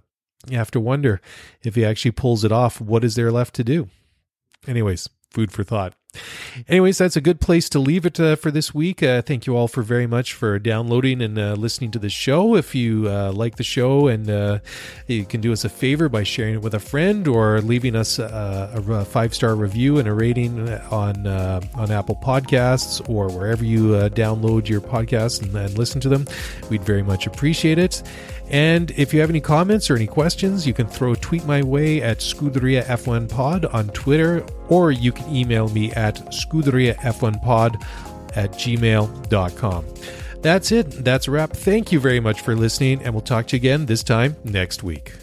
you 0.47 0.57
have 0.57 0.71
to 0.71 0.79
wonder 0.79 1.19
if 1.63 1.75
he 1.75 1.83
actually 1.83 2.11
pulls 2.11 2.43
it 2.43 2.51
off. 2.51 2.79
What 2.79 3.03
is 3.03 3.15
there 3.15 3.31
left 3.31 3.55
to 3.55 3.63
do? 3.63 3.89
Anyways, 4.67 5.09
food 5.31 5.51
for 5.51 5.63
thought. 5.63 5.93
Anyways, 6.67 6.97
that's 6.97 7.15
a 7.15 7.21
good 7.21 7.39
place 7.39 7.69
to 7.69 7.79
leave 7.79 8.05
it 8.05 8.19
uh, 8.19 8.35
for 8.35 8.51
this 8.51 8.73
week. 8.73 9.03
Uh, 9.03 9.21
thank 9.21 9.45
you 9.45 9.55
all 9.55 9.67
for 9.67 9.81
very 9.81 10.07
much 10.07 10.33
for 10.33 10.59
downloading 10.59 11.21
and 11.21 11.37
uh, 11.37 11.53
listening 11.53 11.91
to 11.91 11.99
the 11.99 12.09
show. 12.09 12.55
If 12.55 12.73
you 12.75 13.09
uh, 13.09 13.31
like 13.31 13.57
the 13.57 13.63
show, 13.63 14.07
and 14.07 14.29
uh, 14.29 14.59
you 15.07 15.25
can 15.25 15.41
do 15.41 15.51
us 15.53 15.65
a 15.65 15.69
favor 15.69 16.09
by 16.09 16.23
sharing 16.23 16.55
it 16.55 16.61
with 16.61 16.73
a 16.73 16.79
friend 16.79 17.27
or 17.27 17.61
leaving 17.61 17.95
us 17.95 18.19
a, 18.19 18.71
a 18.75 19.05
five 19.05 19.33
star 19.33 19.55
review 19.55 19.99
and 19.99 20.07
a 20.07 20.13
rating 20.13 20.69
on 20.69 21.27
uh, 21.27 21.61
on 21.75 21.91
Apple 21.91 22.19
Podcasts 22.23 23.07
or 23.09 23.29
wherever 23.29 23.63
you 23.63 23.89
download 24.09 24.67
your 24.67 24.81
podcasts 24.81 25.41
and, 25.41 25.55
and 25.55 25.77
listen 25.77 26.01
to 26.01 26.09
them, 26.09 26.25
we'd 26.69 26.83
very 26.83 27.03
much 27.03 27.27
appreciate 27.27 27.77
it. 27.77 28.03
And 28.49 28.91
if 28.91 29.13
you 29.13 29.19
have 29.19 29.29
any 29.29 29.41
comments 29.41 29.89
or 29.89 29.95
any 29.95 30.07
questions, 30.07 30.65
you 30.65 30.73
can 30.73 30.87
throw 30.87 31.11
a 31.11 31.17
tweet 31.17 31.45
my 31.45 31.61
way 31.61 32.01
at 32.01 32.19
Scuderia 32.19 32.85
F1 32.85 33.29
Pod 33.29 33.65
on 33.65 33.89
Twitter, 33.89 34.45
or 34.69 34.91
you 34.91 35.11
can 35.11 35.35
email 35.35 35.67
me 35.69 35.91
at 35.93 36.06
Scuderia 36.15 36.95
F1 36.95 37.41
Pod 37.41 37.77
at 38.35 38.51
gmail.com. 38.53 39.85
That's 40.41 40.71
it. 40.71 41.03
That's 41.03 41.27
a 41.27 41.31
wrap. 41.31 41.51
Thank 41.51 41.91
you 41.91 41.99
very 41.99 42.19
much 42.19 42.41
for 42.41 42.55
listening, 42.55 43.01
and 43.03 43.13
we'll 43.13 43.21
talk 43.21 43.47
to 43.47 43.55
you 43.55 43.59
again 43.59 43.85
this 43.85 44.03
time 44.03 44.35
next 44.43 44.83
week. 44.83 45.13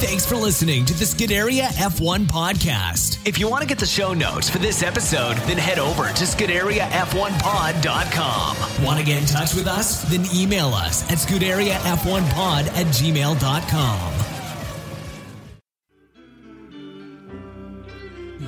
Thanks 0.00 0.24
for 0.24 0.36
listening 0.36 0.84
to 0.84 0.94
the 0.94 1.04
Scuderia 1.04 1.64
F1 1.74 2.26
podcast. 2.26 3.26
If 3.26 3.36
you 3.38 3.50
want 3.50 3.62
to 3.62 3.68
get 3.68 3.80
the 3.80 3.86
show 3.86 4.14
notes 4.14 4.48
for 4.48 4.58
this 4.58 4.84
episode, 4.84 5.36
then 5.38 5.58
head 5.58 5.80
over 5.80 6.04
to 6.04 6.24
ScuderiaF1Pod.com. 6.24 8.84
Want 8.84 9.00
to 9.00 9.04
get 9.04 9.20
in 9.20 9.26
touch 9.26 9.54
with 9.54 9.66
us? 9.66 10.02
Then 10.04 10.24
email 10.32 10.68
us 10.68 11.02
at 11.10 11.18
ScuderiaF1Pod 11.18 12.68
at 12.68 12.86
gmail.com. 12.86 14.37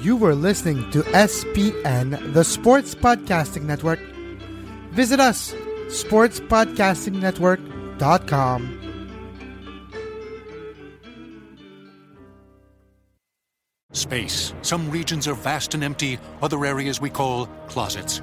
You 0.02 0.16
were 0.16 0.34
listening 0.34 0.90
to 0.92 1.02
SPN, 1.02 2.32
the 2.32 2.42
Sports 2.42 2.94
Podcasting 2.94 3.64
Network. 3.64 4.00
Visit 4.92 5.20
us, 5.20 5.52
sportspodcastingnetwork.com. 5.88 8.76
Space. 13.92 14.54
Some 14.62 14.90
regions 14.90 15.28
are 15.28 15.34
vast 15.34 15.74
and 15.74 15.84
empty, 15.84 16.18
other 16.40 16.64
areas 16.64 16.98
we 16.98 17.10
call 17.10 17.44
closets. 17.68 18.22